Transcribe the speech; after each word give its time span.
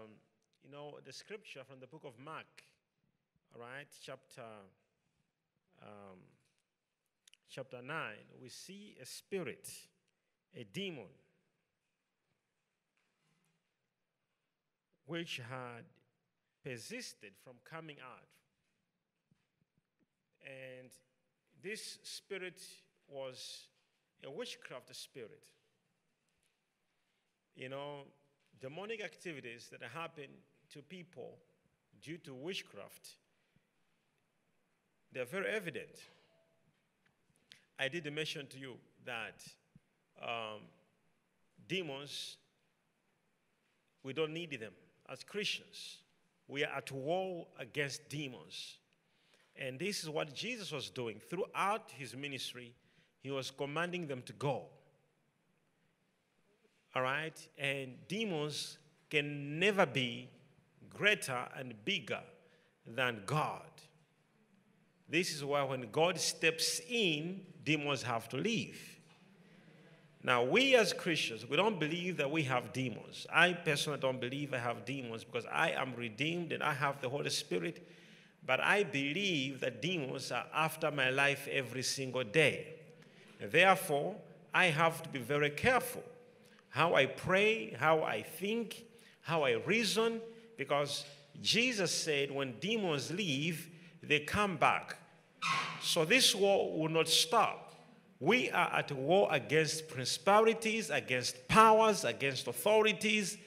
um, 0.00 0.10
you 0.64 0.70
know, 0.70 0.98
the 1.04 1.12
scripture 1.12 1.60
from 1.68 1.80
the 1.80 1.86
book 1.86 2.02
of 2.04 2.18
Mark, 2.18 2.46
all 3.54 3.60
right, 3.60 3.86
chapter, 4.04 4.42
um, 5.82 6.18
chapter 7.48 7.82
9, 7.82 7.96
we 8.42 8.48
see 8.48 8.96
a 9.00 9.06
spirit, 9.06 9.68
a 10.56 10.64
demon, 10.64 11.08
which 15.06 15.40
had 15.48 15.84
persisted 16.64 17.32
from 17.42 17.54
coming 17.68 17.96
out. 18.00 18.28
And 20.44 20.90
this 21.62 21.98
spirit 22.02 22.62
was 23.08 23.66
a 24.24 24.30
witchcraft 24.30 24.94
spirit. 24.94 25.44
You 27.56 27.68
know, 27.68 28.04
demonic 28.60 29.02
activities 29.02 29.68
that 29.70 29.82
happen 29.82 30.26
to 30.72 30.82
people 30.82 31.38
due 32.02 32.18
to 32.18 32.34
witchcraft, 32.34 33.10
they're 35.12 35.24
very 35.24 35.48
evident. 35.48 36.02
I 37.78 37.88
did 37.88 38.12
mention 38.12 38.46
to 38.48 38.58
you 38.58 38.74
that 39.04 39.42
um, 40.22 40.60
demons, 41.66 42.36
we 44.02 44.12
don't 44.12 44.32
need 44.32 44.58
them 44.60 44.72
as 45.10 45.24
Christians. 45.24 45.98
We 46.46 46.64
are 46.64 46.72
at 46.76 46.92
war 46.92 47.46
against 47.58 48.08
demons. 48.08 48.76
And 49.56 49.78
this 49.78 50.02
is 50.02 50.08
what 50.08 50.34
Jesus 50.34 50.72
was 50.72 50.90
doing. 50.90 51.20
Throughout 51.28 51.90
his 51.96 52.16
ministry, 52.16 52.74
he 53.20 53.30
was 53.30 53.50
commanding 53.50 54.06
them 54.06 54.22
to 54.22 54.32
go. 54.32 54.64
All 56.94 57.02
right? 57.02 57.36
And 57.58 57.94
demons 58.08 58.78
can 59.08 59.58
never 59.58 59.86
be 59.86 60.28
greater 60.88 61.46
and 61.56 61.74
bigger 61.84 62.20
than 62.86 63.22
God. 63.26 63.62
This 65.08 65.34
is 65.34 65.44
why 65.44 65.62
when 65.62 65.90
God 65.90 66.18
steps 66.20 66.80
in, 66.88 67.40
demons 67.64 68.02
have 68.02 68.28
to 68.30 68.36
leave. 68.36 69.00
Now, 70.22 70.44
we 70.44 70.76
as 70.76 70.92
Christians, 70.92 71.48
we 71.48 71.56
don't 71.56 71.80
believe 71.80 72.18
that 72.18 72.30
we 72.30 72.42
have 72.42 72.72
demons. 72.72 73.26
I 73.32 73.54
personally 73.54 73.98
don't 73.98 74.20
believe 74.20 74.52
I 74.52 74.58
have 74.58 74.84
demons 74.84 75.24
because 75.24 75.46
I 75.50 75.70
am 75.70 75.94
redeemed 75.96 76.52
and 76.52 76.62
I 76.62 76.74
have 76.74 77.00
the 77.00 77.08
Holy 77.08 77.30
Spirit. 77.30 77.86
But 78.46 78.60
I 78.60 78.84
believe 78.84 79.60
that 79.60 79.80
demons 79.80 80.30
are 80.30 80.46
after 80.52 80.90
my 80.90 81.10
life 81.10 81.48
every 81.50 81.82
single 81.82 82.24
day. 82.24 82.74
Therefore, 83.40 84.14
I 84.52 84.66
have 84.66 85.02
to 85.02 85.08
be 85.08 85.18
very 85.18 85.50
careful 85.50 86.02
how 86.70 86.94
I 86.94 87.06
pray, 87.06 87.76
how 87.78 88.02
I 88.02 88.22
think, 88.22 88.84
how 89.20 89.42
I 89.42 89.52
reason, 89.66 90.20
because 90.56 91.04
Jesus 91.42 91.92
said 91.92 92.30
when 92.30 92.58
demons 92.58 93.10
leave, 93.10 93.68
they 94.02 94.20
come 94.20 94.56
back. 94.56 94.96
So 95.82 96.04
this 96.04 96.34
war 96.34 96.78
will 96.78 96.88
not 96.88 97.08
stop. 97.08 97.74
We 98.18 98.50
are 98.50 98.70
at 98.74 98.92
war 98.92 99.28
against 99.30 99.88
principalities, 99.88 100.90
against 100.90 101.48
powers, 101.48 102.04
against 102.04 102.46
authorities, 102.46 103.38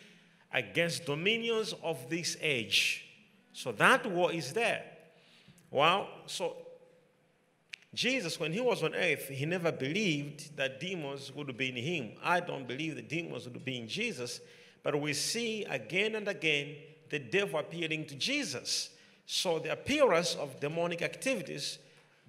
against 0.52 1.06
dominions 1.06 1.74
of 1.84 2.10
this 2.10 2.38
age. 2.42 3.06
So 3.54 3.72
that 3.74 4.06
war 4.06 4.32
is 4.32 4.54
there. 4.54 4.84
Well, 5.70 6.08
so 6.26 6.58
Jesus, 7.94 8.40
when 8.40 8.52
he 8.52 8.60
was 8.60 8.82
on 8.82 8.96
earth, 8.96 9.28
he 9.28 9.46
never 9.46 9.72
believed 9.72 10.58
that 10.58 10.80
demons 10.80 11.32
would 11.36 11.56
be 11.56 11.70
in 11.70 11.76
him. 11.76 12.18
I 12.24 12.40
don't 12.40 12.68
believe 12.68 12.96
the 12.96 13.04
demons 13.04 13.46
would 13.46 13.64
be 13.64 13.78
in 13.78 13.88
Jesus. 13.88 14.42
But 14.82 15.00
we 15.00 15.14
see 15.14 15.64
again 15.66 16.16
and 16.16 16.28
again 16.28 16.76
the 17.10 17.20
devil 17.20 17.60
appearing 17.60 18.06
to 18.08 18.16
Jesus. 18.16 18.90
So 19.28 19.60
the 19.60 19.72
appearance 19.72 20.36
of 20.36 20.60
demonic 20.60 21.04
activities 21.04 21.78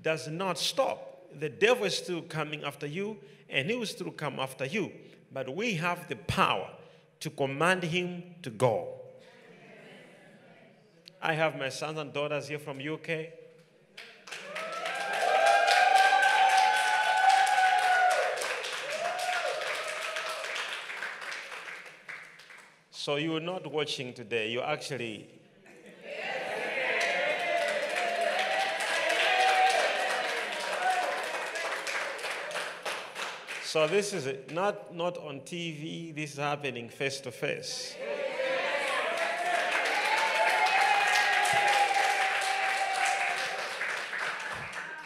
does 0.03 0.29
not 0.29 0.59
stop. 0.59 1.23
The 1.41 1.49
devil 1.49 1.85
is 1.87 1.97
still 1.97 2.23
coming 2.23 2.63
after 2.63 2.87
you, 2.87 3.17
and 3.49 3.69
he 3.69 3.77
will 3.77 3.87
still 3.87 4.11
come 4.11 4.39
after 4.39 4.67
you. 4.67 4.93
But 5.33 5.55
we 5.55 5.75
have 5.75 6.09
the 6.09 6.17
power 6.17 6.69
to 7.21 7.31
command 7.31 7.83
him 7.83 8.23
to 8.43 8.51
go. 8.51 8.89
I 11.23 11.33
have 11.33 11.59
my 11.59 11.71
sons 11.71 11.99
and 11.99 12.13
daughters 12.13 12.49
here 12.49 12.59
from 12.59 12.79
UK. 12.79 13.44
So 23.05 23.17
you 23.17 23.37
are 23.37 23.41
not 23.41 23.71
watching 23.71 24.15
today, 24.15 24.51
you're 24.51 24.65
actually. 24.65 25.29
So 33.63 33.87
this 33.87 34.15
is 34.15 34.27
it. 34.27 34.55
Not, 34.55 34.97
not 34.97 35.19
on 35.19 35.41
TV, 35.41 36.15
this 36.15 36.33
is 36.33 36.39
happening 36.39 36.89
face 36.89 37.21
to 37.21 37.31
face. 37.31 37.95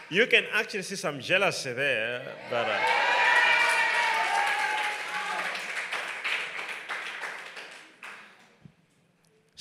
You 0.08 0.28
can 0.28 0.44
actually 0.52 0.82
see 0.82 0.94
some 0.94 1.18
jealousy 1.18 1.72
there, 1.72 2.22
but. 2.48 2.68
Uh, 2.68 2.97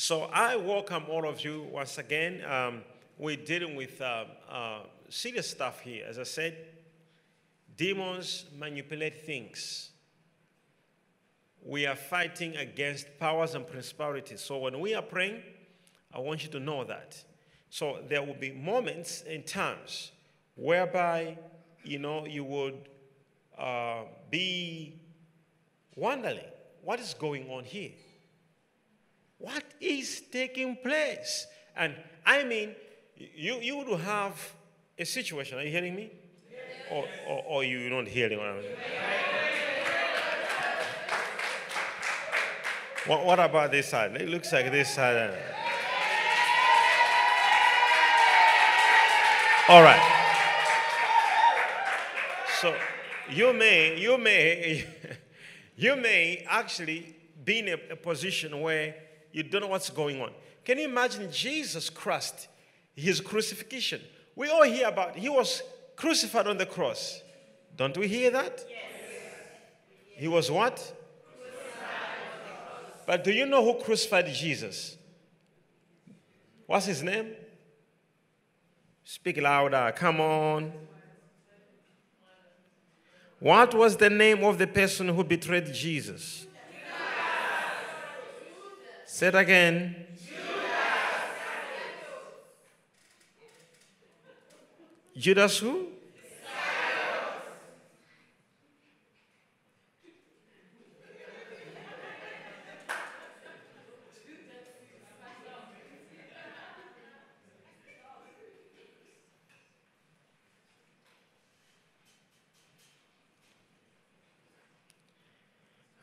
So 0.07 0.29
I 0.31 0.55
welcome 0.55 1.03
all 1.09 1.27
of 1.27 1.43
you 1.43 1.67
once 1.69 1.97
again. 1.97 2.41
Um, 2.49 2.83
we're 3.17 3.35
dealing 3.35 3.75
with 3.75 3.99
uh, 3.99 4.23
uh, 4.49 4.79
serious 5.09 5.49
stuff 5.49 5.81
here. 5.81 6.05
As 6.07 6.17
I 6.17 6.23
said, 6.23 6.55
demons 7.75 8.45
manipulate 8.57 9.25
things. 9.25 9.89
We 11.61 11.85
are 11.87 11.97
fighting 11.97 12.55
against 12.55 13.19
powers 13.19 13.53
and 13.53 13.67
principalities. 13.67 14.39
So 14.39 14.59
when 14.59 14.79
we 14.79 14.95
are 14.95 15.01
praying, 15.01 15.43
I 16.13 16.19
want 16.19 16.41
you 16.41 16.49
to 16.51 16.59
know 16.61 16.85
that. 16.85 17.21
So 17.69 17.97
there 18.07 18.23
will 18.23 18.39
be 18.39 18.51
moments 18.51 19.25
and 19.29 19.45
times 19.45 20.13
whereby, 20.55 21.37
you 21.83 21.99
know, 21.99 22.25
you 22.25 22.45
would 22.45 22.87
uh, 23.59 24.03
be 24.31 25.01
wondering 25.97 26.47
what 26.81 27.01
is 27.01 27.13
going 27.13 27.49
on 27.49 27.65
here. 27.65 27.91
What 29.39 29.63
is 29.79 30.21
taking 30.31 30.75
place? 30.77 31.45
And 31.75 31.95
I 32.25 32.43
mean, 32.43 32.75
you, 33.15 33.59
you 33.61 33.77
would 33.77 33.99
have 33.99 34.53
a 34.97 35.05
situation. 35.05 35.59
Are 35.59 35.63
you 35.63 35.71
hearing 35.71 35.95
me? 35.95 36.11
Yes. 36.51 36.59
Or, 36.91 37.05
or, 37.27 37.43
or 37.47 37.63
you 37.63 37.89
not 37.89 38.07
hearing 38.07 38.39
what 38.39 38.47
I'm 38.47 38.61
saying? 38.61 38.75
What, 43.05 43.25
what 43.25 43.39
about 43.39 43.71
this 43.71 43.87
side? 43.87 44.15
It 44.15 44.27
looks 44.27 44.51
like 44.51 44.69
this 44.71 44.93
side. 44.93 45.33
All 49.69 49.81
right. 49.81 50.01
So 52.59 52.75
you 53.29 53.53
may, 53.53 53.99
you 53.99 54.17
may, 54.17 54.85
you 55.77 55.95
may 55.95 56.45
actually 56.49 57.15
be 57.45 57.59
in 57.59 57.67
a, 57.69 57.93
a 57.93 57.95
position 57.95 58.59
where 58.61 58.95
you 59.37 59.43
don't 59.43 59.61
know 59.61 59.67
what's 59.67 59.91
going 59.91 60.19
on. 60.19 60.31
Can 60.65 60.79
you 60.79 60.85
imagine 60.85 61.31
Jesus 61.31 61.91
Christ, 61.91 62.47
his 62.95 63.21
crucifixion? 63.21 64.01
We 64.35 64.49
all 64.49 64.63
hear 64.63 64.87
about 64.87 65.15
he 65.15 65.29
was 65.29 65.61
crucified 65.95 66.47
on 66.47 66.57
the 66.57 66.65
cross. 66.65 67.21
Don't 67.75 67.95
we 67.95 68.07
hear 68.07 68.31
that? 68.31 68.65
Yes. 68.67 68.79
He 70.15 70.27
was 70.27 70.49
what? 70.49 70.93
But 73.05 73.23
do 73.23 73.31
you 73.31 73.45
know 73.45 73.63
who 73.63 73.79
crucified 73.79 74.25
Jesus? 74.33 74.97
What's 76.65 76.87
his 76.87 77.03
name? 77.03 77.33
Speak 79.03 79.39
louder. 79.39 79.93
Come 79.95 80.19
on. 80.19 80.73
What 83.39 83.75
was 83.75 83.95
the 83.97 84.09
name 84.09 84.43
of 84.43 84.57
the 84.57 84.65
person 84.65 85.09
who 85.09 85.23
betrayed 85.23 85.71
Jesus? 85.71 86.46
Say 89.17 89.29
it 89.29 89.33
again. 89.33 89.95
Judas 95.17 95.57
who? 95.57 95.87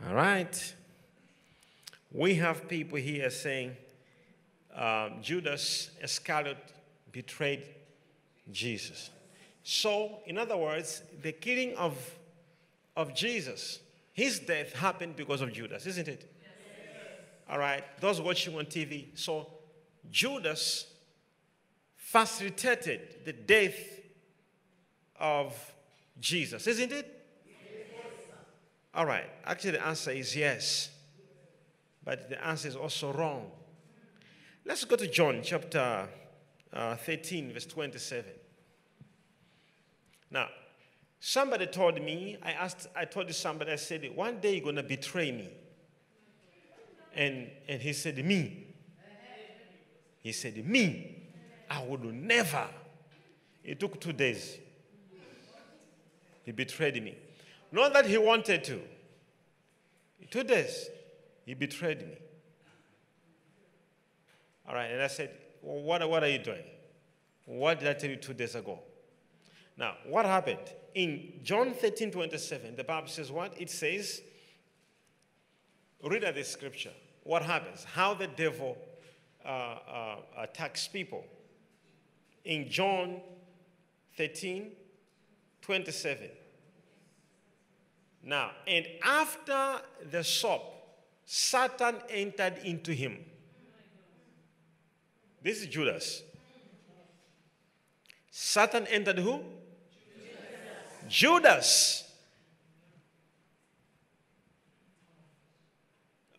All 0.05 0.15
right. 0.15 0.75
We 2.15 2.37
have 2.37 2.69
people 2.69 2.97
here 2.97 3.29
saying 3.29 3.77
um, 4.75 5.15
Judas 5.21 5.91
Iscariot 6.01 6.57
betrayed 7.11 7.65
Jesus. 8.53 9.11
So, 9.65 10.21
in 10.25 10.39
other 10.39 10.57
words, 10.57 11.03
the 11.23 11.33
killing 11.33 11.75
of, 11.77 11.97
of 12.97 13.15
Jesus, 13.15 13.81
his 14.13 14.39
death 14.39 14.73
happened 14.75 15.17
because 15.17 15.41
of 15.41 15.53
Judas, 15.53 15.87
isn't 15.87 16.07
it? 16.07 16.31
Yes. 16.41 16.53
All 17.51 17.59
right, 17.59 17.83
those 18.01 18.21
watching 18.21 18.57
on 18.57 18.67
TV. 18.67 19.07
So, 19.15 19.49
Judas 20.09 20.87
facilitated 21.97 23.25
the 23.25 23.33
death 23.33 23.79
of 25.19 25.53
Jesus, 26.21 26.69
isn't 26.69 26.93
it? 26.93 27.27
Yes. 27.45 27.57
All 28.95 29.07
right, 29.07 29.29
actually, 29.45 29.73
the 29.73 29.85
answer 29.85 30.13
is 30.13 30.37
yes. 30.37 30.91
But 32.05 32.29
the 32.29 32.45
answer 32.45 32.69
is 32.69 32.77
also 32.77 33.13
wrong. 33.13 33.51
Let's 34.65 34.85
go 34.85 34.97
to 34.97 35.07
John 35.07 35.41
chapter 35.43 36.09
uh, 36.73 36.97
13, 36.97 37.53
verse 37.53 37.67
27. 37.67 38.25
Now, 40.31 40.49
somebody 41.21 41.67
told 41.67 42.01
me, 42.03 42.37
I 42.43 42.53
asked, 42.53 42.89
I 42.97 43.05
told 43.05 43.33
somebody, 43.33 43.73
I 43.73 43.77
said, 43.77 44.09
one 44.15 44.41
day 44.41 44.55
you're 44.55 44.65
going 44.65 44.77
to 44.77 44.83
betray 44.83 45.33
me. 45.33 45.49
And, 47.15 47.49
and 47.69 47.81
he 47.81 47.93
said, 47.93 48.23
me. 48.25 48.67
He 50.21 50.33
said, 50.33 50.67
me. 50.67 51.23
I 51.71 51.83
would 51.85 52.05
never. 52.05 52.67
It 53.63 53.81
took 53.81 54.01
two 54.01 54.13
days. 54.13 54.59
He 56.45 56.53
betrayed 56.53 57.03
me. 57.03 57.17
Not 57.73 57.93
that 57.95 58.07
he 58.07 58.19
wanted 58.19 58.65
to. 58.65 58.81
Two 60.31 60.43
days, 60.45 60.89
he 61.45 61.55
betrayed 61.55 62.01
me. 62.01 62.19
All 64.69 64.75
right, 64.75 64.91
and 64.91 65.03
I 65.03 65.09
said, 65.09 65.31
well, 65.63 65.83
what, 65.83 66.09
what 66.09 66.23
are 66.23 66.29
you 66.29 66.39
doing? 66.39 66.65
What 67.47 67.81
did 67.81 67.89
I 67.89 67.95
tell 67.95 68.11
you 68.11 68.17
two 68.17 68.35
days 68.35 68.55
ago? 68.55 68.79
Now, 69.77 69.95
what 70.07 70.25
happened? 70.25 70.59
In 70.95 71.41
John 71.43 71.75
13 71.75 72.11
27, 72.11 72.77
the 72.77 72.85
Bible 72.85 73.09
says 73.09 73.31
what? 73.31 73.61
It 73.61 73.71
says, 73.71 74.23
read 76.03 76.25
at 76.25 76.35
this 76.35 76.51
scripture. 76.51 76.93
What 77.25 77.43
happens? 77.43 77.85
How 77.85 78.15
the 78.15 78.29
devil 78.29 78.79
uh, 79.45 79.49
uh, 79.49 80.17
attacks 80.39 80.89
people. 80.89 81.25
In 82.45 82.71
John 82.71 83.21
13 84.17 84.73
27. 85.61 86.29
Now, 88.23 88.51
and 88.67 88.87
after 89.03 89.81
the 90.11 90.23
sop, 90.23 90.74
Satan 91.25 91.97
entered 92.11 92.59
into 92.65 92.93
him. 92.93 93.19
This 95.43 95.61
is 95.63 95.67
Judas. 95.67 96.23
Satan 98.31 98.87
entered 98.89 99.19
who? 99.19 99.43
Judas. 101.09 101.09
Judas. 101.09 102.05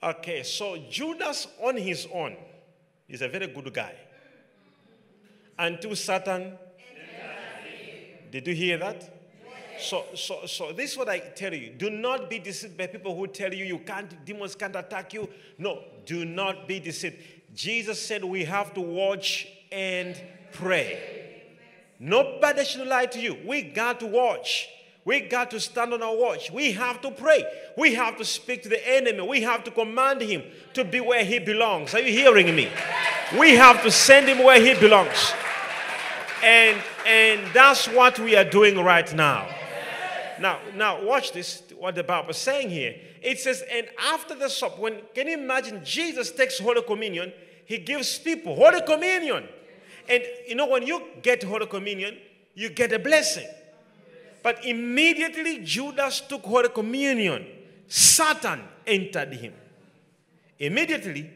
Okay, 0.03 0.43
so 0.43 0.77
Judas 0.89 1.47
on 1.61 1.77
his 1.77 2.07
own 2.13 2.35
is 3.07 3.21
a 3.21 3.27
very 3.27 3.47
good 3.47 3.73
guy. 3.73 3.95
Until 5.57 5.95
Satan. 5.95 6.57
Did 8.31 8.47
you 8.47 8.53
hear 8.53 8.77
that? 8.77 9.14
So, 9.79 10.05
so, 10.15 10.45
so 10.45 10.71
this 10.71 10.91
is 10.91 10.97
what 10.97 11.09
I 11.09 11.19
tell 11.19 11.53
you. 11.53 11.71
Do 11.71 11.89
not 11.89 12.29
be 12.29 12.39
deceived 12.39 12.77
by 12.77 12.87
people 12.87 13.15
who 13.15 13.27
tell 13.27 13.53
you 13.53 13.65
you 13.65 13.79
can't, 13.79 14.25
demons 14.25 14.55
can't 14.55 14.75
attack 14.75 15.13
you. 15.13 15.29
No, 15.57 15.83
do 16.05 16.25
not 16.25 16.67
be 16.67 16.79
deceived. 16.79 17.17
Jesus 17.53 18.01
said 18.01 18.23
we 18.23 18.43
have 18.45 18.73
to 18.73 18.81
watch 18.81 19.47
and 19.71 20.19
pray. 20.51 21.43
Nobody 21.99 22.65
should 22.65 22.87
lie 22.87 23.05
to 23.07 23.19
you. 23.19 23.37
We 23.45 23.61
got 23.61 23.99
to 24.01 24.05
watch. 24.05 24.69
We 25.05 25.21
got 25.21 25.51
to 25.51 25.59
stand 25.59 25.93
on 25.93 26.01
our 26.01 26.15
watch. 26.15 26.51
We 26.51 26.71
have 26.71 26.99
to 27.01 27.11
pray. 27.11 27.45
We 27.77 27.93
have 27.93 28.17
to 28.17 28.25
speak 28.25 28.63
to 28.63 28.69
the 28.69 28.89
enemy. 28.89 29.21
We 29.21 29.41
have 29.41 29.63
to 29.65 29.71
command 29.71 30.21
him 30.21 30.43
to 30.73 30.83
be 30.83 30.99
where 30.99 31.23
he 31.23 31.39
belongs. 31.39 31.93
Are 31.93 32.01
you 32.01 32.11
hearing 32.11 32.53
me? 32.55 32.69
We 33.39 33.55
have 33.55 33.83
to 33.83 33.91
send 33.91 34.27
him 34.27 34.43
where 34.43 34.59
he 34.59 34.79
belongs. 34.79 35.33
And 36.43 36.81
and 37.05 37.53
that's 37.53 37.87
what 37.87 38.17
we 38.19 38.35
are 38.35 38.43
doing 38.43 38.83
right 38.83 39.11
now. 39.13 39.47
Now, 40.39 40.59
now 40.75 41.03
watch 41.03 41.31
this, 41.31 41.63
what 41.77 41.95
the 41.95 42.03
Bible 42.03 42.31
is 42.31 42.37
saying 42.37 42.69
here. 42.69 42.95
It 43.21 43.39
says, 43.39 43.63
and 43.71 43.87
after 44.11 44.35
the 44.35 44.49
supper, 44.49 44.81
when 44.81 45.01
can 45.13 45.27
you 45.27 45.33
imagine 45.33 45.83
Jesus 45.83 46.31
takes 46.31 46.59
Holy 46.59 46.81
Communion, 46.81 47.31
he 47.65 47.77
gives 47.77 48.17
people 48.19 48.55
Holy 48.55 48.81
Communion. 48.81 49.47
And 50.07 50.23
you 50.47 50.55
know, 50.55 50.67
when 50.67 50.85
you 50.85 51.01
get 51.21 51.43
Holy 51.43 51.65
Communion, 51.65 52.17
you 52.53 52.69
get 52.69 52.93
a 52.93 52.99
blessing. 52.99 53.47
But 54.43 54.63
immediately 54.63 55.63
Judas 55.63 56.21
took 56.21 56.43
Holy 56.43 56.69
Communion, 56.69 57.45
Satan 57.87 58.61
entered 58.85 59.33
him. 59.33 59.53
Immediately, 60.59 61.31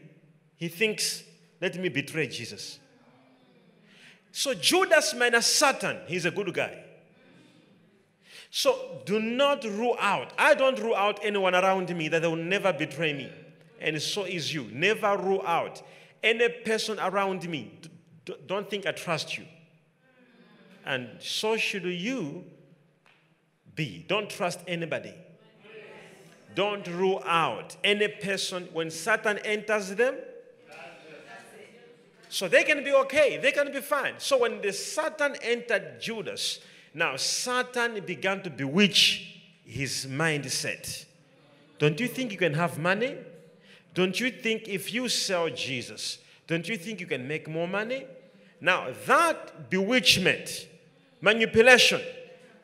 he 0.56 0.68
thinks, 0.68 1.24
let 1.60 1.76
me 1.76 1.88
betray 1.88 2.28
Jesus. 2.28 2.78
So 4.32 4.54
Judas 4.54 5.14
minus 5.14 5.46
Satan, 5.46 5.98
he's 6.06 6.24
a 6.24 6.30
good 6.30 6.54
guy. 6.54 6.84
So 8.50 9.00
do 9.04 9.20
not 9.20 9.64
rule 9.64 9.96
out. 10.00 10.32
I 10.36 10.54
don't 10.54 10.78
rule 10.80 10.96
out 10.96 11.20
anyone 11.22 11.54
around 11.54 11.94
me 11.96 12.08
that 12.08 12.22
they 12.22 12.28
will 12.28 12.36
never 12.36 12.72
betray 12.72 13.12
me. 13.12 13.30
And 13.80 14.00
so 14.02 14.24
is 14.24 14.52
you. 14.52 14.68
Never 14.72 15.16
rule 15.16 15.42
out 15.46 15.82
any 16.22 16.48
person 16.48 16.98
around 16.98 17.48
me. 17.48 17.78
Don't 18.46 18.68
think 18.68 18.86
I 18.86 18.92
trust 18.92 19.38
you. 19.38 19.44
And 20.84 21.08
so 21.20 21.56
should 21.56 21.84
you 21.84 22.44
be. 23.74 24.04
Don't 24.08 24.28
trust 24.28 24.60
anybody. 24.66 25.14
Don't 26.54 26.86
rule 26.88 27.22
out 27.24 27.76
any 27.84 28.08
person 28.08 28.68
when 28.72 28.90
Satan 28.90 29.38
enters 29.38 29.94
them. 29.94 30.16
So 32.28 32.48
they 32.48 32.62
can 32.62 32.84
be 32.84 32.92
okay, 32.92 33.38
they 33.38 33.50
can 33.50 33.72
be 33.72 33.80
fine. 33.80 34.14
So 34.18 34.38
when 34.38 34.60
the 34.60 34.72
Satan 34.72 35.36
entered 35.42 36.00
Judas, 36.00 36.60
now 36.92 37.16
Satan 37.16 38.02
began 38.04 38.42
to 38.42 38.50
bewitch 38.50 39.42
his 39.64 40.06
mindset. 40.06 41.04
Don't 41.78 41.98
you 42.00 42.08
think 42.08 42.32
you 42.32 42.38
can 42.38 42.54
have 42.54 42.78
money? 42.78 43.16
Don't 43.94 44.18
you 44.18 44.30
think 44.30 44.68
if 44.68 44.92
you 44.92 45.08
sell 45.08 45.48
Jesus, 45.48 46.18
don't 46.46 46.68
you 46.68 46.76
think 46.76 47.00
you 47.00 47.06
can 47.06 47.26
make 47.26 47.48
more 47.48 47.68
money? 47.68 48.06
Now 48.60 48.88
that 49.06 49.70
bewitchment, 49.70 50.68
manipulation, 51.20 52.00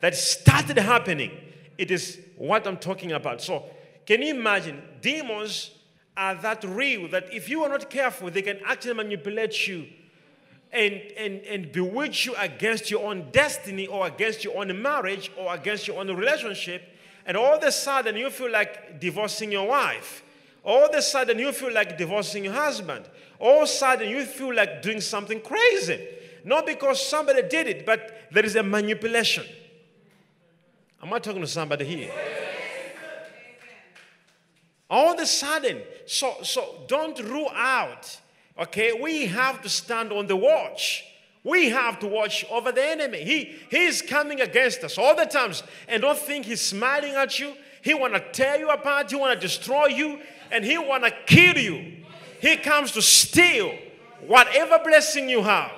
that 0.01 0.15
started 0.15 0.77
happening, 0.77 1.31
it 1.77 1.91
is 1.91 2.19
what 2.37 2.67
I'm 2.67 2.77
talking 2.77 3.11
about. 3.11 3.41
So, 3.41 3.63
can 4.05 4.21
you 4.21 4.35
imagine? 4.35 4.81
Demons 5.01 5.71
are 6.15 6.35
that 6.35 6.63
real 6.63 7.07
that 7.09 7.33
if 7.33 7.49
you 7.49 7.63
are 7.63 7.69
not 7.69 7.89
careful, 7.89 8.29
they 8.29 8.41
can 8.41 8.59
actually 8.65 8.93
manipulate 8.93 9.67
you 9.67 9.87
and, 10.71 10.95
and, 11.17 11.41
and 11.41 11.71
bewitch 11.71 12.25
you 12.25 12.35
against 12.37 12.91
your 12.91 13.05
own 13.05 13.29
destiny 13.31 13.87
or 13.87 14.07
against 14.07 14.43
your 14.43 14.57
own 14.57 14.81
marriage 14.81 15.31
or 15.37 15.53
against 15.53 15.87
your 15.87 15.99
own 15.99 16.15
relationship. 16.15 16.83
And 17.25 17.35
all 17.35 17.55
of 17.55 17.63
a 17.63 17.71
sudden, 17.71 18.15
you 18.15 18.29
feel 18.29 18.51
like 18.51 18.99
divorcing 18.99 19.51
your 19.51 19.67
wife. 19.67 20.23
All 20.63 20.85
of 20.85 20.93
a 20.93 21.01
sudden, 21.01 21.39
you 21.39 21.51
feel 21.51 21.73
like 21.73 21.97
divorcing 21.97 22.45
your 22.45 22.53
husband. 22.53 23.05
All 23.39 23.57
of 23.57 23.63
a 23.63 23.67
sudden, 23.67 24.09
you 24.09 24.25
feel 24.25 24.53
like 24.53 24.81
doing 24.81 25.01
something 25.01 25.41
crazy. 25.41 26.05
Not 26.43 26.65
because 26.65 27.05
somebody 27.05 27.43
did 27.43 27.67
it, 27.67 27.85
but 27.85 28.27
there 28.31 28.45
is 28.45 28.55
a 28.55 28.63
manipulation. 28.63 29.45
Am 31.01 31.13
I 31.13 31.19
talking 31.19 31.41
to 31.41 31.47
somebody 31.47 31.85
here? 31.85 32.11
All 34.89 35.13
of 35.13 35.19
a 35.19 35.25
sudden, 35.25 35.81
so 36.05 36.35
so 36.43 36.85
don't 36.87 37.19
rule 37.19 37.51
out. 37.53 38.19
Okay, 38.59 38.93
we 38.99 39.27
have 39.27 39.61
to 39.61 39.69
stand 39.69 40.11
on 40.11 40.27
the 40.27 40.35
watch. 40.35 41.03
We 41.43 41.69
have 41.69 41.99
to 41.99 42.07
watch 42.07 42.45
over 42.49 42.71
the 42.71 42.83
enemy. 42.83 43.23
He 43.23 43.55
he's 43.69 44.01
coming 44.01 44.41
against 44.41 44.83
us 44.83 44.97
all 44.97 45.15
the 45.15 45.25
times, 45.25 45.63
and 45.87 46.01
don't 46.01 46.17
think 46.17 46.45
he's 46.45 46.61
smiling 46.61 47.13
at 47.13 47.39
you. 47.39 47.53
He 47.81 47.93
want 47.93 48.13
to 48.15 48.23
tear 48.31 48.57
you 48.57 48.69
apart. 48.69 49.09
He 49.11 49.15
want 49.15 49.39
to 49.39 49.47
destroy 49.47 49.87
you, 49.87 50.19
and 50.51 50.65
he 50.65 50.77
want 50.77 51.03
to 51.03 51.11
kill 51.25 51.57
you. 51.57 52.03
He 52.41 52.57
comes 52.57 52.91
to 52.93 53.01
steal 53.01 53.77
whatever 54.25 54.79
blessing 54.83 55.29
you 55.29 55.43
have. 55.43 55.71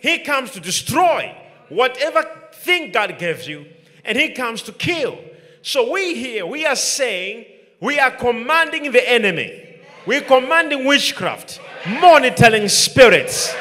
He 0.00 0.18
comes 0.20 0.52
to 0.52 0.60
destroy 0.60 1.34
whatever 1.68 2.24
thing 2.52 2.92
God 2.92 3.18
gives 3.18 3.46
you 3.48 3.66
and 4.04 4.18
he 4.18 4.30
comes 4.30 4.62
to 4.62 4.72
kill. 4.72 5.18
So 5.62 5.90
we 5.92 6.14
here, 6.14 6.46
we 6.46 6.66
are 6.66 6.76
saying, 6.76 7.46
we 7.80 7.98
are 7.98 8.10
commanding 8.10 8.90
the 8.92 9.08
enemy. 9.08 9.78
We're 10.06 10.22
commanding 10.22 10.86
witchcraft, 10.86 11.59
monitoring 11.86 12.68
spirits. 12.68 13.54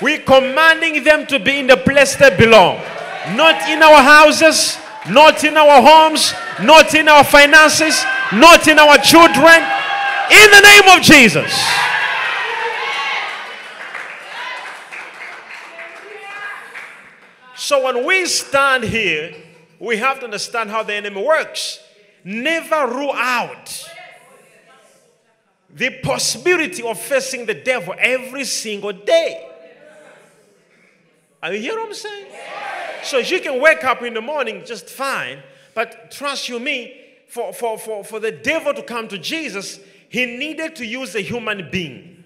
We're 0.00 0.22
commanding 0.22 1.04
them 1.04 1.26
to 1.26 1.38
be 1.38 1.58
in 1.58 1.66
the 1.66 1.76
place 1.76 2.16
they 2.16 2.34
belong. 2.36 2.78
Not 3.36 3.68
in 3.68 3.82
our 3.82 4.02
houses, 4.02 4.78
not 5.08 5.44
in 5.44 5.56
our 5.56 5.82
homes, 5.82 6.32
not 6.62 6.94
in 6.94 7.08
our 7.08 7.24
finances, 7.24 8.02
not 8.32 8.66
in 8.66 8.78
our 8.78 8.96
children. 8.98 9.60
In 10.30 10.50
the 10.50 10.60
name 10.60 10.98
of 10.98 11.02
Jesus. 11.02 11.52
So 17.56 17.84
when 17.84 18.06
we 18.06 18.26
stand 18.26 18.84
here, 18.84 19.34
we 19.78 19.96
have 19.98 20.18
to 20.20 20.24
understand 20.24 20.70
how 20.70 20.82
the 20.82 20.94
enemy 20.94 21.22
works. 21.24 21.80
Never 22.24 22.86
rule 22.86 23.12
out 23.14 23.89
the 25.74 25.90
possibility 26.02 26.82
of 26.82 26.98
facing 26.98 27.46
the 27.46 27.54
devil 27.54 27.94
every 27.98 28.44
single 28.44 28.92
day. 28.92 29.48
Are 31.42 31.54
you 31.54 31.60
hearing 31.60 31.78
what 31.78 31.88
I'm 31.88 31.94
saying? 31.94 32.26
So 33.02 33.18
you 33.18 33.40
can 33.40 33.60
wake 33.60 33.84
up 33.84 34.02
in 34.02 34.14
the 34.14 34.20
morning 34.20 34.62
just 34.64 34.88
fine, 34.88 35.42
but 35.74 36.10
trust 36.10 36.48
you 36.48 36.60
me, 36.60 36.96
for, 37.28 37.52
for, 37.52 37.78
for, 37.78 38.04
for 38.04 38.18
the 38.20 38.32
devil 38.32 38.74
to 38.74 38.82
come 38.82 39.06
to 39.08 39.16
Jesus, 39.16 39.78
he 40.08 40.26
needed 40.26 40.74
to 40.76 40.84
use 40.84 41.14
a 41.14 41.20
human 41.20 41.70
being. 41.70 42.24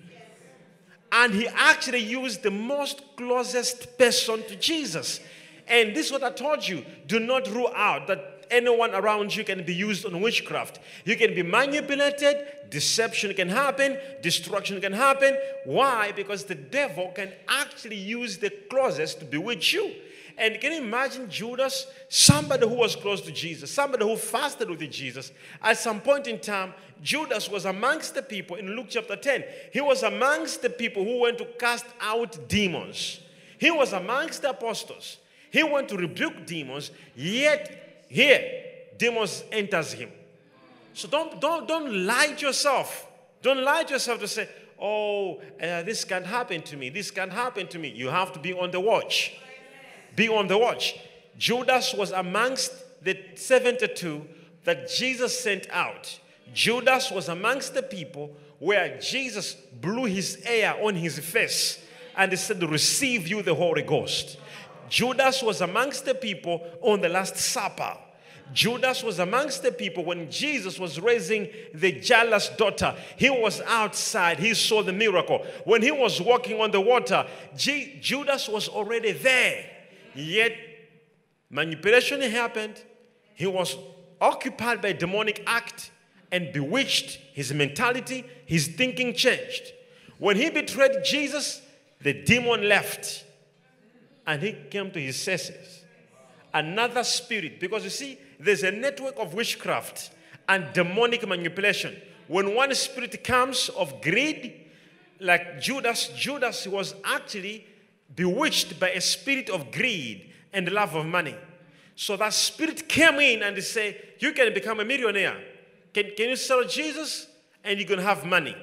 And 1.13 1.33
he 1.33 1.47
actually 1.47 2.01
used 2.01 2.43
the 2.43 2.51
most 2.51 3.03
closest 3.17 3.99
person 3.99 4.43
to 4.49 4.57
Jesus. 4.57 5.21
And 5.69 5.95
this 5.95 6.07
is 6.07 6.13
what 6.13 6.25
I 6.25 6.31
told 6.31 6.67
you. 6.67 6.85
Do 7.07 7.21
not 7.21 7.47
rule 7.49 7.71
out 7.75 8.07
that 8.09 8.47
anyone 8.51 8.95
around 8.95 9.37
you 9.37 9.45
can 9.45 9.65
be 9.65 9.75
used 9.75 10.05
on 10.05 10.21
witchcraft. 10.21 10.81
You 11.05 11.17
can 11.17 11.35
be 11.35 11.43
manipulated, 11.43 12.64
deception 12.75 13.33
can 13.35 13.49
happen, 13.49 13.97
destruction 14.21 14.81
can 14.81 14.93
happen. 14.93 15.37
Why? 15.65 16.11
Because 16.11 16.45
the 16.45 16.57
devil 16.57 17.13
can 17.15 17.31
actually 17.49 17.97
use 17.97 18.37
the 18.39 18.51
closest 18.51 19.21
to 19.21 19.25
bewitch 19.25 19.73
you. 19.73 19.95
And 20.37 20.61
can 20.61 20.73
you 20.73 20.83
imagine 20.83 21.31
Judas, 21.31 21.87
somebody 22.09 22.69
who 22.69 22.75
was 22.75 22.97
close 22.97 23.21
to 23.21 23.31
Jesus, 23.31 23.71
somebody 23.71 24.05
who 24.05 24.17
fasted 24.17 24.69
with 24.69 24.81
Jesus? 24.91 25.31
At 25.63 25.79
some 25.79 26.01
point 26.01 26.27
in 26.27 26.41
time, 26.41 26.75
Judas 27.01 27.49
was 27.49 27.65
amongst 27.65 28.17
the 28.17 28.23
people 28.23 28.57
in 28.57 28.75
Luke 28.75 28.89
chapter 28.89 29.15
10. 29.15 29.45
He 29.73 29.81
was 29.81 30.03
amongst 30.03 30.61
the 30.61 30.71
people 30.71 31.05
who 31.05 31.21
went 31.21 31.39
to 31.39 31.45
cast 31.45 31.87
out 32.01 32.49
demons. 32.49 33.21
He 33.57 33.71
was 33.71 33.93
amongst 33.93 34.43
the 34.43 34.51
apostles. 34.51 35.19
He 35.53 35.63
went 35.63 35.89
to 35.91 35.97
rebuke 35.97 36.45
demons, 36.45 36.91
yet 37.15 38.07
here, 38.09 38.43
demons 38.99 39.45
enters 39.53 39.93
him. 39.93 40.11
So 40.95 41.09
don't, 41.09 41.41
don't, 41.41 41.69
don't 41.69 42.07
lie 42.07 42.35
to 42.39 42.47
yourself. 42.47 43.07
Don't 43.43 43.63
lie 43.63 43.83
to 43.83 43.95
yourself 43.95 44.21
to 44.21 44.29
say, 44.29 44.49
oh, 44.81 45.41
uh, 45.61 45.83
this 45.83 46.05
can 46.05 46.25
happen 46.25 46.63
to 46.63 46.77
me. 46.77 46.89
This 46.89 47.11
can 47.11 47.31
happen 47.31 47.67
to 47.69 47.79
me. 47.79 47.89
You 47.89 48.09
have 48.09 48.33
to 48.33 48.39
be 48.39 48.55
on 48.55 48.71
the 48.71 48.81
watch. 48.81 49.37
Be 50.17 50.29
on 50.29 50.47
the 50.47 50.57
watch. 50.57 50.99
Judas 51.37 51.93
was 51.95 52.13
amongst 52.13 52.73
the 53.03 53.19
72 53.35 54.27
that 54.65 54.89
Jesus 54.89 55.39
sent 55.39 55.69
out. 55.71 56.19
Judas 56.55 57.11
was 57.11 57.29
amongst 57.29 57.75
the 57.75 57.83
people 57.83 58.31
where 58.61 58.99
Jesus 58.99 59.55
blew 59.55 60.05
his 60.05 60.41
air 60.47 60.77
on 60.81 60.95
his 60.95 61.19
face 61.19 61.85
and 62.17 62.31
he 62.31 62.37
said, 62.37 62.63
Receive 62.63 63.27
you 63.27 63.43
the 63.43 63.55
Holy 63.55 63.83
Ghost. 63.83 64.39
Judas 64.89 65.43
was 65.43 65.61
amongst 65.61 66.05
the 66.05 66.15
people 66.15 66.65
on 66.81 67.01
the 67.01 67.09
Last 67.09 67.37
Supper. 67.37 67.97
Judas 68.53 69.03
was 69.03 69.19
amongst 69.19 69.63
the 69.63 69.73
people 69.73 70.05
when 70.05 70.31
Jesus 70.31 70.79
was 70.79 71.01
raising 71.01 71.49
the 71.73 72.01
Jairus' 72.07 72.51
daughter. 72.51 72.95
He 73.17 73.31
was 73.31 73.61
outside. 73.63 74.39
He 74.39 74.55
saw 74.55 74.83
the 74.83 74.93
miracle. 74.93 75.45
When 75.65 75.83
he 75.83 75.91
was 75.91 76.21
walking 76.21 76.61
on 76.61 76.71
the 76.71 76.81
water, 76.81 77.27
G- 77.57 77.99
Judas 78.01 78.49
was 78.49 78.69
already 78.69 79.13
there. 79.13 79.69
Yet, 80.15 80.53
manipulation 81.51 82.21
happened. 82.21 82.81
He 83.35 83.47
was 83.47 83.77
occupied 84.21 84.81
by 84.83 84.93
demonic 84.93 85.43
act 85.47 85.91
and 86.31 86.53
bewitched. 86.53 87.19
His 87.33 87.53
mentality, 87.53 88.25
his 88.47 88.69
thinking 88.69 89.15
changed. 89.15 89.73
When 90.19 90.37
he 90.37 90.51
betrayed 90.51 91.05
Jesus, 91.05 91.61
the 92.01 92.13
demon 92.13 92.69
left 92.69 93.25
and 94.27 94.41
he 94.43 94.53
came 94.71 94.91
to 94.91 95.01
his 95.01 95.17
senses. 95.17 95.83
Another 96.53 97.03
spirit, 97.03 97.59
because 97.59 97.83
you 97.83 97.91
see, 97.91 98.19
there's 98.45 98.63
a 98.63 98.71
network 98.71 99.15
of 99.19 99.35
witchcraft 99.35 100.11
and 100.49 100.73
demonic 100.73 101.27
manipulation. 101.27 101.97
When 102.29 102.55
one 102.55 102.75
spirit 102.75 103.25
comes 103.25 103.69
of 103.71 104.01
greed, 104.03 104.61
like 105.21 105.61
Judas, 105.61 106.09
Judas 106.17 106.67
was 106.67 106.95
actually 107.05 107.67
bewitched 108.15 108.79
by 108.79 108.91
a 108.91 109.01
spirit 109.01 109.49
of 109.51 109.71
greed 109.71 110.33
and 110.53 110.71
love 110.71 110.95
of 110.95 111.07
money. 111.07 111.37
So 111.97 112.17
that 112.17 112.33
spirit 112.33 112.89
came 112.89 113.21
in 113.21 113.43
and 113.43 113.63
say, 113.63 113.97
You 114.19 114.33
can 114.33 114.53
become 114.53 114.81
a 114.81 114.85
millionaire. 114.85 115.37
Can, 115.93 116.11
can 116.17 116.31
you 116.31 116.37
sell 116.37 116.65
Jesus? 116.65 117.29
And 117.63 117.79
going 117.87 117.99
to 117.99 118.05
have 118.05 118.27
money. 118.27 118.55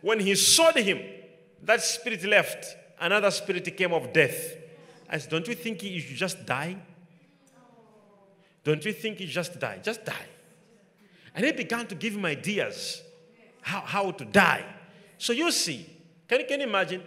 When 0.00 0.18
he 0.18 0.34
sold 0.34 0.76
him, 0.76 1.00
that 1.62 1.82
spirit 1.82 2.24
left. 2.24 2.76
Another 2.98 3.30
spirit 3.30 3.76
came 3.76 3.92
of 3.92 4.12
death. 4.12 4.54
I 5.10 5.18
said, 5.18 5.30
Don't 5.30 5.48
you 5.48 5.54
think 5.54 5.82
you 5.82 6.00
should 6.00 6.16
just 6.16 6.46
die? 6.46 6.76
Don't 8.66 8.84
you 8.84 8.92
think 8.92 9.20
you 9.20 9.28
just 9.28 9.60
die? 9.60 9.78
Just 9.80 10.04
die. 10.04 10.26
And 11.36 11.44
he 11.44 11.52
began 11.52 11.86
to 11.86 11.94
give 11.94 12.16
him 12.16 12.24
ideas 12.24 13.00
how, 13.60 13.80
how 13.80 14.10
to 14.10 14.24
die. 14.24 14.64
So 15.18 15.32
you 15.32 15.52
see, 15.52 15.88
can 16.26 16.40
you, 16.40 16.46
can 16.46 16.58
you 16.58 16.66
imagine? 16.66 17.00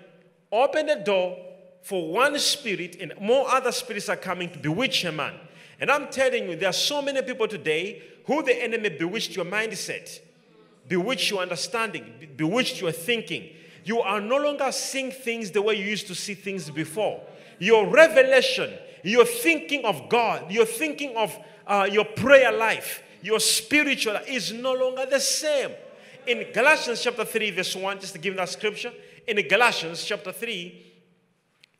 Open 0.49 0.85
the 0.85 0.95
door 0.95 1.37
for 1.81 2.13
one 2.13 2.39
spirit, 2.39 2.95
and 3.01 3.11
more 3.19 3.45
other 3.49 3.73
spirits 3.73 4.07
are 4.07 4.15
coming 4.15 4.49
to 4.51 4.57
bewitch 4.57 5.03
a 5.03 5.11
man. 5.11 5.33
And 5.81 5.91
I'm 5.91 6.07
telling 6.07 6.47
you, 6.47 6.55
there 6.55 6.69
are 6.69 6.73
so 6.73 7.01
many 7.01 7.21
people 7.23 7.49
today 7.49 8.03
who 8.25 8.41
the 8.41 8.63
enemy 8.63 8.87
bewitched 8.87 9.35
your 9.35 9.43
mindset, 9.43 10.17
bewitched 10.87 11.29
your 11.29 11.41
understanding, 11.41 12.29
bewitched 12.37 12.79
your 12.79 12.93
thinking. 12.93 13.49
You 13.83 13.99
are 13.99 14.21
no 14.21 14.37
longer 14.37 14.71
seeing 14.71 15.11
things 15.11 15.51
the 15.51 15.61
way 15.61 15.75
you 15.75 15.83
used 15.83 16.07
to 16.07 16.15
see 16.15 16.35
things 16.35 16.69
before. 16.69 17.21
Your 17.59 17.85
revelation, 17.85 18.71
your 19.03 19.25
thinking 19.25 19.85
of 19.85 20.09
God, 20.09 20.51
your 20.51 20.65
thinking 20.65 21.15
of 21.15 21.37
uh, 21.65 21.87
your 21.91 22.05
prayer 22.05 22.51
life, 22.51 23.03
your 23.21 23.39
spiritual 23.39 24.17
is 24.27 24.51
no 24.51 24.73
longer 24.73 25.05
the 25.05 25.19
same. 25.19 25.71
In 26.27 26.51
Galatians 26.53 27.01
chapter 27.01 27.25
3, 27.25 27.51
verse 27.51 27.75
1, 27.75 27.99
just 27.99 28.13
to 28.13 28.19
give 28.19 28.35
that 28.35 28.49
scripture, 28.49 28.91
in 29.27 29.47
Galatians 29.47 30.03
chapter 30.03 30.31
3, 30.31 30.85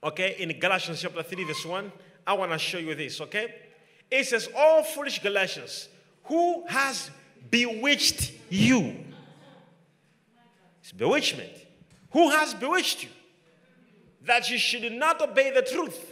okay, 0.04 0.36
in 0.40 0.58
Galatians 0.60 1.02
chapter 1.02 1.24
3, 1.24 1.44
verse 1.44 1.66
1, 1.66 1.92
I 2.26 2.34
want 2.34 2.52
to 2.52 2.58
show 2.58 2.78
you 2.78 2.96
this, 2.96 3.20
okay? 3.22 3.54
It 4.10 4.26
says, 4.26 4.50
All 4.56 4.84
foolish 4.84 5.22
Galatians, 5.22 5.90
who 6.24 6.66
has 6.68 7.10
bewitched 7.50 8.34
you? 8.50 8.96
It's 10.82 10.92
bewitchment. 10.92 11.52
Who 12.12 12.30
has 12.32 12.54
bewitched 12.54 13.04
you? 13.04 13.10
That 14.26 14.50
you 14.50 14.58
should 14.58 14.92
not 14.92 15.22
obey 15.22 15.52
the 15.52 15.62
truth. 15.62 16.09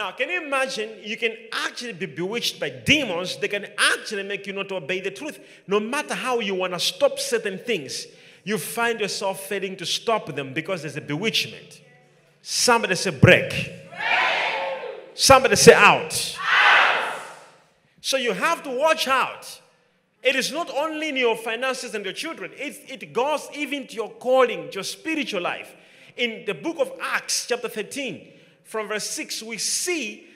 Now, 0.00 0.12
can 0.12 0.30
you 0.30 0.42
imagine? 0.42 0.88
You 1.02 1.18
can 1.18 1.36
actually 1.52 1.92
be 1.92 2.06
bewitched 2.06 2.58
by 2.58 2.70
demons. 2.70 3.36
They 3.36 3.48
can 3.48 3.66
actually 3.76 4.22
make 4.22 4.46
you 4.46 4.54
not 4.54 4.72
obey 4.72 5.02
the 5.02 5.10
truth. 5.10 5.38
No 5.66 5.78
matter 5.78 6.14
how 6.14 6.40
you 6.40 6.54
want 6.54 6.72
to 6.72 6.80
stop 6.80 7.18
certain 7.18 7.58
things, 7.58 8.06
you 8.42 8.56
find 8.56 8.98
yourself 8.98 9.40
failing 9.40 9.76
to 9.76 9.84
stop 9.84 10.34
them 10.34 10.54
because 10.54 10.80
there's 10.80 10.96
a 10.96 11.02
bewitchment. 11.02 11.82
Somebody 12.40 12.94
say 12.94 13.10
break. 13.10 13.50
break. 13.50 15.12
Somebody 15.12 15.56
say 15.56 15.74
out. 15.74 16.38
So 18.00 18.16
you 18.16 18.32
have 18.32 18.62
to 18.62 18.70
watch 18.70 19.06
out. 19.06 19.60
It 20.22 20.34
is 20.34 20.50
not 20.50 20.70
only 20.70 21.10
in 21.10 21.18
your 21.18 21.36
finances 21.36 21.94
and 21.94 22.06
your 22.06 22.14
children, 22.14 22.52
it, 22.54 23.02
it 23.02 23.12
goes 23.12 23.50
even 23.54 23.86
to 23.88 23.94
your 23.96 24.12
calling, 24.12 24.70
to 24.70 24.76
your 24.76 24.84
spiritual 24.84 25.42
life. 25.42 25.76
In 26.16 26.46
the 26.46 26.54
book 26.54 26.78
of 26.78 26.90
Acts, 27.02 27.44
chapter 27.46 27.68
13, 27.68 28.39
from 28.70 28.86
verse 28.86 29.10
6, 29.10 29.42
we 29.42 29.58
see 29.58 30.28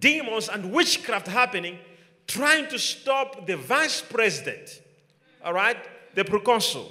demons 0.00 0.48
and 0.48 0.72
witchcraft 0.72 1.28
happening, 1.28 1.78
trying 2.26 2.66
to 2.66 2.80
stop 2.80 3.46
the 3.46 3.56
vice 3.56 4.02
president, 4.02 4.82
all 5.44 5.52
right, 5.52 5.76
the 6.16 6.24
proconsul, 6.24 6.90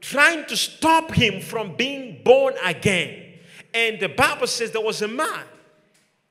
trying 0.00 0.46
to 0.46 0.56
stop 0.56 1.10
him 1.10 1.40
from 1.40 1.74
being 1.74 2.22
born 2.22 2.54
again. 2.64 3.34
And 3.74 3.98
the 3.98 4.10
Bible 4.10 4.46
says 4.46 4.70
there 4.70 4.80
was 4.80 5.02
a 5.02 5.08
man 5.08 5.44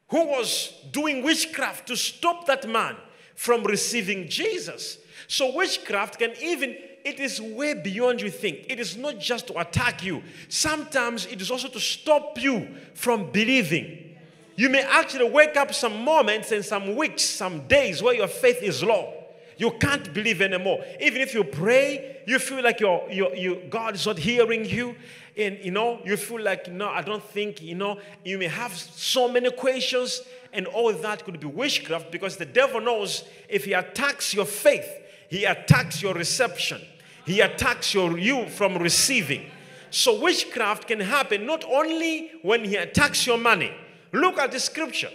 who 0.08 0.26
was 0.26 0.72
doing 0.94 1.22
witchcraft 1.22 1.86
to 1.88 1.98
stop 1.98 2.46
that 2.46 2.66
man 2.70 2.96
from 3.36 3.66
receiving 3.66 4.30
Jesus. 4.30 5.00
So, 5.28 5.56
witchcraft 5.56 6.20
can 6.20 6.34
even 6.42 6.76
it 7.04 7.20
is 7.20 7.42
way 7.42 7.74
beyond 7.74 8.22
you 8.22 8.30
think. 8.30 8.66
It 8.70 8.80
is 8.80 8.96
not 8.96 9.20
just 9.20 9.48
to 9.48 9.60
attack 9.60 10.04
you, 10.04 10.24
sometimes 10.48 11.26
it 11.26 11.42
is 11.42 11.52
also 11.52 11.68
to 11.68 11.80
stop 11.80 12.42
you 12.42 12.68
from 12.94 13.32
believing. 13.32 14.16
You 14.56 14.70
may 14.70 14.84
actually 14.84 15.30
wake 15.30 15.58
up 15.58 15.74
some 15.74 16.04
moments 16.04 16.52
and 16.52 16.64
some 16.64 16.96
weeks, 16.96 17.24
some 17.24 17.68
days 17.68 18.04
where 18.04 18.14
your 18.14 18.28
faith 18.28 18.62
is 18.62 18.84
low. 18.84 19.14
You 19.58 19.72
can't 19.72 20.14
believe 20.14 20.42
anymore. 20.42 20.84
Even 21.00 21.22
if 21.22 21.34
you 21.34 21.44
pray, 21.44 22.22
you 22.28 22.40
feel 22.40 22.64
like 22.64 22.80
your, 22.80 23.10
your, 23.10 23.36
your 23.36 23.56
God 23.70 23.96
is 23.96 24.06
not 24.06 24.18
hearing 24.18 24.66
you. 24.66 24.96
And 25.36 25.58
you 25.64 25.72
know, 25.72 26.00
you 26.06 26.18
feel 26.18 26.42
like, 26.42 26.72
no, 26.72 26.88
I 26.88 27.02
don't 27.02 27.24
think, 27.24 27.62
you 27.62 27.76
know, 27.76 28.00
you 28.24 28.38
may 28.38 28.48
have 28.48 28.76
so 28.76 29.28
many 29.28 29.52
questions, 29.52 30.22
and 30.52 30.68
all 30.68 30.94
that 30.94 31.26
could 31.26 31.40
be 31.40 31.48
witchcraft 31.48 32.12
because 32.12 32.38
the 32.38 32.46
devil 32.46 32.80
knows 32.80 33.24
if 33.50 33.66
he 33.66 33.74
attacks 33.74 34.34
your 34.36 34.46
faith, 34.46 34.88
he 35.34 35.46
attacks 35.46 36.00
your 36.00 36.14
reception. 36.14 36.80
He 37.26 37.42
attacks 37.42 37.92
your, 37.92 38.20
you 38.20 38.48
from 38.50 38.78
receiving. 38.78 39.50
So 39.90 40.22
witchcraft 40.22 40.88
can 40.88 41.00
happen 41.00 41.48
not 41.48 41.66
only 41.66 42.34
when 42.44 42.64
he 42.64 42.76
attacks 42.76 43.26
your 43.26 43.40
money. 43.40 43.72
Look 44.12 44.38
at 44.38 44.52
the 44.52 44.60
scripture. 44.60 45.10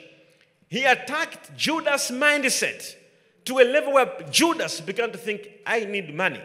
He 0.66 0.82
attacked 0.82 1.56
Judas' 1.56 2.10
mindset 2.10 2.96
to 3.44 3.60
a 3.60 3.62
level 3.62 3.92
where 3.92 4.10
Judas 4.28 4.80
began 4.80 5.12
to 5.12 5.18
think, 5.18 5.50
I 5.64 5.84
need 5.84 6.12
money. 6.12 6.42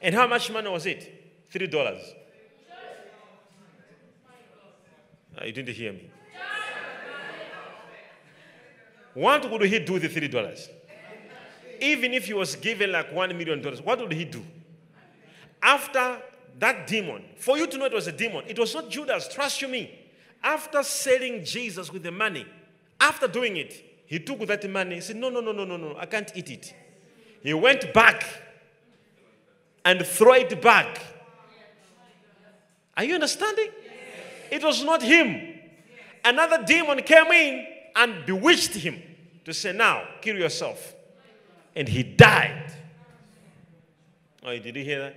And 0.00 0.14
how 0.14 0.26
much 0.26 0.50
money 0.50 0.70
was 0.70 0.86
it? 0.86 1.46
Three 1.50 1.66
dollars. 1.66 2.00
Uh, 5.38 5.44
you 5.44 5.52
didn't 5.52 5.74
hear 5.74 5.92
me. 5.92 6.10
What 9.12 9.50
would 9.50 9.60
he 9.60 9.78
do 9.80 9.92
with 9.92 10.02
the 10.04 10.08
three 10.08 10.28
dollars? 10.28 10.70
Even 11.80 12.12
if 12.12 12.26
he 12.26 12.34
was 12.34 12.56
given 12.56 12.92
like 12.92 13.12
one 13.12 13.36
million 13.36 13.62
dollars, 13.62 13.80
what 13.80 13.98
would 13.98 14.12
he 14.12 14.24
do? 14.24 14.44
After 15.62 16.20
that 16.58 16.86
demon, 16.86 17.24
for 17.38 17.58
you 17.58 17.66
to 17.66 17.78
know 17.78 17.86
it 17.86 17.92
was 17.92 18.06
a 18.06 18.12
demon, 18.12 18.44
it 18.46 18.58
was 18.58 18.74
not 18.74 18.90
Judas, 18.90 19.28
trust 19.28 19.62
you 19.62 19.68
me. 19.68 19.98
After 20.42 20.82
selling 20.82 21.44
Jesus 21.44 21.92
with 21.92 22.02
the 22.02 22.10
money, 22.10 22.46
after 22.98 23.28
doing 23.28 23.56
it, 23.56 23.84
he 24.06 24.18
took 24.18 24.44
that 24.46 24.68
money. 24.68 24.96
He 24.96 25.00
said, 25.00 25.16
No, 25.16 25.28
no, 25.28 25.40
no, 25.40 25.52
no, 25.52 25.64
no, 25.64 25.76
no, 25.76 25.96
I 25.96 26.06
can't 26.06 26.30
eat 26.34 26.50
it. 26.50 26.74
He 27.42 27.54
went 27.54 27.92
back 27.94 28.24
and 29.84 30.04
threw 30.04 30.34
it 30.34 30.60
back. 30.60 31.00
Are 32.96 33.04
you 33.04 33.14
understanding? 33.14 33.68
It 34.50 34.64
was 34.64 34.82
not 34.84 35.02
him. 35.02 35.58
Another 36.24 36.62
demon 36.64 37.02
came 37.02 37.26
in 37.26 37.66
and 37.96 38.26
bewitched 38.26 38.74
him 38.74 39.00
to 39.44 39.54
say, 39.54 39.72
Now, 39.72 40.02
kill 40.20 40.36
yourself. 40.36 40.94
And 41.74 41.88
he 41.88 42.02
died. 42.02 42.72
Oh, 44.42 44.58
did 44.58 44.74
you 44.74 44.84
hear 44.84 44.98
that? 45.00 45.16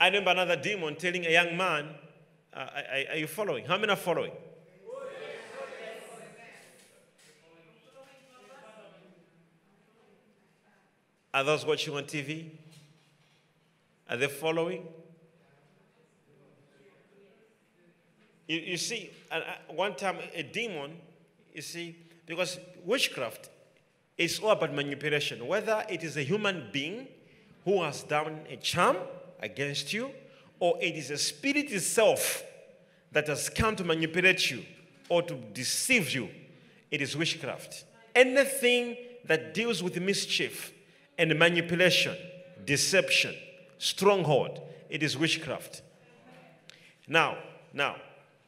I 0.00 0.06
remember 0.06 0.30
another 0.30 0.56
demon 0.56 0.96
telling 0.96 1.24
a 1.24 1.30
young 1.30 1.56
man, 1.56 1.88
uh, 2.52 2.68
are, 3.10 3.16
you 3.16 3.26
following? 3.26 3.64
How 3.64 3.78
many 3.78 3.92
are 3.92 3.96
following? 3.96 4.32
Are 11.32 11.44
those 11.44 11.66
watching 11.66 11.94
on 11.94 12.04
TV? 12.04 12.50
Are 14.08 14.16
they 14.16 14.28
following? 14.28 14.86
You, 18.48 18.58
you 18.58 18.76
see, 18.76 19.10
uh, 19.30 19.40
one 19.68 19.96
time 19.96 20.16
a 20.34 20.42
demon, 20.42 20.96
you 21.52 21.62
see, 21.62 21.96
because 22.26 22.58
witchcraft 22.84 23.50
is 24.18 24.38
all 24.38 24.50
about 24.50 24.72
manipulation. 24.72 25.46
Whether 25.46 25.84
it 25.88 26.02
is 26.02 26.16
a 26.16 26.22
human 26.22 26.68
being 26.72 27.08
who 27.64 27.82
has 27.82 28.02
done 28.02 28.40
a 28.48 28.56
charm 28.56 28.96
against 29.40 29.92
you, 29.92 30.10
or 30.58 30.78
it 30.80 30.94
is 30.94 31.10
a 31.10 31.18
spirit 31.18 31.70
itself 31.70 32.42
that 33.12 33.26
has 33.28 33.48
come 33.48 33.76
to 33.76 33.84
manipulate 33.84 34.50
you 34.50 34.64
or 35.08 35.22
to 35.22 35.34
deceive 35.52 36.14
you, 36.14 36.28
it 36.90 37.02
is 37.02 37.16
witchcraft. 37.16 37.84
Anything 38.14 38.96
that 39.26 39.52
deals 39.52 39.82
with 39.82 40.00
mischief 40.00 40.72
and 41.18 41.38
manipulation, 41.38 42.16
deception, 42.64 43.34
stronghold, 43.78 44.60
it 44.88 45.02
is 45.02 45.16
witchcraft. 45.16 45.82
Now, 47.08 47.36
now, 47.72 47.96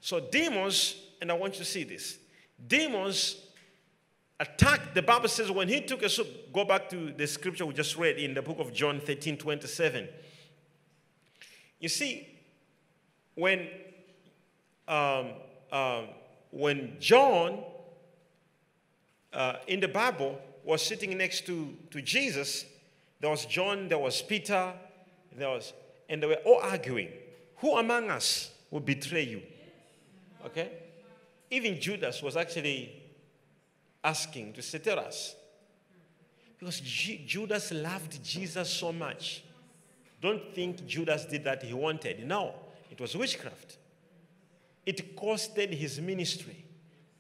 so 0.00 0.20
demons, 0.20 0.96
and 1.20 1.30
I 1.30 1.34
want 1.34 1.54
you 1.54 1.58
to 1.60 1.64
see 1.64 1.84
this 1.84 2.18
demons 2.66 3.36
attack. 4.40 4.94
The 4.94 5.02
Bible 5.02 5.28
says 5.28 5.50
when 5.50 5.68
he 5.68 5.80
took 5.80 6.02
a 6.02 6.08
soup, 6.08 6.52
go 6.52 6.64
back 6.64 6.88
to 6.90 7.12
the 7.12 7.26
scripture 7.26 7.66
we 7.66 7.74
just 7.74 7.96
read 7.96 8.18
in 8.18 8.34
the 8.34 8.42
book 8.42 8.58
of 8.58 8.72
John 8.72 9.00
13 9.00 9.36
27. 9.36 10.08
You 11.80 11.88
see, 11.88 12.26
when, 13.34 13.68
um, 14.88 15.30
um, 15.70 16.06
when 16.50 16.96
John 16.98 17.60
uh, 19.32 19.54
in 19.66 19.80
the 19.80 19.88
Bible 19.88 20.38
was 20.64 20.82
sitting 20.82 21.16
next 21.16 21.46
to, 21.46 21.74
to 21.90 22.02
Jesus, 22.02 22.64
there 23.20 23.30
was 23.30 23.46
John, 23.46 23.88
there 23.88 23.98
was 23.98 24.20
Peter, 24.22 24.72
there 25.36 25.50
was, 25.50 25.72
and 26.08 26.22
they 26.22 26.26
were 26.26 26.40
all 26.44 26.60
arguing. 26.62 27.08
Who 27.58 27.76
among 27.76 28.10
us 28.10 28.50
will 28.70 28.80
betray 28.80 29.24
you? 29.24 29.42
Okay? 30.46 30.70
Even 31.50 31.80
Judas 31.80 32.22
was 32.22 32.36
actually 32.36 32.92
asking 34.08 34.52
to 34.54 34.62
settle 34.62 35.00
us. 35.00 35.36
Because 36.58 36.80
G- 36.80 37.24
Judas 37.26 37.72
loved 37.72 38.22
Jesus 38.24 38.68
so 38.68 38.92
much. 38.92 39.44
Don't 40.20 40.54
think 40.54 40.86
Judas 40.86 41.24
did 41.26 41.44
that 41.44 41.62
he 41.62 41.74
wanted. 41.74 42.26
No, 42.26 42.54
it 42.90 43.00
was 43.00 43.14
witchcraft. 43.16 43.76
It 44.84 45.14
costed 45.14 45.72
his 45.74 46.00
ministry, 46.00 46.64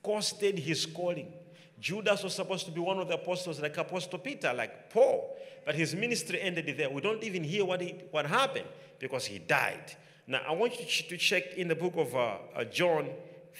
costed 0.02 0.58
his 0.58 0.86
calling. 0.86 1.32
Judas 1.78 2.24
was 2.24 2.34
supposed 2.34 2.64
to 2.66 2.72
be 2.72 2.80
one 2.80 2.98
of 2.98 3.06
the 3.06 3.14
apostles, 3.14 3.60
like 3.60 3.76
Apostle 3.76 4.18
Peter, 4.18 4.52
like 4.52 4.90
Paul, 4.90 5.36
but 5.64 5.74
his 5.76 5.94
ministry 5.94 6.40
ended 6.40 6.74
there. 6.76 6.90
We 6.90 7.00
don't 7.00 7.22
even 7.22 7.44
hear 7.44 7.64
what, 7.64 7.80
he, 7.80 7.94
what 8.10 8.26
happened 8.26 8.66
because 8.98 9.26
he 9.26 9.38
died. 9.38 9.94
Now, 10.26 10.40
I 10.48 10.52
want 10.52 10.72
you 10.80 11.08
to 11.08 11.16
check 11.16 11.54
in 11.54 11.68
the 11.68 11.76
book 11.76 11.94
of 11.96 12.16
uh, 12.16 12.38
uh, 12.56 12.64
John 12.64 13.10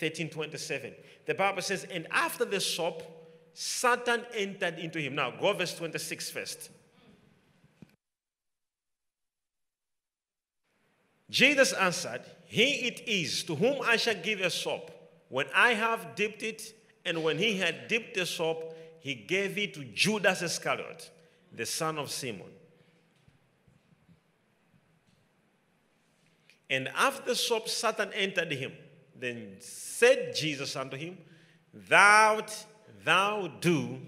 13 0.00 0.30
27. 0.30 0.94
The 1.26 1.34
Bible 1.34 1.62
says, 1.62 1.86
And 1.90 2.06
after 2.10 2.44
the 2.44 2.60
sop, 2.60 3.02
Satan 3.60 4.24
entered 4.36 4.78
into 4.78 5.00
him. 5.00 5.16
Now, 5.16 5.32
go 5.32 5.52
verse 5.52 5.74
26 5.74 6.30
first. 6.30 6.70
Jesus 11.28 11.72
answered, 11.72 12.20
He 12.46 12.86
it 12.86 13.00
is 13.08 13.42
to 13.42 13.56
whom 13.56 13.82
I 13.82 13.96
shall 13.96 14.14
give 14.14 14.40
a 14.42 14.48
sop 14.48 14.92
when 15.28 15.46
I 15.52 15.74
have 15.74 16.14
dipped 16.14 16.44
it. 16.44 16.72
And 17.04 17.24
when 17.24 17.36
he 17.36 17.56
had 17.56 17.88
dipped 17.88 18.14
the 18.14 18.26
sop, 18.26 18.76
he 19.00 19.16
gave 19.16 19.58
it 19.58 19.74
to 19.74 19.82
Judas 19.86 20.40
Iscariot, 20.40 21.10
the 21.52 21.66
son 21.66 21.98
of 21.98 22.12
Simon. 22.12 22.52
And 26.70 26.86
after 26.96 27.30
the 27.30 27.34
sop, 27.34 27.68
Satan 27.68 28.12
entered 28.14 28.52
him. 28.52 28.70
Then 29.18 29.56
said 29.58 30.36
Jesus 30.36 30.76
unto 30.76 30.96
him, 30.96 31.18
Thou, 31.74 32.46
thou 33.04 33.48
do, 33.60 34.00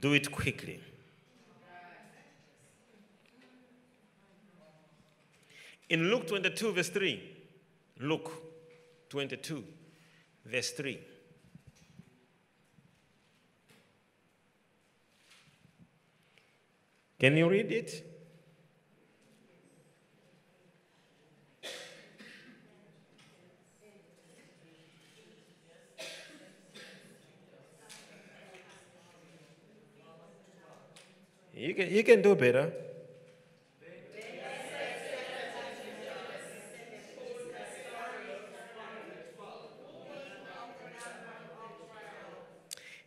do 0.00 0.12
it 0.12 0.30
quickly. 0.30 0.80
In 5.88 6.10
Luke 6.10 6.26
22, 6.26 6.72
verse 6.72 6.88
3, 6.88 7.36
Luke 8.00 8.30
22, 9.10 9.64
verse 10.46 10.70
3. 10.70 11.00
Can 17.18 17.36
you 17.36 17.48
read 17.48 17.70
it? 17.70 18.13
You 31.56 31.72
can, 31.74 31.88
you 31.90 32.02
can 32.02 32.20
do 32.20 32.34
better. 32.34 32.72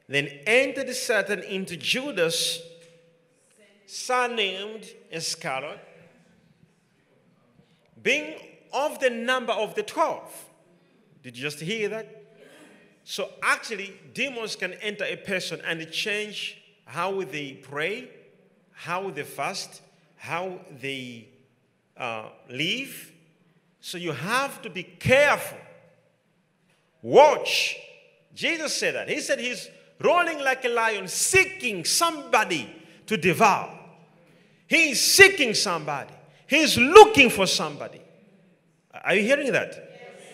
Then 0.09 0.29
entered 0.45 0.95
Satan 0.95 1.43
into 1.43 1.75
Judas, 1.75 2.61
surnamed 3.85 4.85
Iscariot, 5.11 5.79
being 8.01 8.35
of 8.71 8.99
the 8.99 9.09
number 9.09 9.51
of 9.51 9.75
the 9.75 9.83
twelve. 9.83 10.31
Did 11.23 11.35
you 11.35 11.43
just 11.43 11.59
hear 11.59 11.89
that? 11.89 12.23
So 13.03 13.31
actually, 13.43 13.99
demons 14.13 14.55
can 14.55 14.73
enter 14.75 15.03
a 15.03 15.17
person 15.17 15.59
and 15.65 15.91
change 15.91 16.61
how 16.85 17.21
they 17.23 17.53
pray, 17.53 18.09
how 18.77 19.09
they 19.09 19.23
fast, 19.23 19.81
how 20.17 20.59
they 20.79 21.27
uh, 21.97 22.29
live. 22.47 23.11
So 23.81 23.97
you 23.97 24.11
have 24.11 24.61
to 24.61 24.69
be 24.69 24.83
careful. 24.83 25.57
Watch. 27.01 27.75
Jesus 28.35 28.75
said 28.75 28.93
that. 28.93 29.09
He 29.09 29.19
said 29.19 29.39
he's 29.39 29.67
rolling 29.99 30.39
like 30.39 30.63
a 30.63 30.69
lion, 30.69 31.07
seeking 31.07 31.85
somebody 31.85 32.69
to 33.07 33.17
devour. 33.17 33.73
He 34.67 34.91
is 34.91 35.01
seeking 35.01 35.55
somebody. 35.55 36.13
He 36.45 36.57
is 36.57 36.77
looking 36.77 37.31
for 37.31 37.47
somebody. 37.47 38.01
Are 39.03 39.15
you 39.15 39.23
hearing 39.23 39.51
that? 39.53 39.71
Yes. 39.71 39.83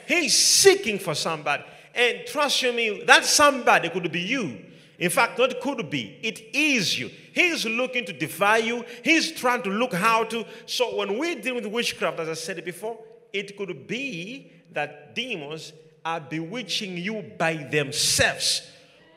He 0.05 0.25
is 0.25 0.37
seeking 0.37 0.99
for 0.99 1.15
somebody. 1.15 1.63
And 1.95 2.25
trust 2.27 2.61
you 2.61 2.73
me, 2.73 3.03
that 3.05 3.23
somebody 3.23 3.89
could 3.89 4.11
be 4.11 4.21
you. 4.21 4.65
In 4.99 5.09
fact, 5.09 5.39
not 5.39 5.59
could 5.59 5.89
be, 5.89 6.19
it 6.21 6.39
is 6.53 6.99
you. 6.99 7.09
He's 7.33 7.65
looking 7.65 8.05
to 8.05 8.13
defy 8.13 8.57
you. 8.57 8.85
He's 9.03 9.31
trying 9.31 9.63
to 9.63 9.69
look 9.69 9.93
how 9.93 10.23
to. 10.25 10.45
So 10.65 10.95
when 10.95 11.17
we 11.17 11.35
deal 11.35 11.55
with 11.55 11.65
witchcraft, 11.65 12.19
as 12.19 12.29
I 12.29 12.33
said 12.33 12.63
before, 12.63 12.99
it 13.31 13.57
could 13.57 13.87
be 13.87 14.51
that 14.71 15.15
demons 15.15 15.73
are 16.05 16.19
bewitching 16.19 16.97
you 16.97 17.23
by 17.37 17.55
themselves. 17.55 18.61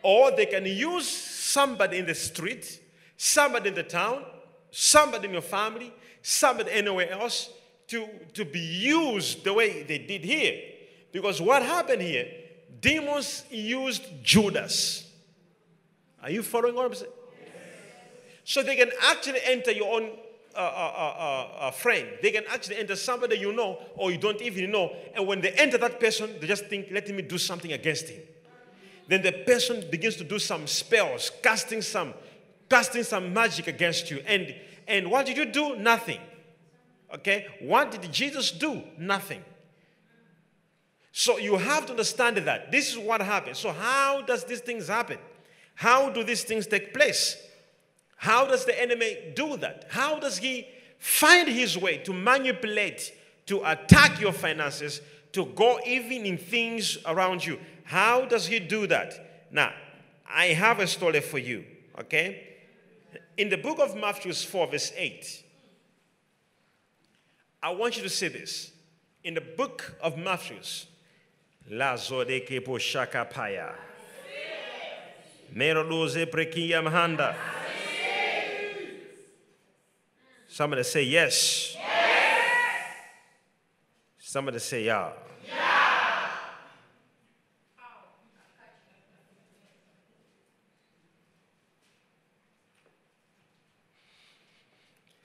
Or 0.03 0.31
they 0.31 0.47
can 0.47 0.65
use 0.65 1.09
somebody 1.09 1.99
in 1.99 2.07
the 2.07 2.15
street, 2.15 2.81
somebody 3.17 3.69
in 3.69 3.75
the 3.75 3.83
town, 3.83 4.25
somebody 4.71 5.27
in 5.27 5.33
your 5.33 5.43
family, 5.43 5.93
somebody 6.23 6.71
anywhere 6.71 7.11
else 7.11 7.51
to, 7.89 8.09
to 8.35 8.45
be 8.45 8.61
used 8.61 9.45
the 9.45 9.53
way 9.53 9.83
they 9.83 9.99
did 9.99 10.25
here. 10.25 10.61
Because 11.12 11.41
what 11.41 11.62
happened 11.62 12.03
here, 12.03 12.29
demons 12.81 13.45
used 13.51 14.05
Judas. 14.23 15.06
Are 16.27 16.31
you 16.33 16.43
following 16.43 16.75
what 16.75 16.87
I'm 16.87 16.95
saying? 16.95 17.12
So 18.43 18.65
they 18.65 18.75
can 18.75 18.91
actually 19.09 19.39
enter 19.45 19.71
your 19.71 19.95
own 19.95 20.11
uh, 20.57 20.59
uh, 20.59 20.61
uh, 20.61 21.49
uh, 21.61 21.71
friend. 21.71 22.05
They 22.21 22.33
can 22.33 22.43
actually 22.51 22.79
enter 22.79 22.97
somebody 22.97 23.37
you 23.39 23.53
know 23.53 23.79
or 23.95 24.11
you 24.11 24.19
don't 24.19 24.43
even 24.43 24.73
know. 24.73 24.93
And 25.15 25.25
when 25.25 25.41
they 25.41 25.53
enter 25.53 25.79
that 25.79 26.01
person, 26.01 26.35
they 26.41 26.49
just 26.49 26.65
think, 26.67 26.89
let 26.91 27.09
me 27.09 27.23
do 27.23 27.39
something 27.39 27.73
against 27.73 28.09
him. 28.09 28.21
Then 29.07 29.23
the 29.23 29.31
person 29.47 29.85
begins 29.89 30.17
to 30.17 30.25
do 30.25 30.41
some 30.41 30.67
spells, 30.67 31.31
casting 31.45 31.81
some, 31.81 32.12
casting 32.69 33.05
some 33.05 33.33
magic 33.33 33.69
against 33.69 34.11
you. 34.11 34.21
And, 34.27 34.53
and 34.89 35.09
what 35.09 35.27
did 35.27 35.37
you 35.37 35.45
do? 35.45 35.77
Nothing. 35.77 36.19
Okay? 37.15 37.47
What 37.61 37.93
did 37.93 38.12
Jesus 38.12 38.51
do? 38.51 38.83
Nothing. 38.99 39.45
So 41.12 41.39
you 41.39 41.57
have 41.57 41.87
to 41.87 41.93
understand 41.93 42.39
that. 42.39 42.73
This 42.73 42.91
is 42.91 42.99
what 42.99 43.21
happens. 43.21 43.59
So, 43.59 43.71
how 43.71 44.23
does 44.23 44.43
these 44.43 44.61
things 44.61 44.89
happen? 44.89 45.19
How 45.77 46.11
do 46.11 46.25
these 46.25 46.43
things 46.43 46.67
take 46.67 46.93
place? 46.93 47.37
How 48.17 48.47
does 48.47 48.65
the 48.65 48.81
enemy 48.81 49.33
do 49.37 49.57
that? 49.59 49.87
How 49.91 50.19
does 50.19 50.39
he 50.39 50.67
find 50.99 51.49
his 51.49 51.77
way 51.77 51.99
to 51.99 52.12
manipulate, 52.12 53.12
to 53.47 53.62
attack 53.62 54.21
your 54.21 54.33
finances, 54.33 55.03
to 55.33 55.45
go 55.45 55.79
even 55.87 56.25
in 56.25 56.39
things 56.39 56.99
around 57.07 57.45
you? 57.45 57.59
How 57.85 58.25
does 58.25 58.47
he 58.47 58.59
do 58.59 58.87
that? 58.87 59.47
Now, 59.53 59.73
I 60.29 60.47
have 60.47 60.81
a 60.81 60.87
story 60.87 61.21
for 61.21 61.39
you, 61.39 61.65
okay? 62.01 62.55
In 63.37 63.51
the 63.51 63.59
book 63.59 63.79
of 63.79 63.95
Matthew 63.95 64.33
4, 64.33 64.69
verse 64.69 64.93
8, 64.97 65.45
I 67.62 67.71
want 67.71 67.99
you 67.99 68.03
to 68.03 68.09
see 68.09 68.29
this. 68.29 68.73
In 69.23 69.35
the 69.35 69.43
book 69.43 69.95
of 70.01 70.17
Matthew, 70.17 70.57
Paya. 75.53 75.57
Merodoze 75.57 76.27
Prekia 76.27 76.83
Mahanda. 76.83 77.35
Somebody 80.49 80.85
say 80.85 81.03
yes. 81.03 81.77
yes. 81.77 82.41
Somebody 84.19 84.59
say 84.59 84.85
yeah. 84.85 85.11
yeah. 85.47 86.31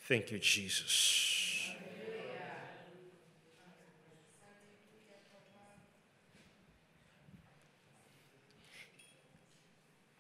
Thank 0.08 0.32
you, 0.32 0.40
Jesus. 0.40 1.31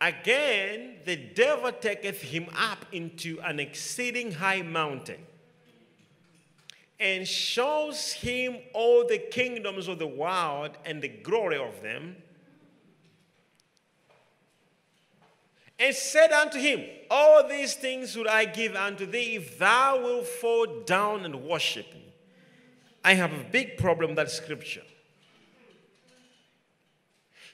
Again, 0.01 0.95
the 1.05 1.15
devil 1.15 1.71
taketh 1.71 2.23
him 2.23 2.47
up 2.57 2.87
into 2.91 3.39
an 3.43 3.59
exceeding 3.59 4.31
high 4.31 4.63
mountain 4.63 5.19
and 6.99 7.27
shows 7.27 8.11
him 8.11 8.57
all 8.73 9.05
the 9.07 9.19
kingdoms 9.19 9.87
of 9.87 9.99
the 9.99 10.07
world 10.07 10.71
and 10.85 11.03
the 11.03 11.07
glory 11.07 11.57
of 11.57 11.83
them. 11.83 12.15
And 15.77 15.95
said 15.95 16.31
unto 16.31 16.57
him, 16.57 16.83
All 17.11 17.47
these 17.47 17.75
things 17.75 18.15
would 18.17 18.27
I 18.27 18.45
give 18.45 18.75
unto 18.75 19.05
thee 19.05 19.35
if 19.35 19.59
thou 19.59 20.01
wilt 20.01 20.27
fall 20.27 20.83
down 20.83 21.25
and 21.25 21.43
worship 21.43 21.93
me. 21.93 22.13
I 23.03 23.13
have 23.13 23.33
a 23.33 23.43
big 23.51 23.77
problem 23.77 24.15
that 24.15 24.31
scripture. 24.31 24.83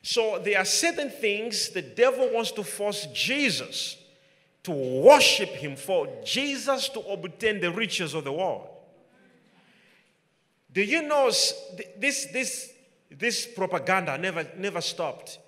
So 0.08 0.40
there 0.40 0.58
are 0.58 0.64
certain 0.64 1.10
things 1.10 1.68
the 1.68 1.82
devil 1.82 2.30
wants 2.32 2.54
to 2.54 2.64
force 2.64 3.08
Jesus 3.08 3.98
to 4.64 4.72
worship 4.72 5.50
him 5.50 5.76
for, 5.76 6.08
Jesus 6.24 6.88
to 6.88 7.02
obtain 7.02 7.60
the 7.60 7.70
riches 7.70 8.14
of 8.14 8.24
the 8.24 8.32
world. 8.32 8.70
Do 10.72 10.82
you 10.82 11.02
know 11.02 11.26
this, 11.26 12.26
this, 12.32 12.72
this 13.12 13.48
propaganda 13.48 14.18
never, 14.18 14.48
never 14.56 14.80
stopped? 14.80 15.40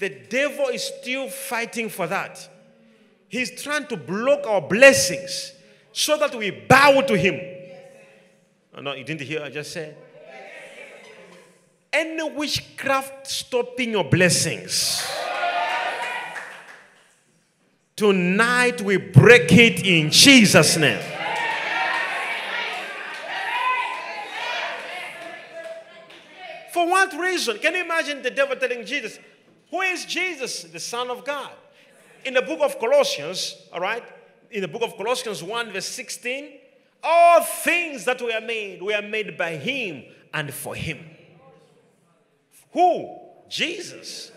The 0.00 0.08
devil 0.28 0.66
is 0.66 0.82
still 1.00 1.28
fighting 1.28 1.88
for 1.88 2.08
that. 2.08 2.48
He's 3.28 3.62
trying 3.62 3.86
to 3.86 3.96
block 3.96 4.48
our 4.48 4.62
blessings 4.62 5.52
so 5.92 6.16
that 6.18 6.34
we 6.34 6.50
bow 6.50 7.02
to 7.02 7.16
him. 7.16 7.38
Oh, 8.74 8.80
no, 8.80 8.94
you 8.94 9.04
didn't 9.04 9.20
hear 9.20 9.44
I 9.44 9.50
just 9.50 9.72
said? 9.72 9.96
Any 11.92 12.30
witchcraft 12.30 13.26
stopping 13.26 13.92
your 13.92 14.04
blessings. 14.04 15.06
Tonight 17.96 18.80
we 18.80 18.96
break 18.96 19.50
it 19.52 19.84
in 19.84 20.10
Jesus' 20.10 20.76
name. 20.76 21.00
For 26.72 26.88
what 26.88 27.12
reason? 27.14 27.58
Can 27.58 27.74
you 27.74 27.82
imagine 27.82 28.22
the 28.22 28.30
devil 28.30 28.54
telling 28.54 28.86
Jesus, 28.86 29.18
Who 29.70 29.80
is 29.80 30.04
Jesus? 30.04 30.62
The 30.62 30.78
Son 30.78 31.10
of 31.10 31.24
God. 31.24 31.50
In 32.24 32.34
the 32.34 32.42
book 32.42 32.60
of 32.60 32.78
Colossians, 32.78 33.56
all 33.72 33.80
right, 33.80 34.04
in 34.50 34.60
the 34.60 34.68
book 34.68 34.82
of 34.82 34.96
Colossians 34.96 35.42
1, 35.42 35.72
verse 35.72 35.88
16, 35.88 36.52
all 37.02 37.42
things 37.42 38.04
that 38.04 38.22
were 38.22 38.40
made 38.40 38.80
were 38.80 39.02
made 39.02 39.36
by 39.36 39.56
Him 39.56 40.04
and 40.32 40.54
for 40.54 40.76
Him. 40.76 41.00
Who? 42.72 43.18
Jesus. 43.48 44.32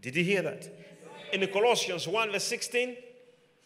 Did 0.00 0.16
you 0.16 0.24
hear 0.24 0.42
that? 0.42 0.68
In 1.32 1.40
the 1.40 1.46
Colossians 1.46 2.06
1, 2.06 2.32
verse 2.32 2.44
16, 2.44 2.96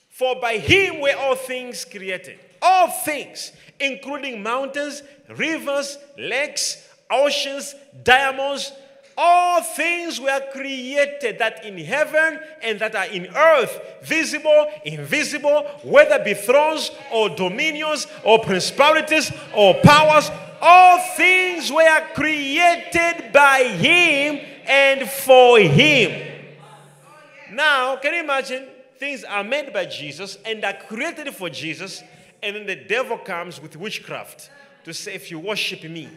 for 0.09 0.41
by 0.41 0.59
him 0.59 1.01
were 1.01 1.15
all 1.19 1.35
things 1.35 1.85
created. 1.85 2.39
All 2.63 2.89
things, 2.89 3.53
including 3.81 4.43
mountains, 4.43 5.03
rivers, 5.29 5.99
lakes, 6.17 6.89
oceans, 7.11 7.75
diamonds, 8.03 8.73
all 9.19 9.63
things 9.63 10.21
were 10.21 10.41
created 10.53 11.39
that 11.39 11.65
in 11.65 11.79
heaven 11.79 12.39
and 12.63 12.79
that 12.81 12.95
are 12.95 13.07
in 13.07 13.27
earth, 13.35 13.81
visible, 14.03 14.71
invisible, 14.85 15.63
whether 15.85 16.23
be 16.23 16.35
thrones 16.35 16.91
or 17.11 17.31
dominions 17.31 18.07
or 18.25 18.39
principalities 18.41 19.33
or 19.55 19.75
powers, 19.83 20.31
all 20.61 20.99
things 21.17 21.71
were 21.71 22.07
created 22.15 23.33
by 23.33 23.65
him 23.65 24.41
and 24.67 25.09
for 25.09 25.59
him. 25.59 26.35
Now, 27.53 27.97
can 27.97 28.15
you 28.15 28.21
imagine? 28.21 28.67
Things 28.99 29.25
are 29.25 29.45
made 29.45 29.73
by 29.73 29.85
Jesus 29.87 30.39
and 30.45 30.65
are 30.65 30.73
created 30.73 31.35
for 31.35 31.51
Jesus, 31.51 32.03
and 32.43 32.57
then 32.57 32.67
the 32.67 32.77
devil 32.77 33.19
comes 33.19 33.61
with 33.61 33.77
witchcraft 33.77 34.51
to 34.85 34.95
say, 34.95 35.15
If 35.15 35.31
you 35.31 35.39
worship 35.39 35.83
me, 35.85 36.09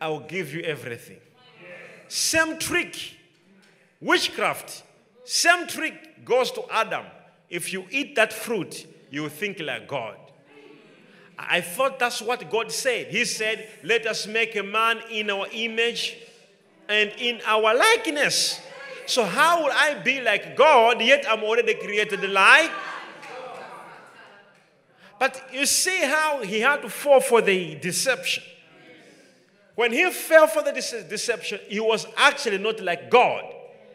I 0.00 0.08
will 0.08 0.20
give 0.20 0.52
you 0.52 0.62
everything. 0.62 1.18
Same 2.08 2.58
trick, 2.58 3.16
witchcraft, 4.00 4.82
same 5.24 5.66
trick 5.66 6.24
goes 6.24 6.50
to 6.52 6.64
Adam. 6.70 7.04
If 7.48 7.72
you 7.72 7.86
eat 7.90 8.16
that 8.16 8.32
fruit, 8.32 8.86
you 9.10 9.22
will 9.22 9.28
think 9.28 9.60
like 9.60 9.86
God. 9.86 10.16
I 11.48 11.60
thought 11.60 11.98
that's 11.98 12.20
what 12.20 12.50
God 12.50 12.70
said. 12.72 13.06
He 13.08 13.24
said, 13.24 13.68
Let 13.82 14.06
us 14.06 14.26
make 14.26 14.56
a 14.56 14.62
man 14.62 15.00
in 15.10 15.30
our 15.30 15.46
image 15.52 16.16
and 16.88 17.12
in 17.18 17.40
our 17.46 17.74
likeness. 17.74 18.60
So, 19.06 19.24
how 19.24 19.62
will 19.62 19.72
I 19.72 19.94
be 19.94 20.20
like 20.20 20.56
God, 20.56 21.00
yet 21.00 21.24
I'm 21.28 21.42
already 21.42 21.74
created 21.74 22.28
like? 22.30 22.70
But 25.18 25.42
you 25.52 25.66
see 25.66 25.98
how 25.98 26.42
he 26.42 26.60
had 26.60 26.80
to 26.82 26.88
fall 26.88 27.20
for 27.20 27.42
the 27.42 27.74
deception. 27.74 28.42
When 29.74 29.92
he 29.92 30.10
fell 30.10 30.46
for 30.46 30.62
the 30.62 30.72
deception, 30.72 31.60
he 31.68 31.80
was 31.80 32.06
actually 32.16 32.58
not 32.58 32.80
like 32.80 33.10
God. 33.10 33.44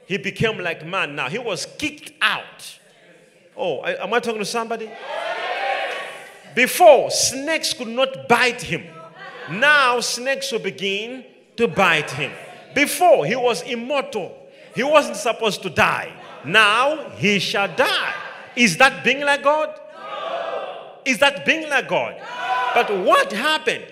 He 0.08 0.18
became 0.18 0.60
like 0.60 0.86
man 0.86 1.16
now. 1.16 1.30
He 1.30 1.40
was 1.40 1.66
kicked 1.78 2.12
out. 2.22 2.80
Oh, 3.58 3.84
am 3.84 4.14
I 4.14 4.20
talking 4.20 4.40
to 4.40 4.46
somebody? 4.46 4.90
Before, 6.56 7.12
snakes 7.12 7.74
could 7.74 7.89
not 7.89 8.28
bite 8.28 8.62
him. 8.62 8.84
Now, 9.52 10.00
snakes 10.00 10.52
will 10.52 10.60
begin 10.60 11.26
to 11.58 11.68
bite 11.68 12.12
him. 12.12 12.32
Before, 12.74 13.26
he 13.26 13.36
was 13.36 13.62
immortal. 13.63 14.36
He 14.74 14.84
wasn't 14.84 15.18
supposed 15.18 15.62
to 15.63 15.70
die. 15.70 16.12
Now 16.46 17.10
he 17.12 17.39
shall 17.39 17.74
die. 17.74 18.13
Is 18.56 18.78
that 18.78 19.04
being 19.04 19.22
like 19.22 19.44
God? 19.44 19.70
No. 19.94 20.91
Is 21.06 21.18
that 21.20 21.46
being 21.46 21.70
like 21.70 21.88
God? 21.88 22.15
No. 22.18 22.72
But 22.74 23.06
what 23.06 23.32
happened? 23.32 23.86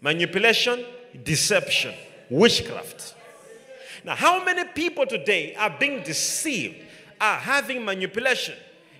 Manipulation, 0.00 0.84
deception, 1.22 1.94
witchcraft. 2.28 3.14
Now, 4.04 4.14
how 4.14 4.44
many 4.44 4.64
people 4.68 5.06
today 5.06 5.54
are 5.54 5.74
being 5.78 6.02
deceived, 6.02 6.76
are 7.20 7.36
having 7.38 7.84
manipulation? 7.84 8.54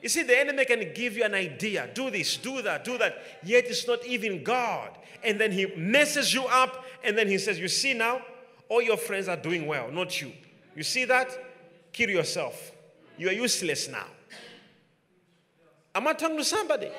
You 0.05 0.11
see, 0.11 0.23
the 0.23 0.39
enemy 0.39 0.67
can 0.67 0.93
give 0.93 1.17
you 1.17 1.25
an 1.25 1.33
idea 1.33 1.89
do 1.95 2.11
this, 2.11 2.37
do 2.37 2.61
that, 2.61 2.85
do 2.85 2.99
that, 2.99 3.17
yet 3.43 3.65
it's 3.65 3.87
not 3.87 4.05
even 4.05 4.45
God. 4.45 4.91
And 5.25 5.41
then 5.41 5.51
he 5.51 5.65
messes 5.79 6.35
you 6.35 6.45
up, 6.45 6.85
and 7.03 7.17
then 7.17 7.27
he 7.27 7.39
says, 7.39 7.59
You 7.59 7.69
see 7.69 7.95
now, 7.95 8.21
all 8.69 8.83
your 8.83 8.99
friends 8.99 9.29
are 9.29 9.37
doing 9.39 9.67
well, 9.67 9.91
not 9.91 10.21
you. 10.21 10.31
You 10.77 10.83
see 10.83 11.07
that? 11.07 11.31
Kill 11.91 12.11
yourself. 12.11 12.73
You 13.17 13.31
are 13.31 13.33
useless 13.33 13.89
now. 13.89 14.05
Am 15.95 16.07
I 16.07 16.13
talking 16.13 16.37
to 16.37 16.45
somebody? 16.45 16.91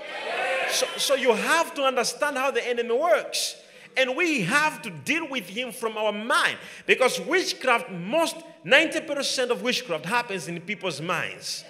So, 0.71 0.87
so 0.97 1.13
you 1.13 1.31
have 1.31 1.75
to 1.75 1.83
understand 1.83 2.37
how 2.37 2.49
the 2.49 2.67
enemy 2.67 2.97
works. 2.97 3.55
And 3.95 4.17
we 4.17 4.41
have 4.41 4.81
to 4.81 4.89
deal 4.89 5.29
with 5.29 5.47
him 5.47 5.71
from 5.71 5.95
our 5.95 6.11
mind. 6.11 6.57
Because 6.87 7.21
witchcraft, 7.21 7.91
most 7.91 8.35
90% 8.65 9.51
of 9.51 9.61
witchcraft 9.61 10.07
happens 10.07 10.47
in 10.47 10.59
people's 10.61 11.01
minds. 11.01 11.65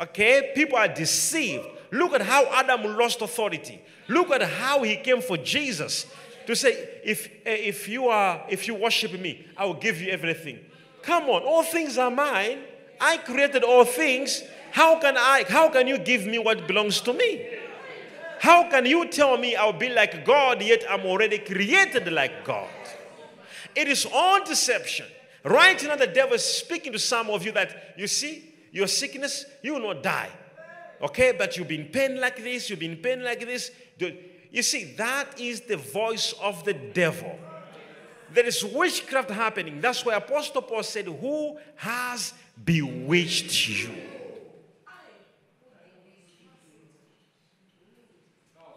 Okay? 0.00 0.52
People 0.54 0.78
are 0.78 0.88
deceived. 0.88 1.66
Look 1.90 2.14
at 2.14 2.22
how 2.22 2.46
Adam 2.46 2.96
lost 2.96 3.20
authority. 3.20 3.80
Look 4.08 4.30
at 4.30 4.42
how 4.42 4.82
he 4.82 4.96
came 4.96 5.20
for 5.20 5.36
Jesus 5.36 6.06
to 6.46 6.56
say, 6.56 7.00
if, 7.04 7.28
eh, 7.46 7.54
if, 7.54 7.88
you 7.88 8.08
are, 8.08 8.44
if 8.48 8.66
you 8.66 8.74
worship 8.74 9.12
me, 9.12 9.46
I 9.56 9.66
will 9.66 9.74
give 9.74 10.00
you 10.00 10.10
everything. 10.10 10.58
Come 11.02 11.24
on, 11.24 11.42
all 11.42 11.62
things 11.62 11.98
are 11.98 12.10
mine. 12.10 12.58
I 13.00 13.18
created 13.18 13.64
all 13.64 13.84
things. 13.84 14.42
How 14.72 14.98
can 14.98 15.16
I, 15.16 15.44
how 15.48 15.68
can 15.70 15.86
you 15.86 15.98
give 15.98 16.26
me 16.26 16.38
what 16.38 16.66
belongs 16.66 17.00
to 17.02 17.12
me? 17.12 17.46
How 18.40 18.68
can 18.70 18.86
you 18.86 19.08
tell 19.08 19.36
me 19.36 19.54
I'll 19.54 19.72
be 19.72 19.90
like 19.90 20.24
God, 20.24 20.62
yet 20.62 20.84
I'm 20.88 21.00
already 21.06 21.38
created 21.38 22.10
like 22.12 22.44
God? 22.44 22.68
It 23.74 23.88
is 23.88 24.06
all 24.12 24.44
deception. 24.44 25.06
Right 25.44 25.82
now, 25.84 25.96
the 25.96 26.06
devil 26.06 26.34
is 26.34 26.44
speaking 26.44 26.92
to 26.92 26.98
some 26.98 27.30
of 27.30 27.44
you 27.44 27.52
that 27.52 27.94
you 27.96 28.06
see, 28.06 28.49
your 28.72 28.86
sickness, 28.86 29.44
you 29.62 29.74
will 29.74 29.94
not 29.94 30.02
die. 30.02 30.30
Okay, 31.02 31.32
but 31.36 31.56
you've 31.56 31.68
been 31.68 31.86
pain 31.86 32.20
like 32.20 32.36
this, 32.36 32.68
you've 32.68 32.78
been 32.78 32.96
pain 32.96 33.22
like 33.24 33.40
this. 33.40 33.70
You 34.50 34.62
see, 34.62 34.94
that 34.96 35.40
is 35.40 35.62
the 35.62 35.76
voice 35.76 36.34
of 36.42 36.64
the 36.64 36.74
devil. 36.74 37.38
There 38.32 38.46
is 38.46 38.64
witchcraft 38.64 39.30
happening. 39.30 39.80
That's 39.80 40.04
why 40.04 40.14
Apostle 40.14 40.62
Paul 40.62 40.82
said, 40.82 41.06
Who 41.06 41.56
has 41.76 42.32
bewitched 42.62 43.68
you? 43.68 43.90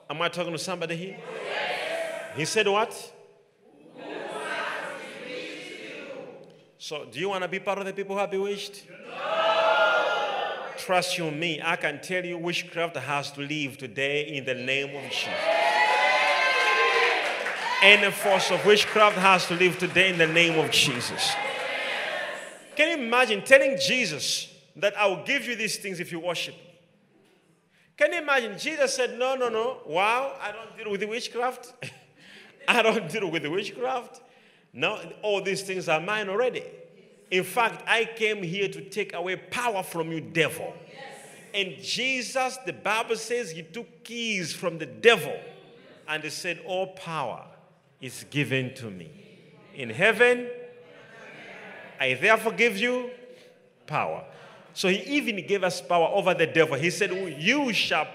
Am 0.10 0.22
I 0.22 0.30
talking 0.30 0.54
to 0.54 0.60
somebody 0.60 0.96
here? 0.96 1.18
Yes. 1.18 2.38
He 2.38 2.46
said, 2.46 2.68
What? 2.68 3.14
So, 6.78 7.06
do 7.10 7.18
you 7.18 7.30
want 7.30 7.44
to 7.44 7.48
be 7.48 7.60
part 7.60 7.80
of 7.80 7.86
the 7.86 7.94
people 7.94 8.16
who 8.16 8.22
are 8.22 8.28
bewitched? 8.28 8.84
No. 8.90 9.63
Trust 10.78 11.18
you 11.18 11.30
me, 11.32 11.62
I 11.64 11.76
can 11.76 12.02
tell 12.02 12.26
you 12.26 12.38
witchcraft 12.38 12.96
has 12.98 13.32
to 13.34 13.42
leave 13.42 13.78
today 13.78 14.36
in 14.36 14.46
the 14.46 14.56
name 14.56 14.96
of 14.96 15.12
Jesus. 15.12 15.30
Any 17.82 18.12
force 18.12 18.50
of 18.50 18.66
witchcraft 18.66 19.18
has 19.18 19.46
to 19.48 19.56
leave 19.56 19.78
today 19.78 20.10
in 20.10 20.18
the 20.18 20.28
name 20.28 20.58
of 20.58 20.72
Jesus. 20.72 21.34
Can 22.76 22.98
you 22.98 23.06
imagine 23.06 23.44
telling 23.44 23.78
Jesus 23.78 24.54
that 24.78 24.98
I 24.98 25.06
will 25.06 25.24
give 25.24 25.46
you 25.46 25.56
these 25.56 25.78
things 25.78 26.00
if 26.00 26.12
you 26.12 26.20
worship 26.20 26.56
me? 26.56 26.74
Can 27.98 28.12
you 28.12 28.20
imagine? 28.20 28.58
Jesus 28.58 28.96
said, 28.96 29.18
No, 29.20 29.36
no, 29.36 29.50
no. 29.50 29.80
Wow, 29.86 30.36
I 30.42 30.52
don't 30.52 30.78
deal 30.78 30.92
with 30.92 31.02
the 31.02 31.08
witchcraft. 31.08 31.74
I 32.68 32.82
don't 32.82 33.10
deal 33.10 33.30
with 33.30 33.44
the 33.44 33.50
witchcraft. 33.50 34.22
No, 34.72 35.00
all 35.22 35.42
these 35.42 35.62
things 35.62 35.88
are 35.88 36.00
mine 36.00 36.30
already. 36.30 36.64
In 37.32 37.44
fact, 37.44 37.84
I 37.88 38.06
came 38.06 38.44
here 38.44 38.68
to 38.68 38.82
take 38.90 39.14
away 39.14 39.36
power 39.36 39.84
from 39.84 40.12
you, 40.12 40.22
devil. 40.22 40.74
And 41.54 41.78
Jesus, 41.82 42.58
the 42.66 42.74
Bible 42.74 43.16
says, 43.16 43.52
he 43.52 43.62
took 43.62 44.04
keys 44.04 44.54
from 44.54 44.78
the 44.78 44.86
devil 44.86 45.36
and 46.08 46.24
he 46.24 46.30
said, 46.30 46.62
All 46.66 46.88
power 46.88 47.46
is 48.02 48.26
given 48.30 48.74
to 48.76 48.90
me. 48.90 49.10
In 49.76 49.90
heaven, 49.90 50.48
I 52.00 52.16
therefore 52.16 52.54
give 52.54 52.78
you 52.78 53.12
power. 53.88 54.26
So 54.74 54.88
he 54.88 55.02
even 55.18 55.46
gave 55.48 55.64
us 55.64 55.82
power 55.82 56.08
over 56.08 56.34
the 56.34 56.48
devil. 56.48 56.76
He 56.76 56.90
said, 56.90 57.12
You 57.40 57.72
shall 57.74 58.08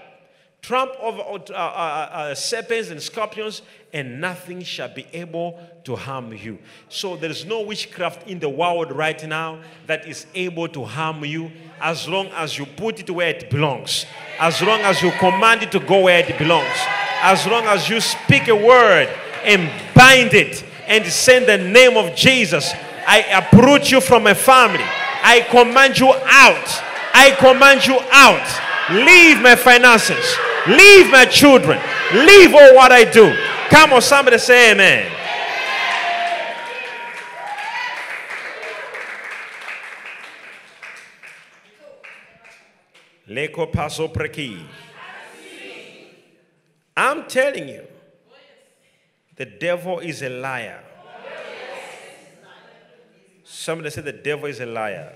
tramp 0.61 0.91
over 1.01 1.21
uh, 1.21 1.53
uh, 1.53 1.55
uh, 1.55 2.35
serpents 2.35 2.89
and 2.89 3.01
scorpions, 3.01 3.61
and 3.93 4.21
nothing 4.21 4.61
shall 4.61 4.93
be 4.93 5.05
able 5.13 5.59
to 5.83 5.95
harm 5.95 6.33
you. 6.33 6.59
So 6.89 7.15
there 7.15 7.31
is 7.31 7.45
no 7.45 7.61
witchcraft 7.61 8.27
in 8.27 8.39
the 8.39 8.49
world 8.49 8.91
right 8.91 9.25
now 9.27 9.59
that 9.87 10.07
is 10.07 10.27
able 10.35 10.67
to 10.69 10.83
harm 10.83 11.25
you 11.25 11.51
as 11.81 12.07
long 12.07 12.27
as 12.27 12.57
you 12.57 12.65
put 12.65 12.99
it 12.99 13.09
where 13.09 13.29
it 13.29 13.49
belongs, 13.49 14.05
as 14.37 14.61
long 14.61 14.81
as 14.81 15.01
you 15.01 15.11
command 15.11 15.63
it 15.63 15.71
to 15.71 15.79
go 15.79 16.01
where 16.01 16.19
it 16.19 16.37
belongs, 16.37 16.77
as 17.21 17.47
long 17.47 17.63
as 17.65 17.89
you 17.89 17.99
speak 17.99 18.47
a 18.47 18.55
word 18.55 19.07
and 19.43 19.71
bind 19.95 20.33
it 20.33 20.63
and 20.87 21.05
send 21.05 21.47
the 21.47 21.57
name 21.57 21.97
of 21.97 22.15
Jesus. 22.15 22.71
I 23.07 23.21
uproot 23.33 23.91
you 23.91 24.01
from 24.01 24.27
a 24.27 24.35
family. 24.35 24.83
I 25.21 25.45
command 25.49 25.97
you 25.99 26.13
out. 26.13 26.83
I 27.13 27.35
command 27.39 27.87
you 27.87 27.99
out. 28.11 28.47
Leave 28.91 29.41
my 29.41 29.55
finances. 29.55 30.37
Leave 30.67 31.11
my 31.11 31.25
children. 31.25 31.79
Leave 32.13 32.53
all 32.53 32.75
what 32.75 32.91
I 32.91 33.05
do. 33.09 33.35
Come 33.69 33.93
on, 33.93 34.01
somebody 34.01 34.37
say 34.37 34.71
amen. 34.71 35.11
I'm 46.97 47.27
telling 47.27 47.69
you, 47.69 47.85
the 49.35 49.45
devil 49.45 49.99
is 49.99 50.21
a 50.23 50.29
liar. 50.29 50.83
Somebody 53.43 53.91
said 53.91 54.05
the 54.05 54.13
devil 54.13 54.47
is 54.47 54.59
a 54.59 54.65
liar. 54.65 55.13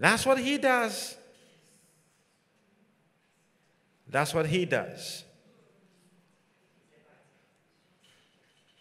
That's 0.00 0.24
what 0.24 0.38
he 0.38 0.56
does. 0.56 1.14
That's 4.08 4.32
what 4.32 4.46
he 4.46 4.64
does. 4.64 5.24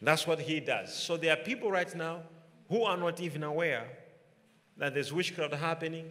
That's 0.01 0.25
what 0.25 0.39
he 0.39 0.61
does. 0.61 0.95
So 0.95 1.17
there 1.17 1.33
are 1.33 1.43
people 1.43 1.69
right 1.69 1.93
now 1.93 2.21
who 2.69 2.83
are 2.83 2.95
not 2.95 3.19
even 3.19 3.43
aware 3.43 3.85
that 4.77 4.93
there's 4.93 5.11
witchcraft 5.11 5.53
happening. 5.55 6.09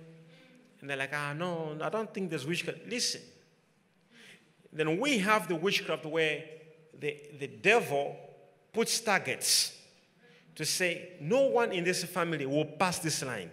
And 0.83 0.91
they're 0.91 0.97
like, 0.99 1.15
ah, 1.15 1.33
no, 1.33 1.79
I 1.81 1.89
don't 1.89 2.13
think 2.13 2.29
there's 2.29 2.47
witchcraft. 2.47 2.81
Listen. 2.87 3.23
Then 4.71 5.01
we 5.01 5.19
have 5.19 5.49
the 5.49 5.57
witchcraft 5.57 6.05
where 6.05 6.45
the, 7.01 7.17
the 7.39 7.47
devil 7.47 8.15
puts 8.75 9.01
targets 9.01 9.75
to 10.55 10.67
say, 10.67 11.15
no 11.19 11.47
one 11.47 11.73
in 11.73 11.83
this 11.83 12.05
family 12.05 12.45
will 12.45 12.67
pass 12.67 12.99
this 12.99 13.25
line. 13.25 13.51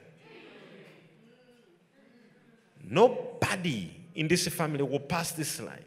Nobody 2.87 3.91
in 4.13 4.27
this 4.27 4.47
family 4.47 4.83
will 4.83 4.99
pass 4.99 5.31
this 5.31 5.59
line. 5.59 5.83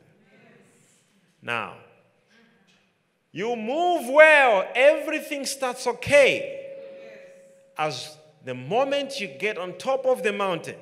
Now, 1.41 1.75
you 3.31 3.55
move 3.55 4.09
well, 4.09 4.67
everything 4.75 5.47
starts 5.47 5.87
okay. 5.87 6.67
As 7.77 8.17
the 8.45 8.55
moment 8.55 9.21
you 9.21 9.29
get 9.29 9.59
on 9.59 9.79
top 9.79 10.07
of 10.07 10.23
the 10.23 10.33
mountain, 10.33 10.77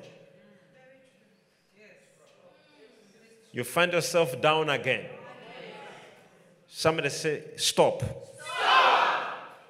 you 3.51 3.63
find 3.63 3.93
yourself 3.93 4.39
down 4.41 4.69
again. 4.69 5.05
Somebody 6.67 7.09
say, 7.09 7.43
stop. 7.55 8.03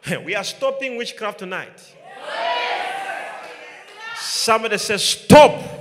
Stop. 0.01 0.23
we 0.25 0.35
are 0.35 0.43
stopping 0.43 0.97
witchcraft 0.97 1.39
tonight. 1.39 1.95
Somebody 4.19 4.77
says, 4.77 5.03
stop. 5.03 5.76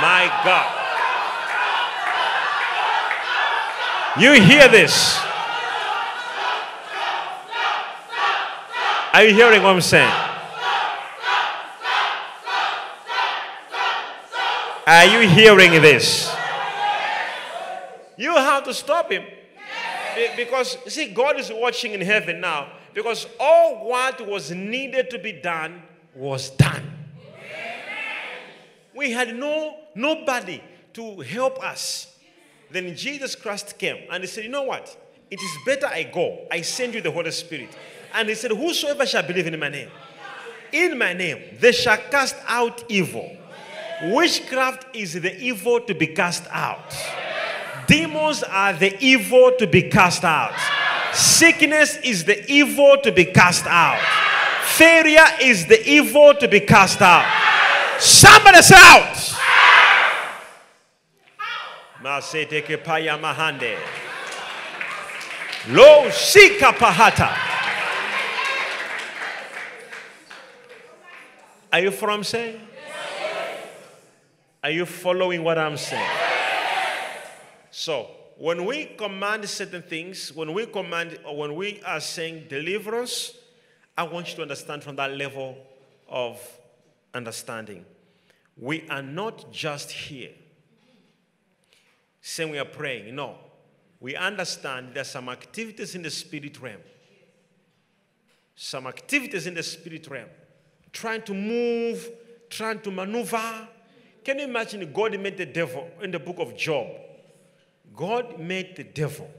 My 0.00 0.30
God. 0.44 0.76
You 4.18 4.32
hear 4.42 4.68
this? 4.68 5.20
Are 9.12 9.24
you 9.24 9.34
hearing 9.34 9.62
what 9.62 9.74
I'm 9.74 9.80
saying? 9.80 10.12
Are 14.86 15.04
you 15.04 15.28
hearing 15.28 15.72
this? 15.82 16.34
You 18.16 18.34
have 18.34 18.64
to 18.64 18.74
stop 18.74 19.10
him. 19.12 19.24
Because, 20.36 20.76
see, 20.86 21.12
God 21.12 21.38
is 21.38 21.50
watching 21.52 21.92
in 21.92 22.00
heaven 22.00 22.40
now. 22.40 22.72
Because 22.92 23.26
all 23.38 23.88
what 23.88 24.26
was 24.26 24.50
needed 24.50 25.10
to 25.10 25.18
be 25.18 25.32
done 25.32 25.82
was 26.14 26.50
done. 26.50 26.90
We 28.94 29.12
had 29.12 29.34
no 29.34 29.76
nobody 29.94 30.62
to 30.94 31.20
help 31.20 31.62
us. 31.62 32.14
Then 32.70 32.94
Jesus 32.96 33.34
Christ 33.34 33.78
came 33.78 33.96
and 34.10 34.22
he 34.22 34.26
said, 34.26 34.44
You 34.44 34.50
know 34.50 34.62
what? 34.62 34.96
It 35.30 35.40
is 35.40 35.58
better 35.64 35.86
I 35.86 36.04
go. 36.04 36.46
I 36.50 36.60
send 36.62 36.94
you 36.94 37.00
the 37.00 37.10
Holy 37.10 37.30
Spirit. 37.30 37.70
And 38.14 38.28
he 38.28 38.34
said, 38.34 38.50
Whosoever 38.50 39.06
shall 39.06 39.22
believe 39.22 39.46
in 39.46 39.58
my 39.58 39.68
name, 39.68 39.88
in 40.72 40.98
my 40.98 41.12
name, 41.12 41.56
they 41.58 41.72
shall 41.72 41.96
cast 41.96 42.36
out 42.46 42.84
evil. 42.88 43.36
Witchcraft 44.02 44.94
is 44.94 45.14
the 45.14 45.36
evil 45.38 45.80
to 45.80 45.94
be 45.94 46.08
cast 46.08 46.44
out. 46.50 46.94
Demons 47.86 48.42
are 48.44 48.72
the 48.72 48.96
evil 49.04 49.52
to 49.58 49.66
be 49.66 49.82
cast 49.82 50.24
out. 50.24 50.54
Sickness 51.12 51.96
is 51.98 52.24
the 52.24 52.50
evil 52.50 52.96
to 53.02 53.10
be 53.10 53.24
cast 53.24 53.66
out. 53.66 54.00
Failure 54.76 55.26
is 55.42 55.66
the 55.66 55.86
evil 55.88 56.34
to 56.34 56.48
be 56.48 56.60
cast 56.60 57.00
out. 57.02 57.26
Somebody 57.98 58.62
say 58.62 58.76
out. 58.76 59.16
Mahande. 63.18 63.76
Lo 65.68 66.08
shika 66.08 66.72
pahata. 66.72 67.36
Are 71.72 71.80
you 71.80 71.90
from 71.90 72.24
saying? 72.24 72.60
Are 74.62 74.70
you 74.70 74.86
following 74.86 75.44
what 75.44 75.58
I'm 75.58 75.76
saying? 75.76 76.10
So, 77.70 78.08
when 78.38 78.64
we 78.64 78.86
command 78.86 79.48
certain 79.48 79.82
things, 79.82 80.34
when 80.34 80.52
we 80.54 80.66
command 80.66 81.18
when 81.24 81.54
we 81.54 81.80
are 81.82 82.00
saying 82.00 82.46
deliverance, 82.48 83.34
I 84.00 84.02
want 84.04 84.30
you 84.30 84.36
to 84.36 84.42
understand 84.42 84.82
from 84.82 84.96
that 84.96 85.14
level 85.14 85.58
of 86.08 86.40
understanding. 87.12 87.84
We 88.56 88.88
are 88.88 89.02
not 89.02 89.52
just 89.52 89.90
here 89.90 90.30
saying 92.22 92.50
we 92.50 92.58
are 92.58 92.64
praying. 92.64 93.14
No. 93.14 93.34
We 94.00 94.16
understand 94.16 94.92
there's 94.94 95.10
some 95.10 95.28
activities 95.28 95.94
in 95.94 96.00
the 96.00 96.08
spirit 96.08 96.62
realm. 96.62 96.80
Some 98.54 98.86
activities 98.86 99.46
in 99.46 99.52
the 99.52 99.62
spirit 99.62 100.08
realm. 100.08 100.30
Trying 100.94 101.20
to 101.24 101.34
move, 101.34 102.08
trying 102.48 102.80
to 102.80 102.90
maneuver. 102.90 103.68
Can 104.24 104.38
you 104.38 104.46
imagine 104.46 104.90
God 104.94 105.20
made 105.20 105.36
the 105.36 105.44
devil 105.44 105.86
in 106.00 106.10
the 106.10 106.18
book 106.18 106.36
of 106.38 106.56
Job? 106.56 106.86
God 107.94 108.40
made 108.40 108.76
the 108.76 108.84
devil. 108.84 109.30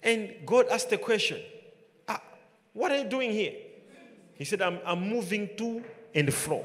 And 0.00 0.32
God 0.46 0.68
asked 0.68 0.90
the 0.90 0.98
question, 0.98 1.40
ah, 2.06 2.22
What 2.72 2.92
are 2.92 2.98
you 2.98 3.08
doing 3.08 3.32
here? 3.32 3.54
He 4.36 4.44
said, 4.44 4.62
I'm, 4.62 4.78
I'm 4.84 5.08
moving 5.08 5.48
to 5.56 5.82
and 6.14 6.32
fro. 6.32 6.64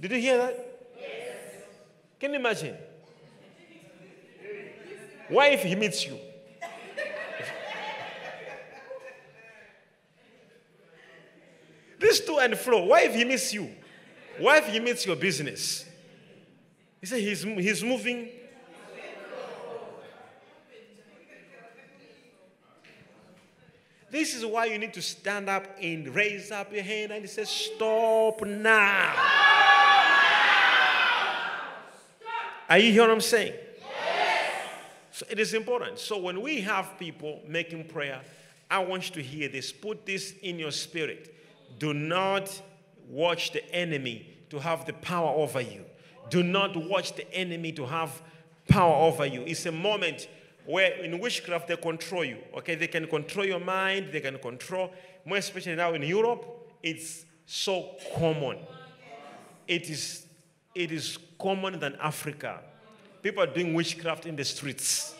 Did 0.00 0.10
you 0.12 0.18
hear 0.18 0.38
that? 0.38 0.62
Can 2.18 2.32
you 2.32 2.38
imagine? 2.38 2.76
Why 5.28 5.48
if 5.48 5.64
he 5.64 5.74
meets 5.74 6.06
you? 6.06 6.18
this 11.98 12.20
to 12.20 12.38
and 12.38 12.56
fro. 12.56 12.84
Why 12.84 13.02
if 13.02 13.14
he 13.14 13.24
meets 13.24 13.52
you? 13.52 13.68
Why 14.38 14.58
if 14.58 14.68
he 14.68 14.78
meets 14.80 15.04
your 15.04 15.16
business? 15.16 15.84
He 17.00 17.06
said 17.06 17.20
he's, 17.20 17.42
he's 17.42 17.82
moving. 17.82 18.28
This 24.10 24.34
is 24.34 24.46
why 24.46 24.66
you 24.66 24.78
need 24.78 24.94
to 24.94 25.02
stand 25.02 25.48
up 25.48 25.66
and 25.82 26.14
raise 26.14 26.50
up 26.50 26.72
your 26.72 26.82
hand 26.82 27.12
and 27.12 27.22
he 27.22 27.26
says, 27.26 27.48
Stop 27.48 28.44
now. 28.46 29.14
Are 32.68 32.78
you 32.78 32.92
hearing 32.92 33.08
what 33.08 33.14
I'm 33.14 33.20
saying? 33.20 33.54
Yes. 33.80 34.52
So 35.12 35.26
it 35.30 35.38
is 35.38 35.54
important. 35.54 35.98
So 35.98 36.18
when 36.18 36.40
we 36.40 36.60
have 36.62 36.98
people 36.98 37.40
making 37.46 37.84
prayer, 37.84 38.20
I 38.70 38.80
want 38.80 39.08
you 39.08 39.22
to 39.22 39.22
hear 39.22 39.48
this. 39.48 39.72
Put 39.72 40.04
this 40.04 40.34
in 40.42 40.58
your 40.58 40.72
spirit. 40.72 41.34
Do 41.78 41.94
not 41.94 42.60
watch 43.08 43.52
the 43.52 43.64
enemy 43.72 44.36
to 44.50 44.58
have 44.58 44.84
the 44.86 44.92
power 44.94 45.30
over 45.36 45.60
you. 45.60 45.84
Do 46.30 46.42
not 46.42 46.76
watch 46.76 47.14
the 47.14 47.32
enemy 47.32 47.70
to 47.72 47.86
have 47.86 48.20
power 48.68 48.94
over 48.94 49.24
you. 49.24 49.42
It's 49.42 49.66
a 49.66 49.72
moment 49.72 50.28
where 50.66 51.02
in 51.02 51.18
witchcraft 51.18 51.68
they 51.68 51.76
control 51.76 52.24
you. 52.24 52.38
Okay, 52.58 52.74
they 52.74 52.88
can 52.88 53.06
control 53.06 53.46
your 53.46 53.60
mind, 53.60 54.08
they 54.12 54.20
can 54.20 54.38
control, 54.38 54.92
more 55.24 55.38
especially 55.38 55.74
now 55.74 55.94
in 55.94 56.02
Europe, 56.02 56.44
it's 56.82 57.24
so 57.46 57.90
common. 58.16 58.58
It 59.66 59.88
is 59.88 60.26
it 60.74 60.92
is 60.92 61.18
common 61.40 61.78
than 61.80 61.96
Africa. 62.02 62.60
People 63.22 63.42
are 63.42 63.46
doing 63.46 63.72
witchcraft 63.72 64.26
in 64.26 64.36
the 64.36 64.44
streets. 64.44 65.14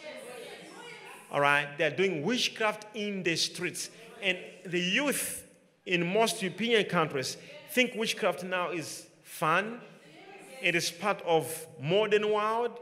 All 1.32 1.40
right, 1.40 1.66
they're 1.78 1.90
doing 1.90 2.22
witchcraft 2.22 2.87
in 2.94 3.22
the 3.22 3.35
streets, 3.37 3.90
and 4.22 4.38
the 4.64 4.80
youth 4.80 5.44
in 5.87 6.06
most 6.12 6.42
European 6.42 6.85
countries 6.85 7.37
think 7.70 7.94
witchcraft 7.94 8.44
now 8.44 8.70
is 8.70 9.06
fun. 9.22 9.80
It 10.62 10.74
is 10.74 10.90
part 10.90 11.22
of 11.22 11.66
modern 11.80 12.32
world. 12.32 12.78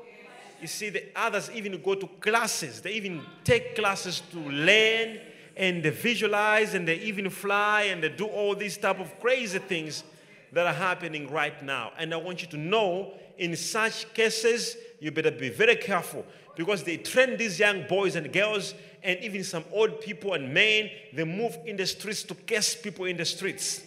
You 0.64 0.68
see, 0.68 0.88
the 0.88 1.04
others 1.14 1.50
even 1.52 1.78
go 1.82 1.94
to 1.94 2.06
classes. 2.20 2.80
They 2.80 2.92
even 2.92 3.20
take 3.44 3.76
classes 3.76 4.22
to 4.30 4.38
learn 4.38 5.20
and 5.54 5.82
they 5.82 5.90
visualize 5.90 6.72
and 6.72 6.88
they 6.88 7.00
even 7.00 7.28
fly 7.28 7.82
and 7.82 8.02
they 8.02 8.08
do 8.08 8.24
all 8.24 8.54
these 8.56 8.78
type 8.78 8.98
of 8.98 9.20
crazy 9.20 9.58
things 9.58 10.04
that 10.52 10.66
are 10.66 10.72
happening 10.72 11.30
right 11.30 11.62
now. 11.62 11.92
And 11.98 12.14
I 12.14 12.16
want 12.16 12.40
you 12.40 12.48
to 12.48 12.56
know, 12.56 13.12
in 13.36 13.54
such 13.56 14.14
cases, 14.14 14.78
you 15.00 15.10
better 15.10 15.30
be 15.30 15.50
very 15.50 15.76
careful 15.76 16.24
because 16.56 16.82
they 16.82 16.96
train 16.96 17.36
these 17.36 17.58
young 17.58 17.86
boys 17.86 18.16
and 18.16 18.32
girls 18.32 18.72
and 19.02 19.20
even 19.20 19.44
some 19.44 19.66
old 19.70 20.00
people 20.00 20.32
and 20.32 20.54
men. 20.54 20.88
They 21.12 21.24
move 21.24 21.58
in 21.66 21.76
the 21.76 21.86
streets 21.86 22.22
to 22.22 22.34
curse 22.34 22.74
people 22.74 23.04
in 23.04 23.18
the 23.18 23.26
streets. 23.26 23.82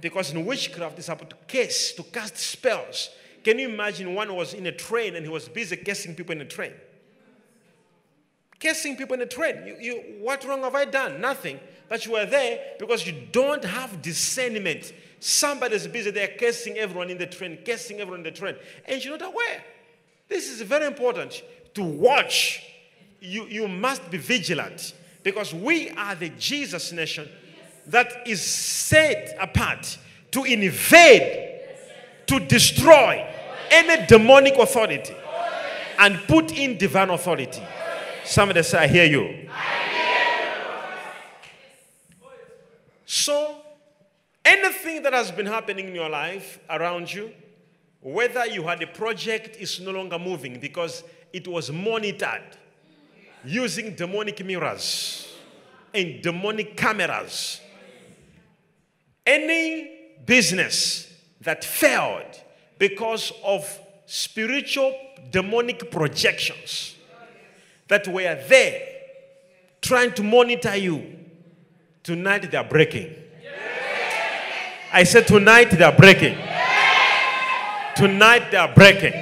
Because 0.00 0.30
in 0.30 0.46
witchcraft, 0.46 0.98
it's 0.98 1.10
about 1.10 1.28
to 1.28 1.36
curse, 1.46 1.92
to 1.92 2.02
cast 2.04 2.38
spells. 2.38 3.10
Can 3.48 3.58
you 3.58 3.70
imagine 3.70 4.14
one 4.14 4.36
was 4.36 4.52
in 4.52 4.66
a 4.66 4.72
train 4.72 5.16
and 5.16 5.24
he 5.24 5.32
was 5.32 5.48
busy 5.48 5.74
cursing 5.74 6.14
people 6.14 6.32
in 6.32 6.40
the 6.40 6.44
train? 6.44 6.74
Cursing 8.60 8.94
people 8.94 9.14
in 9.14 9.20
the 9.20 9.26
train. 9.26 9.66
You, 9.66 9.76
you, 9.80 9.94
what 10.20 10.44
wrong 10.44 10.60
have 10.64 10.74
I 10.74 10.84
done? 10.84 11.18
Nothing. 11.18 11.58
But 11.88 12.04
you 12.04 12.14
are 12.16 12.26
there 12.26 12.60
because 12.78 13.06
you 13.06 13.14
don't 13.32 13.64
have 13.64 14.02
discernment. 14.02 14.92
Somebody's 15.18 15.86
busy 15.86 16.10
there 16.10 16.28
cursing 16.38 16.76
everyone 16.76 17.08
in 17.08 17.16
the 17.16 17.24
train, 17.24 17.56
cursing 17.64 18.00
everyone 18.00 18.20
in 18.20 18.24
the 18.24 18.38
train, 18.38 18.54
and 18.84 19.02
you're 19.02 19.16
not 19.16 19.26
aware. 19.26 19.64
This 20.28 20.50
is 20.50 20.60
very 20.60 20.84
important 20.84 21.42
to 21.72 21.82
watch. 21.82 22.62
You, 23.18 23.46
you 23.46 23.66
must 23.66 24.10
be 24.10 24.18
vigilant 24.18 24.92
because 25.22 25.54
we 25.54 25.88
are 25.92 26.14
the 26.14 26.28
Jesus 26.38 26.92
nation 26.92 27.26
that 27.86 28.28
is 28.28 28.42
set 28.42 29.38
apart 29.40 29.96
to 30.32 30.44
invade, 30.44 31.62
to 32.26 32.40
destroy 32.40 33.26
any 33.70 34.06
demonic 34.06 34.56
authority 34.56 35.14
and 35.98 36.18
put 36.26 36.56
in 36.56 36.78
divine 36.78 37.10
authority. 37.10 37.62
Somebody 38.24 38.62
say, 38.62 38.78
I 38.78 38.86
hear 38.86 39.04
you. 39.04 39.48
So, 43.04 43.56
anything 44.44 45.02
that 45.02 45.12
has 45.14 45.30
been 45.30 45.46
happening 45.46 45.88
in 45.88 45.94
your 45.94 46.10
life 46.10 46.60
around 46.68 47.12
you, 47.12 47.32
whether 48.00 48.46
you 48.46 48.62
had 48.62 48.82
a 48.82 48.86
project 48.86 49.56
is 49.56 49.80
no 49.80 49.90
longer 49.90 50.18
moving 50.18 50.60
because 50.60 51.02
it 51.32 51.48
was 51.48 51.70
monitored 51.70 52.56
using 53.44 53.94
demonic 53.94 54.44
mirrors 54.44 55.34
and 55.94 56.22
demonic 56.22 56.76
cameras. 56.76 57.60
Any 59.26 59.90
business 60.24 61.12
that 61.40 61.64
failed 61.64 62.42
because 62.78 63.32
of 63.44 63.80
spiritual 64.06 64.94
demonic 65.30 65.90
projections 65.90 66.96
that 67.88 68.06
were 68.08 68.38
there 68.48 68.82
trying 69.80 70.12
to 70.14 70.22
monitor 70.22 70.76
you, 70.76 71.18
tonight 72.02 72.50
they 72.50 72.56
are 72.56 72.64
breaking. 72.64 73.14
I 74.92 75.04
said, 75.04 75.26
tonight 75.26 75.70
they 75.70 75.84
are 75.84 75.94
breaking. 75.96 76.36
Tonight 77.94 78.50
they 78.50 78.56
are 78.56 78.72
breaking. 78.74 79.12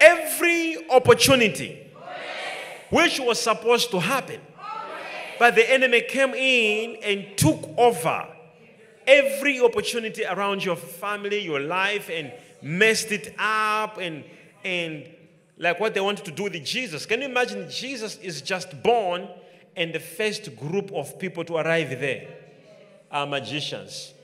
Every 0.00 0.88
opportunity 0.90 1.90
which 2.90 3.20
was 3.20 3.40
supposed 3.40 3.90
to 3.92 4.00
happen, 4.00 4.40
but 5.38 5.54
the 5.54 5.72
enemy 5.72 6.02
came 6.02 6.34
in 6.34 6.96
and 7.02 7.36
took 7.36 7.68
over 7.76 8.26
every 9.06 9.60
opportunity 9.60 10.24
around 10.24 10.64
your 10.64 10.76
family, 10.76 11.40
your 11.40 11.60
life, 11.60 12.10
and 12.10 12.32
messed 12.62 13.12
it 13.12 13.34
up 13.38 13.98
and 13.98 14.24
and 14.64 15.08
like 15.58 15.78
what 15.78 15.94
they 15.94 16.00
wanted 16.00 16.24
to 16.24 16.30
do 16.30 16.44
with 16.44 16.64
Jesus. 16.64 17.06
Can 17.06 17.20
you 17.20 17.28
imagine 17.28 17.68
Jesus 17.70 18.16
is 18.18 18.40
just 18.40 18.82
born 18.82 19.28
and 19.76 19.92
the 19.92 20.00
first 20.00 20.56
group 20.56 20.90
of 20.92 21.18
people 21.18 21.44
to 21.44 21.56
arrive 21.56 21.90
there 22.00 22.28
are 23.10 23.26
magicians? 23.26 24.14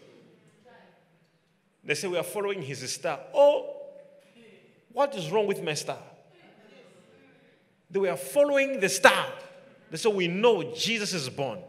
They 1.85 1.95
say, 1.95 2.09
We 2.09 2.18
are 2.18 2.24
following 2.24 2.62
his 2.62 2.91
star. 2.93 3.20
Oh, 3.35 3.77
what 4.93 5.14
is 5.14 5.31
wrong 5.31 5.47
with 5.47 5.62
my 5.62 5.74
star? 5.74 5.99
They 7.91 8.01
were 8.01 8.16
following 8.16 8.81
the 8.81 8.89
star. 8.89 9.27
So 9.95 10.11
we 10.11 10.27
know 10.27 10.74
Jesus 10.74 11.12
is 11.12 11.29
born. 11.29 11.61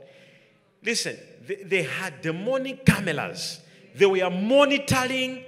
Listen, 0.81 1.17
they, 1.47 1.83
had 1.83 2.21
demonic 2.21 2.85
cameras. 2.85 3.61
They 3.95 4.05
were 4.05 4.29
monitoring 4.29 5.43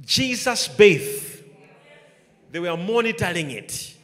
Jesus' 0.00 0.68
birth. 0.68 1.42
They 2.50 2.60
were 2.60 2.76
monitoring 2.76 3.50
it. 3.50 3.94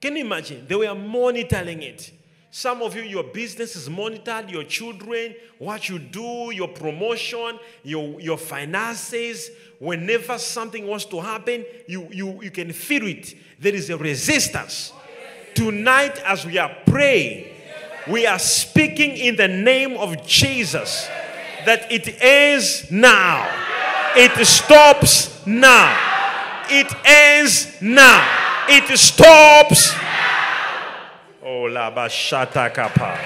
Can 0.00 0.16
you 0.16 0.24
imagine? 0.24 0.66
They 0.68 0.74
were 0.74 0.94
monitoring 0.94 1.82
it. 1.82 2.12
Some 2.50 2.80
of 2.82 2.96
you, 2.96 3.02
your 3.02 3.24
business 3.24 3.76
is 3.76 3.90
monitored, 3.90 4.50
your 4.50 4.64
children, 4.64 5.34
what 5.58 5.88
you 5.88 5.98
do, 5.98 6.50
your 6.54 6.68
promotion, 6.68 7.58
your, 7.82 8.20
your 8.20 8.38
finances. 8.38 9.50
Whenever 9.78 10.38
something 10.38 10.86
wants 10.86 11.04
to 11.06 11.20
happen, 11.20 11.64
you, 11.86 12.08
you, 12.10 12.42
you 12.42 12.50
can 12.50 12.72
feel 12.72 13.06
it. 13.06 13.34
There 13.58 13.74
is 13.74 13.90
a 13.90 13.96
resistance. 13.96 14.92
Tonight, 15.54 16.22
as 16.24 16.46
we 16.46 16.58
are 16.58 16.74
praying, 16.86 17.55
we 18.08 18.26
are 18.26 18.38
speaking 18.38 19.16
in 19.16 19.36
the 19.36 19.48
name 19.48 19.96
of 19.96 20.26
Jesus 20.26 21.08
that 21.64 21.90
it 21.90 22.22
is 22.22 22.90
now. 22.90 23.48
It 24.14 24.46
stops 24.46 25.44
now. 25.46 25.94
It 26.68 26.92
ends 27.04 27.80
now. 27.80 28.64
It 28.68 28.96
stops. 28.98 29.92
Oh, 31.42 31.62
la 31.64 31.90
bashata 31.90 32.72
kapa. 32.72 33.18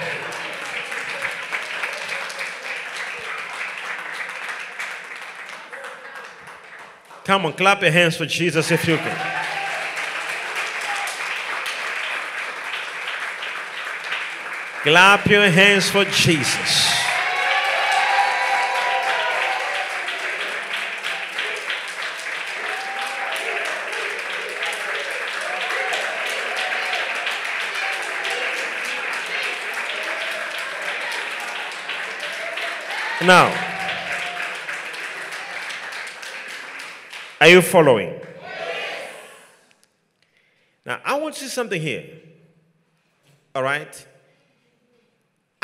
Come 7.23 7.45
on, 7.45 7.53
clap 7.53 7.81
your 7.81 7.91
hands 7.91 8.17
for 8.17 8.25
Jesus 8.25 8.71
if 8.71 8.87
you 8.87 8.97
can. 8.97 9.40
Clap 14.83 15.27
your 15.27 15.47
hands 15.47 15.91
for 15.91 16.05
Jesus. 16.05 16.89
Now, 33.21 33.53
are 37.39 37.47
you 37.47 37.61
following? 37.61 38.19
Now, 40.83 40.99
I 41.05 41.19
want 41.19 41.35
to 41.35 41.41
see 41.41 41.49
something 41.49 41.79
here. 41.79 42.17
All 43.53 43.61
right? 43.61 44.07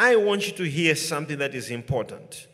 I 0.08 0.16
want 0.16 0.48
you 0.48 0.54
to 0.54 0.64
hear 0.64 0.96
something 0.96 1.38
that 1.40 1.54
is 1.54 1.70
important. 1.70 2.48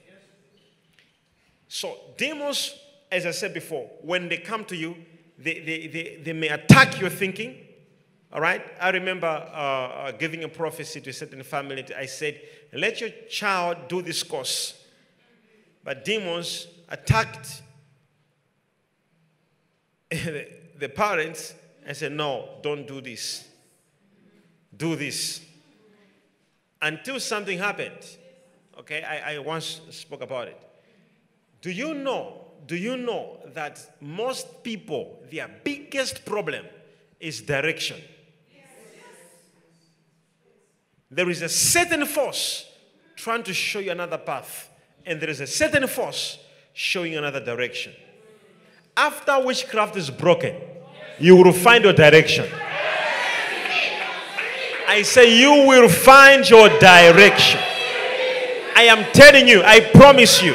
So, 1.68 2.00
demons, 2.18 2.74
as 3.12 3.28
I 3.28 3.32
said 3.32 3.54
before, 3.54 3.92
when 4.02 4.28
they 4.28 4.38
come 4.38 4.66
to 4.66 4.76
you, 4.76 4.96
they, 5.38 5.60
they, 5.60 5.88
they, 5.88 6.20
they 6.24 6.34
may 6.34 6.50
attack 6.50 7.00
your 7.00 7.12
thinking. 7.12 7.58
All 8.32 8.42
right? 8.42 8.64
I 8.82 8.90
remember 8.90 9.28
uh, 9.28 9.56
uh, 9.56 10.12
giving 10.14 10.44
a 10.44 10.48
prophecy 10.48 11.00
to 11.02 11.12
a 11.12 11.14
certain 11.14 11.44
family. 11.44 11.86
I 11.96 12.08
said, 12.08 12.42
let 12.74 13.00
your 13.00 13.12
child 13.30 13.88
do 13.88 14.02
this 14.02 14.24
course. 14.24 14.74
But 15.84 16.04
demons 16.06 16.66
attacked 16.90 17.62
the 20.10 20.90
parents 20.96 21.54
and 21.86 21.96
said, 21.96 22.14
no, 22.14 22.50
don't 22.64 22.88
do 22.88 23.00
this. 23.00 23.48
Do 24.76 24.96
this 24.96 25.42
until 26.84 27.20
something 27.20 27.58
happened. 27.58 28.18
Okay, 28.80 29.02
I, 29.02 29.36
I 29.36 29.40
once 29.40 29.82
spoke 29.90 30.22
about 30.22 30.50
it. 30.50 30.62
Do 31.62 31.72
you 31.72 31.94
know? 31.94 32.42
Do 32.68 32.76
you 32.76 32.98
know 32.98 33.40
that 33.54 33.80
most 34.00 34.64
people, 34.64 35.20
their 35.32 35.50
biggest 35.64 36.26
problem 36.26 36.66
is 37.20 37.42
direction? 37.42 38.00
There 41.10 41.30
is 41.30 41.42
a 41.42 41.50
certain 41.50 42.06
force 42.06 42.70
trying 43.16 43.44
to 43.44 43.54
show 43.54 43.80
you 43.80 43.92
another 43.92 44.18
path, 44.18 44.70
and 45.06 45.22
there 45.22 45.30
is 45.30 45.42
a 45.42 45.48
certain 45.48 45.88
force 45.88 46.40
showing 46.74 47.16
another 47.16 47.44
direction. 47.44 47.94
After 48.96 49.40
witchcraft 49.44 49.96
is 49.96 50.10
broken, 50.10 50.56
you 51.20 51.36
will 51.36 51.54
find 51.54 51.84
your 51.84 51.94
direction. 51.94 52.46
I 54.94 55.02
say, 55.02 55.40
You 55.40 55.66
will 55.66 55.90
find 55.90 56.48
your 56.48 56.70
direction. 56.78 57.60
I 58.76 58.84
am 58.84 59.04
telling 59.12 59.48
you, 59.48 59.64
I 59.64 59.80
promise 59.80 60.44
you, 60.44 60.54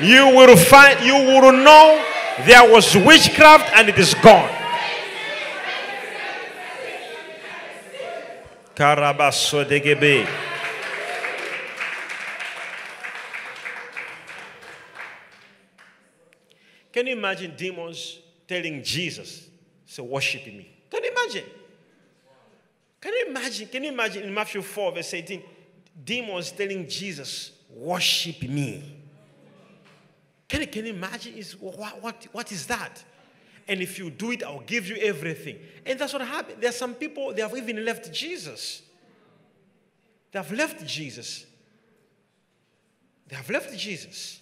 you 0.00 0.26
will 0.28 0.56
find, 0.56 1.04
you 1.04 1.14
will 1.14 1.50
know 1.50 2.00
there 2.46 2.70
was 2.70 2.94
witchcraft 2.94 3.68
and 3.74 3.88
it 3.88 3.98
is 3.98 4.14
gone. 4.14 4.48
Karabaso 8.76 9.64
degebe. 9.64 10.24
Can 16.92 17.08
you 17.08 17.16
imagine 17.16 17.54
demons 17.56 18.20
telling 18.46 18.84
Jesus, 18.84 19.48
"So 19.84 20.04
worship 20.04 20.46
me"? 20.46 20.70
Can 20.88 21.02
you 21.02 21.10
imagine? 21.10 21.61
Can 23.02 23.12
you 23.14 23.26
imagine? 23.30 23.66
Can 23.66 23.82
you 23.82 23.90
imagine 23.90 24.22
in 24.22 24.32
Matthew 24.32 24.62
4, 24.62 24.92
verse 24.92 25.12
18, 25.12 25.42
demons 26.04 26.52
telling 26.52 26.88
Jesus, 26.88 27.50
Worship 27.68 28.42
me? 28.42 28.96
Can 30.48 30.60
you, 30.60 30.66
can 30.68 30.86
you 30.86 30.92
imagine? 30.92 31.34
Is, 31.34 31.58
what, 31.58 32.00
what, 32.00 32.26
what 32.30 32.52
is 32.52 32.66
that? 32.66 33.02
And 33.66 33.80
if 33.80 33.98
you 33.98 34.08
do 34.10 34.30
it, 34.30 34.44
I'll 34.44 34.60
give 34.60 34.86
you 34.86 34.96
everything. 34.96 35.58
And 35.84 35.98
that's 35.98 36.12
what 36.12 36.22
happened. 36.22 36.60
There 36.60 36.70
are 36.70 36.74
some 36.74 36.94
people, 36.94 37.34
they 37.34 37.42
have 37.42 37.56
even 37.56 37.84
left 37.84 38.12
Jesus. 38.12 38.82
They 40.30 40.38
have 40.38 40.52
left 40.52 40.86
Jesus. 40.86 41.46
They 43.26 43.34
have 43.34 43.50
left 43.50 43.76
Jesus. 43.76 44.40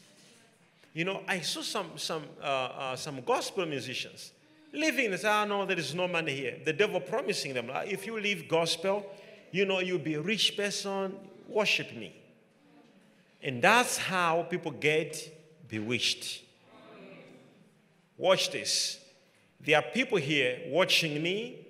You 0.92 1.04
know, 1.04 1.22
I 1.26 1.40
saw 1.40 1.62
some, 1.62 1.92
some, 1.96 2.24
uh, 2.42 2.44
uh, 2.44 2.96
some 2.96 3.22
gospel 3.22 3.64
musicians 3.64 4.32
Living, 4.72 5.10
they 5.10 5.16
say, 5.16 5.28
oh, 5.28 5.44
no, 5.44 5.66
there 5.66 5.78
is 5.78 5.94
no 5.94 6.06
money 6.06 6.34
here. 6.34 6.58
The 6.64 6.72
devil 6.72 7.00
promising 7.00 7.54
them, 7.54 7.70
ah, 7.72 7.82
if 7.84 8.06
you 8.06 8.20
live 8.20 8.46
gospel, 8.48 9.04
you 9.50 9.64
know, 9.64 9.80
you'll 9.80 9.98
be 9.98 10.14
a 10.14 10.20
rich 10.20 10.56
person, 10.56 11.14
worship 11.48 11.92
me. 11.94 12.14
And 13.42 13.60
that's 13.60 13.96
how 13.96 14.42
people 14.44 14.70
get 14.70 15.66
bewitched. 15.68 16.42
Watch 18.16 18.50
this. 18.50 19.00
There 19.60 19.76
are 19.76 19.82
people 19.82 20.18
here 20.18 20.60
watching 20.66 21.22
me, 21.22 21.66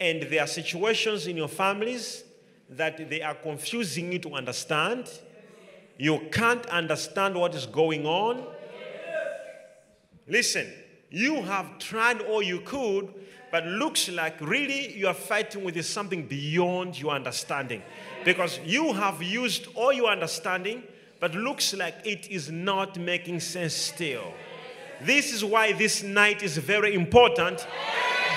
and 0.00 0.22
there 0.22 0.42
are 0.42 0.46
situations 0.46 1.26
in 1.26 1.36
your 1.36 1.48
families 1.48 2.24
that 2.70 3.08
they 3.08 3.22
are 3.22 3.34
confusing 3.34 4.12
you 4.12 4.18
to 4.18 4.34
understand. 4.34 5.08
You 5.98 6.22
can't 6.32 6.64
understand 6.66 7.36
what 7.36 7.54
is 7.54 7.66
going 7.66 8.04
on. 8.04 8.44
Listen, 10.26 10.66
you 11.12 11.42
have 11.42 11.78
tried 11.78 12.22
all 12.22 12.42
you 12.42 12.60
could, 12.60 13.12
but 13.50 13.66
looks 13.66 14.08
like 14.08 14.40
really 14.40 14.96
you 14.96 15.06
are 15.06 15.14
fighting 15.14 15.62
with 15.62 15.84
something 15.84 16.26
beyond 16.26 16.98
your 16.98 17.12
understanding. 17.12 17.82
Because 18.24 18.58
you 18.64 18.94
have 18.94 19.22
used 19.22 19.68
all 19.74 19.92
your 19.92 20.10
understanding, 20.10 20.82
but 21.20 21.34
looks 21.34 21.74
like 21.74 21.94
it 22.04 22.30
is 22.30 22.50
not 22.50 22.98
making 22.98 23.40
sense 23.40 23.74
still. 23.74 24.32
This 25.02 25.34
is 25.34 25.44
why 25.44 25.72
this 25.72 26.02
night 26.02 26.42
is 26.42 26.56
very 26.56 26.94
important 26.94 27.66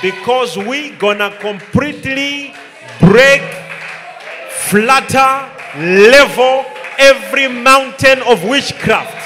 because 0.02 0.58
we 0.58 0.90
gonna 0.92 1.32
completely 1.40 2.54
break, 3.00 3.42
flatter, 4.50 5.50
level 5.80 6.66
every 6.98 7.48
mountain 7.48 8.22
of 8.24 8.44
witchcraft. 8.44 9.25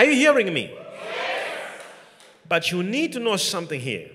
Are 0.00 0.04
you 0.04 0.14
hearing 0.14 0.50
me? 0.50 0.70
Yes. 0.72 1.82
But 2.48 2.72
you 2.72 2.82
need 2.82 3.12
to 3.12 3.20
know 3.20 3.36
something 3.36 3.78
here. 3.78 4.08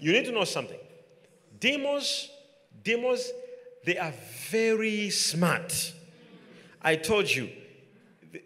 you 0.00 0.10
need 0.10 0.24
to 0.24 0.32
know 0.32 0.42
something. 0.42 0.80
Demons, 1.60 2.30
demons, 2.82 3.30
they 3.84 3.96
are 3.96 4.12
very 4.50 5.08
smart. 5.10 5.92
I 6.82 6.96
told 6.96 7.30
you, 7.30 7.50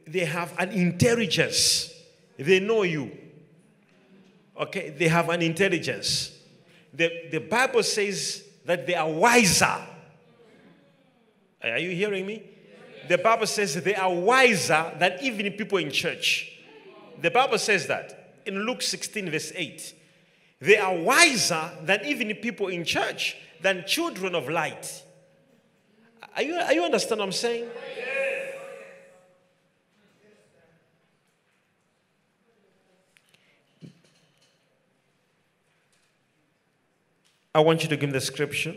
they 0.07 0.27
have 0.27 0.53
an 0.59 0.73
intelligence. 0.73 1.91
They 2.37 2.61
know 2.61 2.83
you. 2.83 3.17
Okay, 4.61 4.91
they 4.91 5.09
have 5.09 5.31
an 5.31 5.41
intelligence. 5.41 6.39
The, 6.93 7.31
the 7.31 7.39
Bible 7.39 7.83
says 7.83 8.45
that 8.67 8.87
they 8.87 8.95
are 8.95 9.09
wiser. 9.09 9.87
Are 11.63 11.79
you 11.79 11.91
hearing 11.91 12.27
me? 12.27 12.43
The 13.09 13.19
Bible 13.19 13.47
says 13.47 13.75
they 13.75 13.95
are 13.95 14.13
wiser 14.13 14.93
than 14.99 15.19
even 15.23 15.53
people 15.53 15.79
in 15.79 15.91
church. 15.91 16.59
The 17.21 17.31
Bible 17.31 17.59
says 17.59 17.87
that 17.87 18.41
in 18.47 18.65
Luke 18.67 18.83
16, 18.83 19.31
verse 19.31 19.53
8. 19.55 19.95
They 20.61 20.77
are 20.77 20.95
wiser 20.95 21.71
than 21.83 22.05
even 22.05 22.33
people 22.37 22.69
in 22.69 22.85
church, 22.85 23.37
than 23.61 23.85
children 23.87 24.35
of 24.35 24.49
light. 24.49 25.03
Are 26.37 26.43
you, 26.43 26.55
are 26.55 26.73
you 26.73 26.85
understand 26.85 27.19
what 27.19 27.27
I'm 27.27 27.33
saying? 27.33 27.69
I 37.55 37.61
want 37.61 37.83
you 37.83 37.89
to 37.89 37.97
give 37.97 38.13
the 38.13 38.21
scripture. 38.21 38.75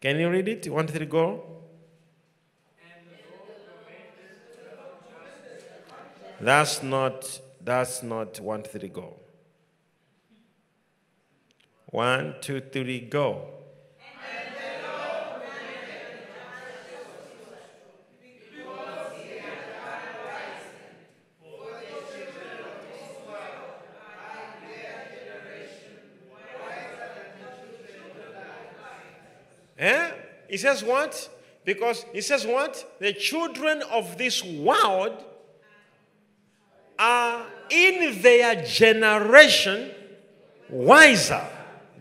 Can 0.00 0.18
you 0.18 0.30
read 0.30 0.48
it? 0.48 0.68
One, 0.70 0.86
three, 0.86 1.06
go. 1.06 1.44
That's 6.40 6.82
not 6.82 7.40
that's 7.62 8.02
not 8.02 8.40
one, 8.40 8.62
three, 8.62 8.88
go. 8.88 9.16
One, 11.86 12.36
two, 12.40 12.60
three, 12.60 13.00
go. 13.00 13.59
He 30.50 30.56
says 30.56 30.82
what? 30.82 31.30
Because 31.64 32.04
he 32.12 32.20
says 32.20 32.44
what? 32.44 32.96
The 32.98 33.12
children 33.12 33.82
of 33.90 34.18
this 34.18 34.42
world 34.42 35.24
are 36.98 37.46
in 37.70 38.20
their 38.20 38.64
generation 38.64 39.92
wiser 40.68 41.46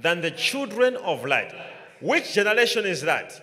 than 0.01 0.21
the 0.21 0.31
children 0.31 0.95
of 0.97 1.25
light. 1.25 1.53
Which 2.01 2.33
generation 2.33 2.85
is 2.85 3.03
that? 3.03 3.39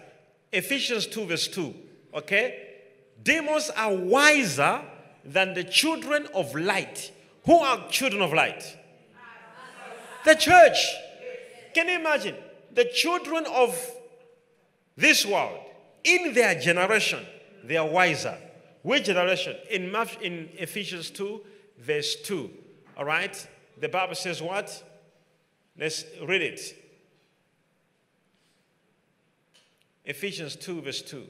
Ephesians 0.53 1.07
2, 1.07 1.27
verse 1.27 1.47
2. 1.49 1.73
Okay? 2.15 2.63
Demons 3.23 3.71
are 3.77 3.95
wiser 3.95 4.83
than 5.25 5.55
the 5.55 5.65
children 5.65 6.27
of 6.35 6.55
light. 6.55 7.13
Who 7.45 7.59
are 7.59 7.89
children 7.91 8.23
of 8.23 8.33
light? 8.33 8.77
The 10.25 10.35
church. 10.35 10.95
Can 11.75 11.89
you 11.89 12.01
imagine? 12.01 12.35
The 12.73 12.87
children 12.87 13.45
of 13.47 13.96
this 14.97 15.27
world, 15.27 15.59
in 16.05 16.33
their 16.33 16.59
generation, 16.59 17.25
they 17.65 17.77
are 17.77 17.87
wiser. 17.87 18.37
Which 18.83 19.05
generation? 19.05 19.57
In, 19.71 19.95
in 20.23 20.49
Ephesians 20.55 21.11
2, 21.11 21.41
verse 21.79 22.17
2. 22.17 22.51
All 22.97 23.05
right? 23.05 23.47
The 23.81 23.89
Bible 23.89 24.15
says 24.15 24.41
what? 24.41 24.83
Let's 25.79 26.05
read 26.27 26.43
it. 26.43 26.61
Ephesians 30.05 30.57
2, 30.57 30.83
verse 30.83 31.03
2. 31.03 31.27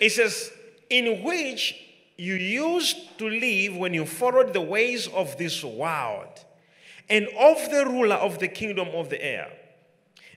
It 0.00 0.10
says, 0.10 0.50
in 0.88 1.22
which 1.22 1.74
you 2.20 2.34
used 2.34 3.16
to 3.16 3.30
live 3.30 3.78
when 3.78 3.94
you 3.94 4.04
followed 4.04 4.52
the 4.52 4.60
ways 4.60 5.08
of 5.08 5.38
this 5.38 5.64
world 5.64 6.44
and 7.08 7.26
of 7.28 7.70
the 7.70 7.86
ruler 7.86 8.16
of 8.16 8.38
the 8.38 8.46
kingdom 8.46 8.88
of 8.88 9.08
the 9.08 9.24
air, 9.24 9.50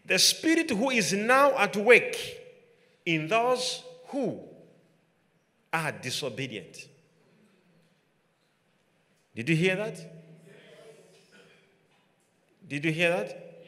the 0.06 0.18
spirit 0.18 0.70
who 0.70 0.92
is 0.92 1.12
now 1.12 1.52
at 1.58 1.76
work 1.76 2.16
in 3.06 3.28
those 3.28 3.84
who 4.08 4.40
are 5.74 5.92
disobedient. 5.92 6.88
Did 9.36 9.50
you 9.50 9.56
hear 9.58 9.76
that? 9.76 10.00
Did 12.66 12.86
you 12.86 12.94
hear 12.94 13.10
that? 13.10 13.66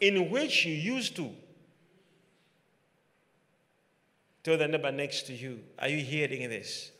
In 0.00 0.30
which 0.30 0.66
you 0.66 0.74
used 0.74 1.16
to. 1.16 1.30
Tell 4.44 4.56
the 4.56 4.68
neighbor 4.68 4.92
next 4.92 5.22
to 5.26 5.32
you, 5.32 5.58
are 5.80 5.88
you 5.88 5.98
hearing 5.98 6.48
this? 6.48 6.92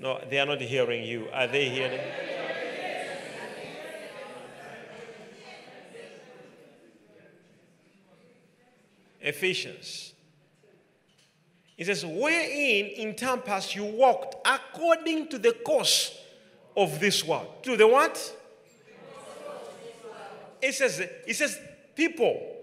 No, 0.00 0.20
they 0.30 0.38
are 0.38 0.46
not 0.46 0.60
hearing 0.60 1.04
you. 1.04 1.28
Are 1.32 1.46
they 1.46 1.68
hearing? 1.68 2.00
Ephesians. 9.20 10.14
It 11.76 11.86
says, 11.86 12.04
wherein 12.04 12.86
in 12.86 13.14
time 13.14 13.42
past 13.42 13.74
you 13.74 13.84
walked 13.84 14.36
according 14.46 15.28
to 15.28 15.38
the 15.38 15.52
course 15.52 16.16
of 16.76 16.98
this 16.98 17.24
world. 17.24 17.46
To 17.64 17.76
the 17.76 17.86
what? 17.86 18.34
It 20.60 20.74
says, 20.74 20.98
it 21.00 21.36
says, 21.36 21.58
people. 21.94 22.56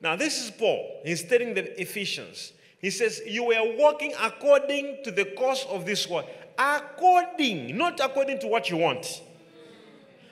Now, 0.00 0.16
this 0.16 0.42
is 0.42 0.50
Paul. 0.50 1.00
He's 1.04 1.22
telling 1.22 1.54
the 1.54 1.80
Ephesians. 1.80 2.52
He 2.78 2.90
says, 2.90 3.22
You 3.26 3.44
were 3.44 3.76
walking 3.76 4.12
according 4.20 5.04
to 5.04 5.12
the 5.12 5.24
course 5.24 5.64
of 5.68 5.86
this 5.86 6.08
world 6.08 6.26
according, 6.62 7.76
not 7.76 7.98
according 8.00 8.38
to 8.38 8.46
what 8.46 8.70
you 8.70 8.76
want, 8.76 9.22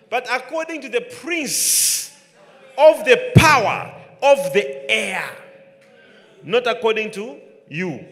but 0.08 0.26
according 0.30 0.80
to 0.82 0.88
the 0.88 1.00
prince 1.00 2.16
of 2.78 3.04
the 3.04 3.32
power 3.36 3.94
of 4.22 4.52
the 4.52 4.90
air, 4.90 5.28
not 6.44 6.66
according 6.66 7.10
to 7.10 7.38
you. 7.68 8.04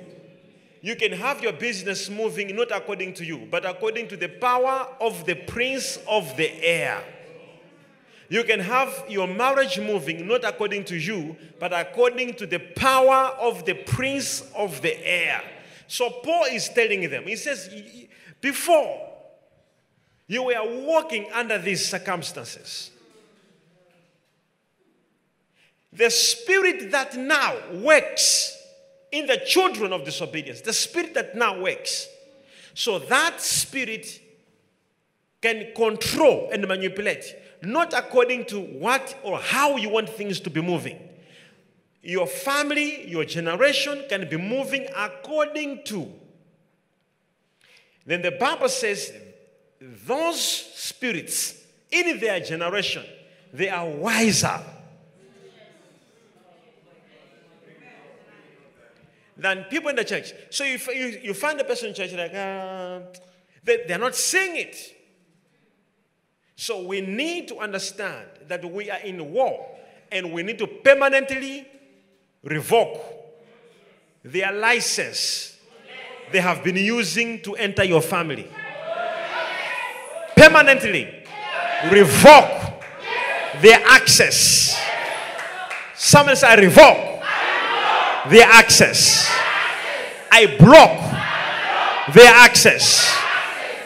You 0.81 0.97
can 0.97 1.13
have 1.13 1.43
your 1.43 1.53
business 1.53 2.09
moving 2.09 2.55
not 2.55 2.71
according 2.71 3.15
to 3.15 3.25
you, 3.25 3.49
but 3.51 3.65
according 3.65 4.09
to 4.09 4.17
the 4.17 4.29
power 4.29 4.89
of 5.01 5.25
the 5.27 5.35
prince 5.35 5.99
of 6.09 6.37
the 6.37 6.53
air. 6.65 7.03
You 8.29 8.45
can 8.45 8.61
have 8.61 9.05
your 9.09 9.27
marriage 9.27 9.81
moving 9.81 10.27
not 10.27 10.45
according 10.45 10.85
to 10.85 10.97
you, 10.97 11.37
but 11.59 11.73
according 11.73 12.35
to 12.35 12.47
the 12.47 12.59
power 12.59 13.35
of 13.41 13.65
the 13.65 13.75
prince 13.75 14.43
of 14.55 14.83
the 14.83 15.05
air. 15.07 15.43
So 15.89 16.11
Paul 16.11 16.45
is 16.53 16.69
telling 16.69 17.09
them, 17.09 17.25
he 17.25 17.35
says, 17.35 17.71
before 18.41 19.09
you 20.27 20.45
were 20.45 20.85
walking 20.85 21.27
under 21.33 21.59
these 21.59 21.89
circumstances, 21.89 22.91
the 25.91 26.11
spirit 26.11 26.93
that 26.93 27.17
now 27.17 27.57
works 27.73 28.55
in 29.11 29.27
the 29.27 29.39
children 29.39 29.95
of 29.95 30.05
disobedience, 30.05 30.61
the 30.61 30.75
spirit 30.75 31.15
that 31.15 31.35
now 31.35 31.59
works, 31.59 32.07
so 32.75 32.99
that 32.99 33.41
spirit 33.41 34.21
can 35.41 35.73
control 35.75 36.51
and 36.53 36.69
manipulate, 36.69 37.25
not 37.63 37.95
according 37.95 38.45
to 38.45 38.61
what 38.61 39.19
or 39.23 39.39
how 39.39 39.77
you 39.77 39.89
want 39.89 40.11
things 40.11 40.39
to 40.41 40.51
be 40.51 40.61
moving 40.61 41.08
your 42.03 42.27
family, 42.27 43.09
your 43.09 43.25
generation 43.25 44.05
can 44.09 44.29
be 44.29 44.37
moving 44.37 44.87
according 44.97 45.85
to. 45.85 46.13
Then 48.07 48.23
the 48.23 48.31
Bible 48.31 48.69
says 48.69 49.13
those 49.81 50.41
spirits 50.41 51.61
in 51.91 52.19
their 52.21 52.41
generation, 52.41 53.05
they 53.53 53.69
are 53.69 53.89
wiser 53.89 54.61
than 59.37 59.65
people 59.65 59.91
in 59.91 59.97
the 59.97 60.05
church. 60.05 60.33
So 60.51 60.65
you, 60.65 60.79
you, 60.89 61.21
you 61.23 61.35
find 61.35 61.61
a 61.61 61.65
person 61.65 61.91
in 61.91 61.95
church 61.95 62.13
like, 62.13 62.35
uh, 62.35 63.01
they, 63.63 63.85
they're 63.87 63.99
not 63.99 64.17
seeing 64.17 64.57
it. 64.57 64.97
So 66.57 66.83
we 66.83 67.01
need 67.01 67.47
to 67.49 67.59
understand 67.59 68.27
that 68.49 68.65
we 68.65 68.91
are 68.91 68.99
in 68.99 69.33
war 69.33 69.77
and 70.11 70.33
we 70.33 70.43
need 70.43 70.59
to 70.59 70.67
permanently 70.67 71.67
revoke 72.43 73.01
their 74.25 74.53
license 74.53 75.57
they 76.31 76.41
have 76.41 76.63
been 76.63 76.77
using 76.77 77.41
to 77.41 77.55
enter 77.55 77.85
your 77.85 78.03
family. 78.03 78.47
Permanently 80.37 81.25
revoke 81.91 82.83
their 83.63 83.81
access 83.87 84.79
Somebody 85.99 86.37
say, 86.37 86.57
revoke, 86.57 87.21
their 88.31 88.47
access. 88.47 89.29
I 90.31 90.57
block 90.57 92.15
their 92.15 92.33
access. 92.33 93.13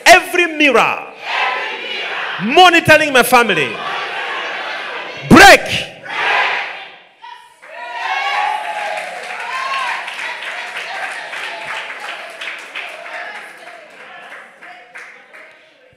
Every 0.05 0.47
mirror 0.47 1.15
monitoring 2.45 3.15
my 3.15 3.23
family. 3.23 3.75
Break. 5.31 5.92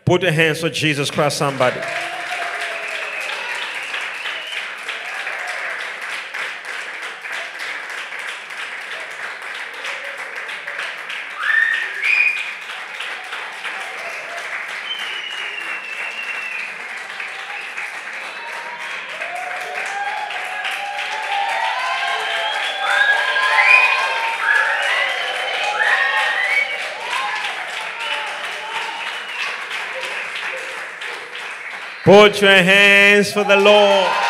Put 0.06 0.22
your 0.22 0.32
hands 0.32 0.62
for 0.62 0.70
Jesus 0.70 1.10
Christ, 1.10 1.38
somebody. 1.38 1.82
Put 32.06 32.40
your 32.40 32.52
hands 32.52 33.34
for 33.34 33.44
the 33.44 33.58
Lord. 33.58 34.25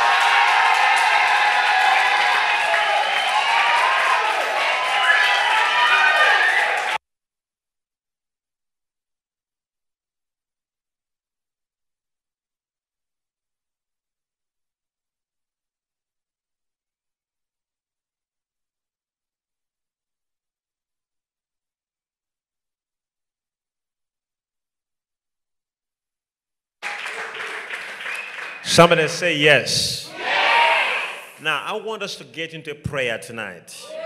Somebody 28.76 29.08
say 29.08 29.38
yes. 29.38 30.12
yes. 30.18 31.42
Now, 31.42 31.64
I 31.64 31.78
want 31.82 32.04
us 32.04 32.18
to 32.18 32.26
get 32.26 32.54
into 32.54 32.76
prayer 32.76 33.18
tonight. 33.18 33.74
Yes. 33.90 34.02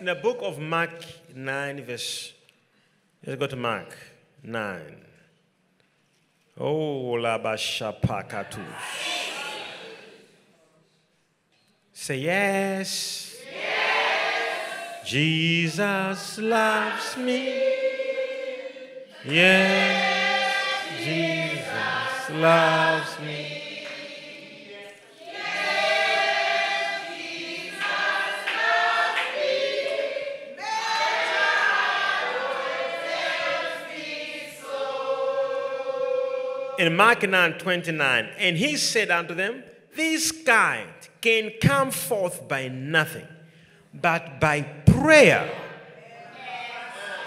In 0.00 0.06
the 0.06 0.14
book 0.14 0.38
of 0.40 0.58
Mark 0.58 1.04
9, 1.34 1.84
verse, 1.84 2.32
let's 3.26 3.38
go 3.38 3.46
to 3.46 3.56
Mark 3.56 3.94
9. 4.42 4.80
Oh, 6.58 7.18
labashapakatus. 7.18 8.64
Say 11.92 12.16
yes. 12.16 13.36
yes. 13.52 15.06
Jesus 15.06 16.38
loves 16.38 17.16
me. 17.18 17.44
Yes, 19.26 20.54
Jesus 21.04 21.55
loves 22.30 23.18
me. 23.20 23.66
in 36.78 36.94
Mark 36.94 37.28
9 37.28 37.58
29, 37.58 38.28
and 38.38 38.56
he 38.56 38.76
said 38.76 39.10
unto 39.10 39.34
them, 39.34 39.62
This 39.94 40.30
kind 40.30 40.90
can 41.20 41.52
come 41.60 41.90
forth 41.90 42.46
by 42.46 42.68
nothing, 42.68 43.26
but 43.94 44.40
by 44.40 44.62
prayer 44.62 45.50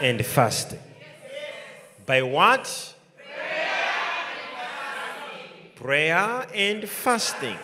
and 0.02 0.24
fasting. 0.26 0.80
By 2.06 2.22
what? 2.22 2.96
Prayer 5.80 6.46
and 6.54 6.90
fasting. 6.90 7.56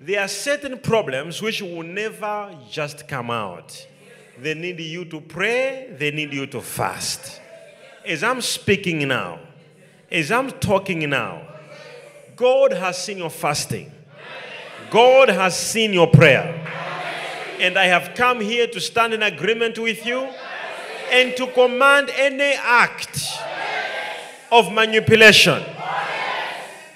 There 0.00 0.18
are 0.22 0.28
certain 0.28 0.78
problems 0.78 1.42
which 1.42 1.60
will 1.60 1.82
never 1.82 2.56
just 2.70 3.06
come 3.06 3.30
out. 3.30 3.86
They 4.40 4.54
need 4.54 4.80
you 4.80 5.04
to 5.04 5.20
pray, 5.20 5.94
they 5.98 6.10
need 6.10 6.32
you 6.32 6.46
to 6.46 6.62
fast. 6.62 7.42
As 8.06 8.24
I'm 8.24 8.40
speaking 8.40 9.06
now, 9.06 9.40
as 10.10 10.32
I'm 10.32 10.50
talking 10.52 11.10
now, 11.10 11.42
God 12.36 12.72
has 12.72 13.04
seen 13.04 13.18
your 13.18 13.28
fasting. 13.28 13.92
God 14.90 15.28
has 15.28 15.54
seen 15.54 15.92
your 15.92 16.06
prayer. 16.06 16.66
And 17.60 17.76
I 17.76 17.84
have 17.84 18.14
come 18.14 18.40
here 18.40 18.66
to 18.66 18.80
stand 18.80 19.12
in 19.12 19.22
agreement 19.22 19.78
with 19.78 20.06
you 20.06 20.26
and 21.10 21.36
to 21.36 21.46
command 21.48 22.08
any 22.16 22.56
act 22.62 23.20
of 24.50 24.72
manipulation, 24.72 25.62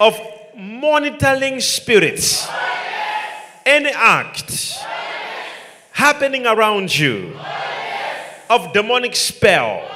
of 0.01 0.32
monitoring 0.83 1.61
spirits, 1.61 2.49
any 3.65 3.91
act 3.91 4.81
happening 5.93 6.45
around 6.45 6.99
you 6.99 7.37
of 8.51 8.73
demonic 8.73 9.15
spell 9.15 9.89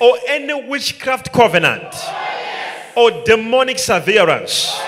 or 0.00 0.16
any 0.26 0.54
witchcraft 0.66 1.30
covenant 1.30 1.94
or 2.96 3.10
demonic 3.26 3.78
surveillance. 3.78 4.80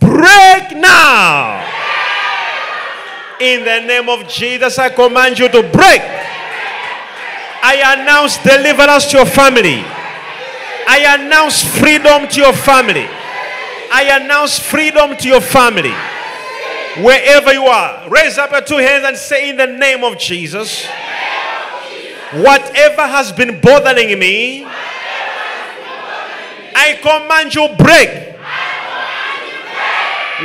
Break 0.00 0.74
now. 0.74 1.62
In 3.42 3.62
the 3.62 3.80
name 3.86 4.08
of 4.08 4.26
Jesus, 4.26 4.78
I 4.78 4.88
command 4.88 5.38
you 5.38 5.48
to 5.50 5.62
break. 5.62 6.00
I 7.60 7.94
announce 7.98 8.38
deliverance 8.38 9.04
to 9.10 9.18
your 9.18 9.26
family. 9.26 9.84
I 10.88 11.18
announce 11.20 11.62
freedom 11.62 12.26
to 12.28 12.40
your 12.40 12.54
family. 12.54 13.06
I 13.90 14.20
announce 14.20 14.58
freedom 14.58 15.16
to 15.16 15.28
your 15.28 15.40
family. 15.40 15.94
Wherever 17.02 17.52
you 17.52 17.64
are, 17.64 18.08
raise 18.10 18.38
up 18.38 18.50
your 18.50 18.60
two 18.60 18.76
hands 18.76 19.04
and 19.04 19.16
say, 19.16 19.50
In 19.50 19.56
the 19.56 19.66
name 19.66 20.04
of 20.04 20.18
Jesus. 20.18 20.86
Whatever 22.32 23.06
has 23.06 23.32
been 23.32 23.60
bothering 23.60 24.18
me, 24.18 24.64
I 26.74 26.98
command 27.00 27.54
you 27.54 27.68
break. 27.78 28.36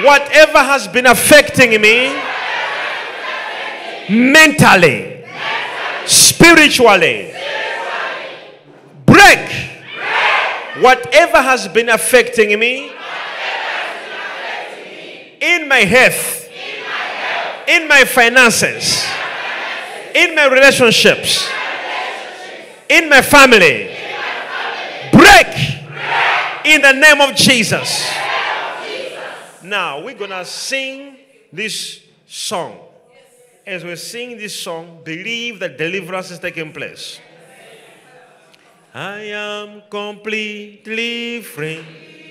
Whatever 0.05 0.59
has 0.59 0.87
been 0.87 1.05
affecting 1.05 1.79
me, 1.81 2.07
mentally, 4.09 5.23
spiritually, 6.05 7.33
break. 9.05 9.49
Whatever 10.81 11.41
has 11.41 11.67
been 11.67 11.89
affecting 11.89 12.57
me, 12.57 12.91
in 15.43 15.67
my 15.67 15.83
health, 15.85 16.49
in 17.67 17.87
my 17.87 18.05
finances, 18.05 19.05
in 20.15 20.35
my 20.35 20.47
relationships 20.47 21.49
in 22.89 23.09
my 23.09 23.21
family. 23.21 23.89
Break 25.11 25.51
in 26.65 26.81
the 26.81 26.93
name 26.93 27.21
of 27.21 27.35
Jesus. 27.35 28.09
Now 29.63 30.03
we're 30.03 30.17
gonna 30.17 30.45
sing 30.45 31.17
this 31.51 32.01
song. 32.27 32.79
As 33.65 33.83
we 33.83 33.95
sing 33.95 34.37
this 34.37 34.59
song, 34.59 35.01
believe 35.03 35.59
that 35.59 35.77
deliverance 35.77 36.31
is 36.31 36.39
taking 36.39 36.73
place. 36.73 37.19
I 38.93 39.19
am 39.31 39.83
completely 39.89 41.41
free. 41.41 42.22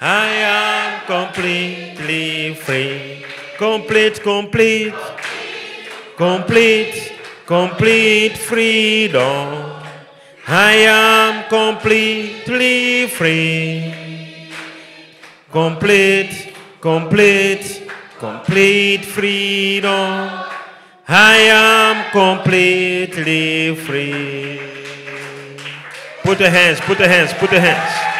I 0.00 0.28
am 0.28 1.06
completely 1.06 2.54
free. 2.54 3.24
Complete, 3.56 4.22
complete, 4.22 4.94
complete, 6.16 7.12
complete 7.46 8.36
freedom. 8.36 9.72
I 10.46 10.72
am 10.84 11.48
completely 11.48 13.06
free. 13.06 14.50
Complete, 15.50 16.52
complete, 16.80 17.88
complete 18.18 19.04
freedom. 19.06 20.30
I 21.08 21.36
am 21.48 22.10
completely 22.12 23.74
free. 23.76 24.60
Put 26.22 26.36
the 26.36 26.50
hands, 26.50 26.80
put 26.80 26.98
the 26.98 27.08
hands, 27.08 27.32
put 27.32 27.48
the 27.48 27.60
hands. 27.60 28.15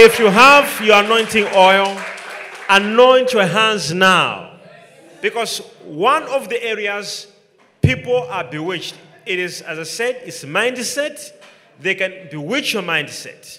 If 0.00 0.20
you 0.20 0.26
have 0.26 0.80
your 0.80 1.02
anointing 1.02 1.46
oil, 1.56 2.00
anoint 2.68 3.32
your 3.32 3.46
hands 3.46 3.92
now. 3.92 4.52
Because 5.20 5.58
one 5.82 6.22
of 6.22 6.48
the 6.48 6.62
areas 6.62 7.26
people 7.82 8.16
are 8.30 8.44
bewitched, 8.44 8.94
it 9.26 9.40
is, 9.40 9.60
as 9.62 9.76
I 9.76 9.82
said, 9.82 10.20
it's 10.24 10.44
mindset. 10.44 11.32
They 11.80 11.96
can 11.96 12.28
bewitch 12.30 12.74
your 12.74 12.84
mindset. 12.84 13.58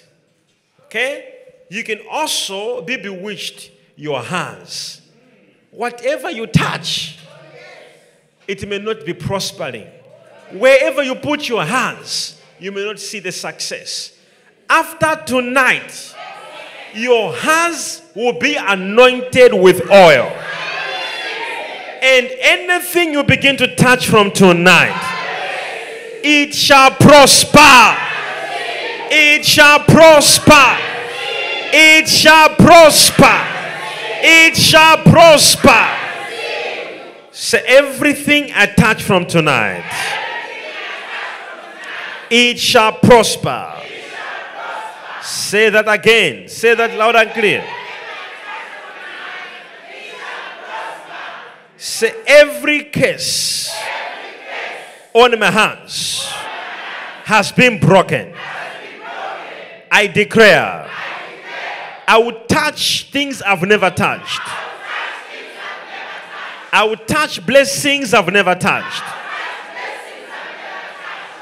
Okay? 0.86 1.30
You 1.68 1.84
can 1.84 1.98
also 2.10 2.80
be 2.80 2.96
bewitched 2.96 3.70
your 3.96 4.22
hands. 4.22 5.02
Whatever 5.70 6.30
you 6.30 6.46
touch, 6.46 7.18
it 8.48 8.66
may 8.66 8.78
not 8.78 9.04
be 9.04 9.12
prospering. 9.12 9.88
Wherever 10.52 11.02
you 11.02 11.16
put 11.16 11.50
your 11.50 11.66
hands, 11.66 12.40
you 12.58 12.72
may 12.72 12.82
not 12.82 12.98
see 12.98 13.18
the 13.18 13.30
success. 13.30 14.16
After 14.70 15.22
tonight, 15.26 16.14
your 16.94 17.32
hands 17.34 18.02
will 18.14 18.38
be 18.38 18.56
anointed 18.56 19.54
with 19.54 19.90
oil. 19.90 20.32
And 22.02 22.30
anything 22.40 23.12
you 23.12 23.22
begin 23.22 23.56
to 23.58 23.74
touch 23.76 24.08
from 24.08 24.30
tonight, 24.30 24.96
it 26.22 26.54
shall 26.54 26.90
prosper. 26.90 27.96
It 29.12 29.44
shall 29.44 29.80
prosper. 29.80 30.78
It 31.72 32.08
shall 32.08 32.48
prosper. 32.56 33.46
It 34.22 34.56
shall 34.56 34.98
prosper. 34.98 36.00
So 37.32 37.58
everything 37.66 38.50
I 38.54 38.66
touch 38.66 39.02
from 39.02 39.26
tonight, 39.26 39.84
it 42.30 42.58
shall 42.58 42.92
prosper. 42.92 43.89
Say 45.30 45.70
that 45.70 45.86
again. 45.86 46.48
Say 46.48 46.74
that 46.74 46.98
loud 46.98 47.14
and 47.14 47.30
clear. 47.30 47.64
Say 51.76 52.12
every 52.26 52.84
case 52.86 53.72
on 55.14 55.38
my 55.38 55.52
hands 55.52 56.24
has 57.26 57.52
been 57.52 57.78
broken. 57.78 58.34
I 59.92 60.08
declare 60.08 60.90
I 62.08 62.18
will 62.18 62.44
touch 62.48 63.08
things 63.12 63.40
I've 63.40 63.62
never 63.62 63.90
touched. 63.90 64.40
I 66.72 66.84
will 66.88 66.96
touch 66.96 67.46
blessings 67.46 68.12
I've 68.14 68.32
never 68.32 68.56
touched. 68.56 69.04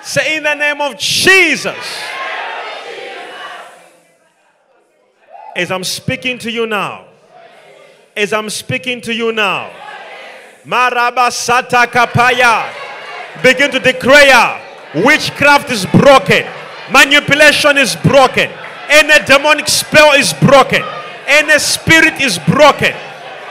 Say 0.03 0.37
in 0.37 0.43
the 0.43 0.55
name 0.55 0.83
of 0.83 0.99
Jesus. 0.99 2.18
As 5.59 5.73
I'm 5.73 5.83
speaking 5.83 6.39
to 6.39 6.53
you 6.53 6.69
now, 6.69 7.05
as 8.17 8.33
I'm 8.33 8.49
speaking 8.49 9.01
to 9.01 9.13
you 9.13 9.33
now, 9.33 9.69
Maraba 10.65 11.33
Sata 11.35 11.85
Kapaya, 11.87 12.71
begin 13.43 13.69
to 13.73 13.81
declare 13.81 14.63
witchcraft 15.05 15.73
is 15.73 15.85
broken, 15.87 16.47
manipulation 16.93 17.77
is 17.77 17.97
broken, 17.97 18.49
any 18.89 19.25
demonic 19.27 19.67
spell 19.67 20.13
is 20.13 20.33
broken, 20.33 20.85
any 21.27 21.59
spirit 21.59 22.21
is 22.21 22.39
broken. 22.47 22.95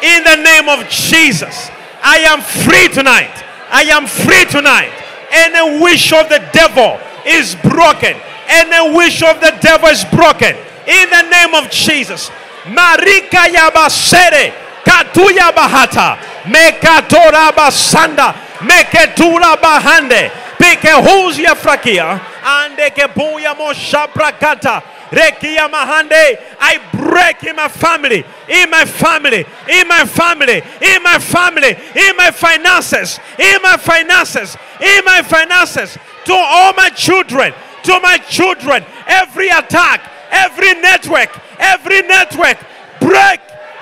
In 0.01 0.23
the 0.23 0.35
name 0.37 0.69
of 0.69 0.87
Jesus, 0.87 1.69
I 2.01 2.19
am 2.19 2.39
free 2.39 2.87
tonight. 2.87 3.35
I 3.69 3.83
am 3.83 4.07
free 4.07 4.45
tonight. 4.45 4.95
Any 5.29 5.83
wish 5.83 6.13
of 6.13 6.29
the 6.29 6.39
devil 6.53 7.01
is 7.25 7.55
broken. 7.67 8.15
Any 8.47 8.95
wish 8.95 9.21
of 9.21 9.41
the 9.41 9.57
devil 9.59 9.89
is 9.89 10.05
broken 10.05 10.55
in 10.87 11.09
the 11.09 11.21
name 11.29 11.53
of 11.53 11.69
Jesus. 11.69 12.29
Marika 12.65 13.47
Yabasere, 13.51 14.53
Katuya 14.83 15.51
Bahata, 15.51 16.17
Mekatora 16.43 17.51
Basanda, 17.51 18.33
Meketura 18.59 19.55
Bahande, 19.57 20.29
Peke 20.57 21.01
Huzia 21.01 21.53
Frakia, 21.55 22.19
and 22.43 22.77
Kebuya 22.77 23.53
Mosha 23.55 24.07
Prakata. 24.07 24.81
Rekia 25.09 25.69
Mahande, 25.69 26.37
I 26.59 26.79
break 26.93 27.43
in 27.43 27.55
my 27.55 27.69
family, 27.69 28.25
in 28.49 28.69
my 28.69 28.83
family, 28.83 29.45
in 29.69 29.87
my 29.87 30.05
family, 30.05 30.61
in 30.81 31.03
my 31.03 31.17
family, 31.19 31.69
in 31.69 32.17
my 32.17 32.31
finances, 32.31 33.19
in 33.39 33.61
my 33.61 33.77
finances, 33.77 34.57
in 34.81 35.05
my 35.05 35.21
finances, 35.21 35.97
to 36.25 36.33
all 36.33 36.73
my 36.73 36.89
children, 36.89 37.53
to 37.83 37.99
my 38.01 38.17
children, 38.17 38.83
every 39.07 39.47
attack, 39.47 40.01
every 40.31 40.73
network, 40.75 41.29
every 41.59 42.01
network, 42.01 42.57
break, 42.99 43.39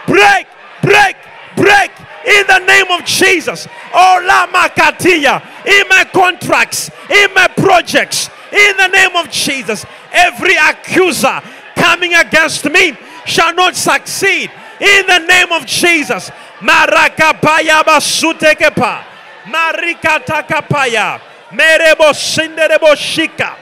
break, 0.08 0.48
break, 0.82 1.16
break 1.56 1.92
in 2.26 2.48
the 2.48 2.60
name 2.60 2.92
of 2.92 3.06
Jesus. 3.06 3.68
Oh, 3.94 4.22
La 4.26 4.48
Makatia, 4.48 5.42
in 5.66 5.88
my 5.88 6.06
contracts, 6.12 6.90
in 7.10 7.34
my 7.34 7.48
projects, 7.48 8.30
in 8.52 8.78
the 8.78 8.88
name 8.88 9.16
of 9.16 9.30
Jesus. 9.30 9.86
Every 10.12 10.56
accuser 10.56 11.42
coming 11.76 12.14
against 12.14 12.66
me 12.66 12.98
shall 13.26 13.54
not 13.54 13.76
succeed 13.76 14.52
in 14.80 15.08
the 15.08 15.20
name 15.20 15.52
of 15.52 15.66
Jesus. 15.66 16.32
Marakapaya 16.62 17.84
basutekepa. 17.84 19.04
Marikatakapaya. 19.46 21.20
Merebo 21.52 22.14
sinderebo 22.14 22.96
shika. 22.96 23.56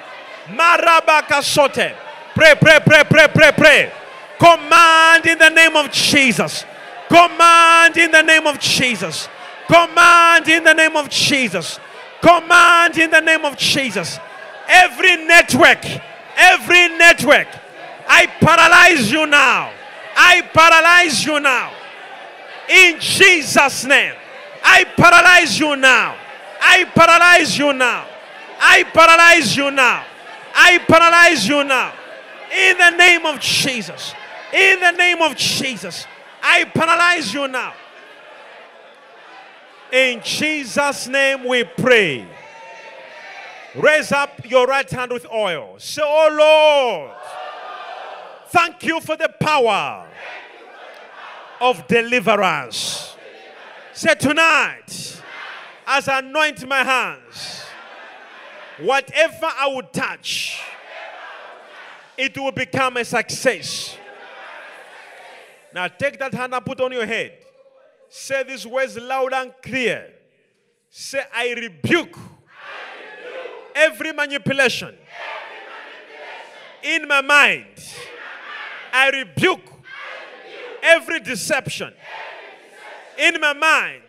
Marabakasote. 0.49 1.93
Pray, 2.35 2.55
pray, 2.59 2.79
pray, 2.85 3.03
pray, 3.03 3.27
pray, 3.33 3.51
pray. 3.55 3.93
Command 4.39 5.25
in 5.25 5.37
the 5.37 5.49
name 5.49 5.75
of 5.75 5.91
Jesus. 5.91 6.65
Command 7.07 7.95
in 7.97 8.11
the 8.11 8.21
name 8.21 8.47
of 8.47 8.59
Jesus. 8.59 9.29
Command 9.67 10.47
in 10.47 10.63
the 10.63 10.73
name 10.73 10.95
of 10.95 11.09
Jesus. 11.09 11.79
Command 12.21 12.97
in 12.97 13.11
the 13.11 13.21
name 13.21 13.45
of 13.45 13.55
Jesus. 13.57 14.19
Every 14.67 15.17
network, 15.25 15.85
every 16.35 16.89
network, 16.97 17.47
I 18.07 18.27
paralyze 18.39 19.11
you 19.11 19.25
now. 19.27 19.71
I 20.15 20.41
paralyze 20.53 21.25
you 21.25 21.39
now. 21.39 21.71
In 22.69 22.99
Jesus' 22.99 23.85
name. 23.85 24.13
I 24.63 24.85
paralyze 24.85 25.59
you 25.59 25.75
now. 25.75 26.15
I 26.61 26.85
paralyze 26.85 27.57
you 27.57 27.73
now. 27.73 28.07
I 28.59 28.83
paralyze 28.83 29.55
you 29.55 29.69
now. 29.69 30.05
I 30.55 30.77
paralyze 30.87 31.47
you 31.47 31.63
now. 31.63 31.93
In 32.53 32.77
the 32.77 32.91
name 32.91 33.25
of 33.25 33.39
Jesus. 33.39 34.13
In 34.53 34.79
the 34.79 34.91
name 34.91 35.21
of 35.21 35.35
Jesus. 35.35 36.05
I 36.41 36.65
paralyze 36.65 37.33
you 37.33 37.47
now. 37.47 37.73
In 39.91 40.21
Jesus' 40.23 41.07
name 41.07 41.47
we 41.47 41.63
pray. 41.63 42.27
Raise 43.75 44.11
up 44.11 44.49
your 44.49 44.67
right 44.67 44.89
hand 44.89 45.11
with 45.11 45.25
oil. 45.31 45.75
Say, 45.79 46.01
Oh 46.03 46.29
Lord, 46.31 47.17
thank 48.49 48.83
you 48.83 48.99
for 49.01 49.15
the 49.15 49.29
power 49.39 50.07
of 51.59 51.87
deliverance. 51.87 53.15
Say, 53.93 54.13
Tonight, 54.15 55.21
as 55.87 56.07
I 56.07 56.19
anoint 56.19 56.67
my 56.67 56.83
hands, 56.83 57.63
whatever 58.79 59.47
I 59.57 59.67
would 59.73 59.91
touch, 59.91 60.61
it 62.17 62.37
will 62.37 62.51
become 62.51 62.97
a 62.97 63.05
success. 63.05 63.97
Now 65.73 65.87
take 65.87 66.19
that 66.19 66.33
hand 66.33 66.53
and 66.53 66.65
put 66.65 66.79
on 66.81 66.91
your 66.91 67.05
head. 67.05 67.33
Say 68.09 68.43
these 68.43 68.67
words 68.67 68.95
loud 68.97 69.33
and 69.33 69.51
clear. 69.61 70.11
Say, 70.89 71.23
I 71.33 71.53
rebuke, 71.53 72.15
every 73.73 74.13
manipulation, 74.13 74.95
in 76.83 77.07
my 77.07 77.21
mind. 77.21 77.65
I 78.91 79.09
rebuke, 79.09 79.67
every 80.83 81.19
deception, 81.21 81.91
in 83.17 83.41
my 83.41 83.53
mind. 83.53 84.03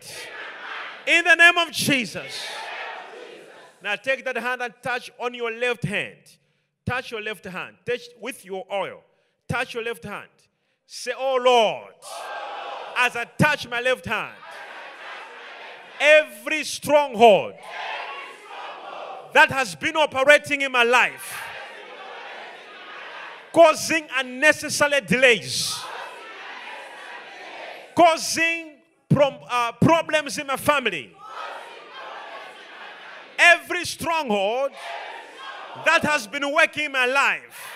In 1.07 1.23
the 1.23 1.35
name 1.35 1.57
of 1.57 1.71
Jesus. 1.71 2.45
Now 3.81 3.95
take 3.95 4.23
that 4.25 4.37
hand 4.37 4.61
and 4.61 4.73
touch 4.81 5.11
on 5.19 5.33
your 5.33 5.51
left 5.51 5.83
hand. 5.83 6.17
Touch 6.85 7.11
your 7.11 7.21
left 7.21 7.45
hand. 7.45 7.77
Touch 7.85 8.01
with 8.21 8.45
your 8.45 8.65
oil. 8.71 9.01
Touch 9.47 9.73
your 9.73 9.83
left 9.83 10.03
hand. 10.03 10.29
Say, 10.85 11.13
Oh 11.17 11.39
Lord, 11.41 11.93
as 12.97 13.15
I 13.15 13.25
touch 13.37 13.67
my 13.67 13.81
left 13.81 14.05
hand, 14.05 14.35
every 15.99 16.63
stronghold 16.63 17.53
that 19.33 19.51
has 19.51 19.75
been 19.75 19.95
operating 19.97 20.61
in 20.61 20.71
my 20.71 20.83
life, 20.83 21.41
causing 23.51 24.07
unnecessary 24.17 25.01
delays, 25.01 25.77
causing 27.95 28.75
prom- 29.09 29.39
uh, 29.49 29.71
problems 29.73 30.37
in 30.37 30.47
my 30.47 30.57
family. 30.57 31.11
Every 33.37 33.83
stronghold 33.83 34.71
that 35.83 36.03
has 36.03 36.27
been 36.27 36.51
working 36.53 36.91
my 36.91 37.05
life, 37.05 37.71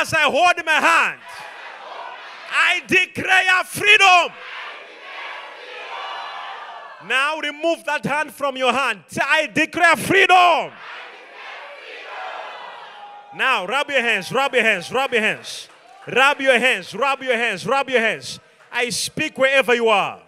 As 0.00 0.12
I 0.12 0.22
hold 0.22 0.64
my 0.64 0.72
hand, 0.72 1.20
I 2.50 2.82
declare 2.86 3.64
freedom. 3.64 4.34
Now 7.06 7.38
remove 7.38 7.84
that 7.84 8.04
hand 8.04 8.32
from 8.32 8.56
your 8.56 8.72
hand. 8.72 9.02
I 9.22 9.46
declare 9.46 9.96
freedom. 9.96 10.72
Now 13.36 13.66
rub 13.66 13.90
your 13.90 14.00
hands, 14.00 14.32
rub 14.32 14.54
your 14.54 14.64
hands, 14.64 14.90
rub 14.90 15.12
your 15.12 15.22
hands. 15.22 15.68
Rub 16.06 16.40
your 16.40 16.58
hands, 16.58 16.94
rub 16.94 17.22
your 17.22 17.36
hands, 17.36 17.66
rub 17.66 17.90
your 17.90 18.00
hands. 18.00 18.40
I 18.72 18.88
speak 18.88 19.36
wherever 19.36 19.74
you 19.74 19.88
are. 19.88 20.20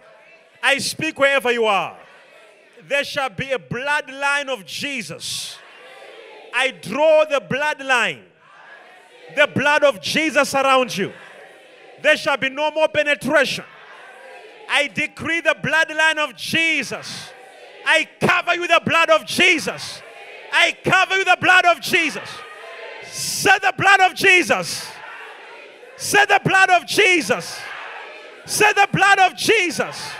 I 0.61 0.77
speak 0.77 1.17
wherever 1.17 1.51
you 1.51 1.65
are. 1.65 1.97
There 2.87 3.03
shall 3.03 3.29
be 3.29 3.51
a 3.51 3.59
bloodline 3.59 4.47
of 4.47 4.65
Jesus. 4.65 5.57
I 6.53 6.71
draw 6.71 7.25
the 7.25 7.41
bloodline, 7.41 8.21
the 9.35 9.47
blood 9.47 9.83
of 9.83 10.01
Jesus 10.01 10.53
around 10.53 10.95
you. 10.95 11.11
There 12.01 12.17
shall 12.17 12.37
be 12.37 12.49
no 12.49 12.71
more 12.71 12.87
penetration. 12.87 13.65
I 14.69 14.87
decree 14.87 15.41
the 15.41 15.55
bloodline 15.61 16.17
of 16.17 16.35
Jesus. 16.35 17.29
I 17.85 18.07
cover 18.19 18.55
you 18.55 18.61
with 18.61 18.71
the 18.71 18.81
blood 18.85 19.09
of 19.09 19.25
Jesus. 19.25 20.01
I 20.51 20.75
cover 20.83 21.13
you 21.13 21.19
with 21.19 21.27
the 21.27 21.37
blood 21.41 21.65
of 21.65 21.81
Jesus. 21.81 22.29
Say 23.03 23.57
the 23.61 23.73
blood 23.77 24.01
of 24.01 24.13
Jesus. 24.15 24.87
Say 25.97 26.25
the 26.25 26.41
blood 26.43 26.69
of 26.69 26.85
Jesus. 26.85 27.59
Say 28.45 28.71
the 28.73 28.87
blood 28.91 29.19
of 29.19 29.35
Jesus. 29.35 30.11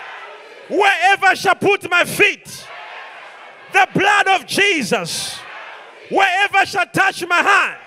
Wherever 0.70 1.26
I 1.28 1.34
shall 1.34 1.56
put 1.56 1.90
my 1.90 2.06
feet, 2.06 2.68
the 3.74 3.88
blood 3.94 4.28
of 4.28 4.46
Jesus. 4.46 5.40
Wherever 6.12 6.66
shall 6.66 6.88
touch 6.88 7.26
my 7.26 7.38
hand, 7.38 7.80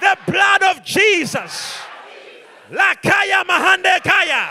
the 0.00 0.16
blood 0.30 0.62
of 0.62 0.84
Jesus. 0.84 1.76
Lakaya 2.70 3.42
mahande 3.44 4.00
kaya. 4.04 4.50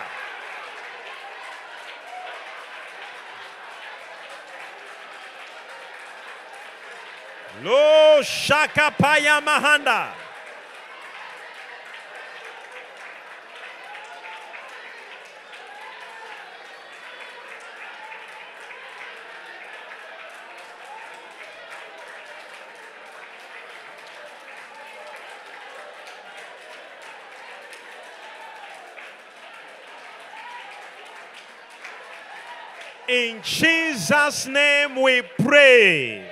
Lo 7.63 8.19
shakapaya 8.21 9.41
mahanda. 9.41 10.24
In 33.15 33.41
Jesus' 33.41 34.45
name 34.45 35.01
we 35.01 35.21
pray. 35.39 36.27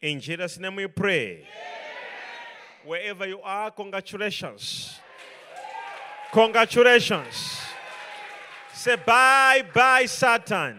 In 0.00 0.20
Jesus' 0.20 0.56
name 0.56 0.76
we 0.76 0.86
pray. 0.86 1.44
Wherever 2.84 3.26
you 3.26 3.40
are, 3.42 3.72
congratulations. 3.72 5.00
Congratulations. 6.30 7.58
Say 8.72 8.94
bye 9.04 9.64
bye, 9.74 10.06
Satan. 10.06 10.78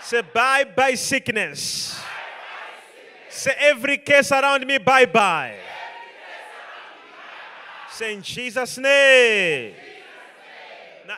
Say 0.00 0.22
bye 0.22 0.64
bye, 0.64 0.94
sickness. 0.94 2.00
Say 3.28 3.52
every 3.58 3.98
case 3.98 4.32
around 4.32 4.66
me, 4.66 4.78
bye 4.78 5.04
bye. 5.04 5.54
Say 7.90 8.14
in 8.14 8.22
Jesus' 8.22 8.78
name. 8.78 9.74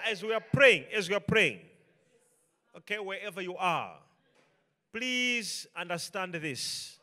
As 0.09 0.23
we 0.23 0.33
are 0.33 0.43
praying, 0.53 0.85
as 0.95 1.09
we 1.09 1.15
are 1.15 1.21
praying, 1.21 1.61
okay, 2.77 2.99
wherever 2.99 3.41
you 3.41 3.57
are, 3.57 3.97
please 4.93 5.67
understand 5.77 6.35
this. 6.35 6.99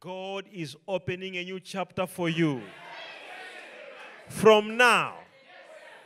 God 0.00 0.44
is 0.52 0.76
opening 0.86 1.36
a 1.36 1.44
new 1.44 1.60
chapter 1.60 2.06
for 2.06 2.28
you. 2.28 2.62
From 4.28 4.76
now, 4.76 5.14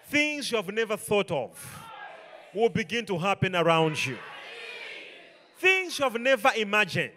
things 0.07 0.51
you 0.51 0.57
have 0.57 0.73
never 0.73 0.97
thought 0.97 1.31
of 1.31 1.79
will 2.55 2.69
begin 2.69 3.05
to 3.07 3.19
happen 3.19 3.55
around 3.57 4.05
you. 4.05 4.17
Things 5.59 5.99
you 5.99 6.05
have 6.05 6.21
never 6.21 6.51
imagined 6.57 7.13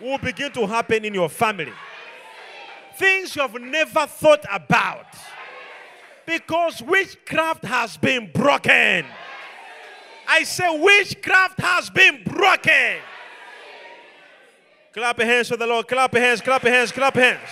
will 0.00 0.18
begin 0.18 0.52
to 0.52 0.66
happen 0.66 1.04
in 1.04 1.14
your 1.14 1.28
family. 1.28 1.72
Things 2.96 3.36
you 3.36 3.42
have 3.42 3.54
never 3.60 4.06
thought 4.06 4.44
about 4.50 5.06
because 6.26 6.82
witchcraft 6.82 7.64
has 7.64 7.96
been 7.96 8.30
broken. 8.32 9.06
I 10.28 10.42
say, 10.42 10.78
witchcraft 10.78 11.60
has 11.60 11.88
been 11.90 12.22
broken. 12.24 12.96
Clap 14.92 15.18
your 15.18 15.26
hands 15.26 15.48
for 15.48 15.56
the 15.56 15.66
Lord. 15.66 15.86
Clap 15.86 16.12
your 16.14 16.22
hands, 16.22 16.40
clap 16.40 16.62
your 16.64 16.72
hands, 16.72 16.90
clap 16.90 17.14
your 17.14 17.24
hands. 17.24 17.50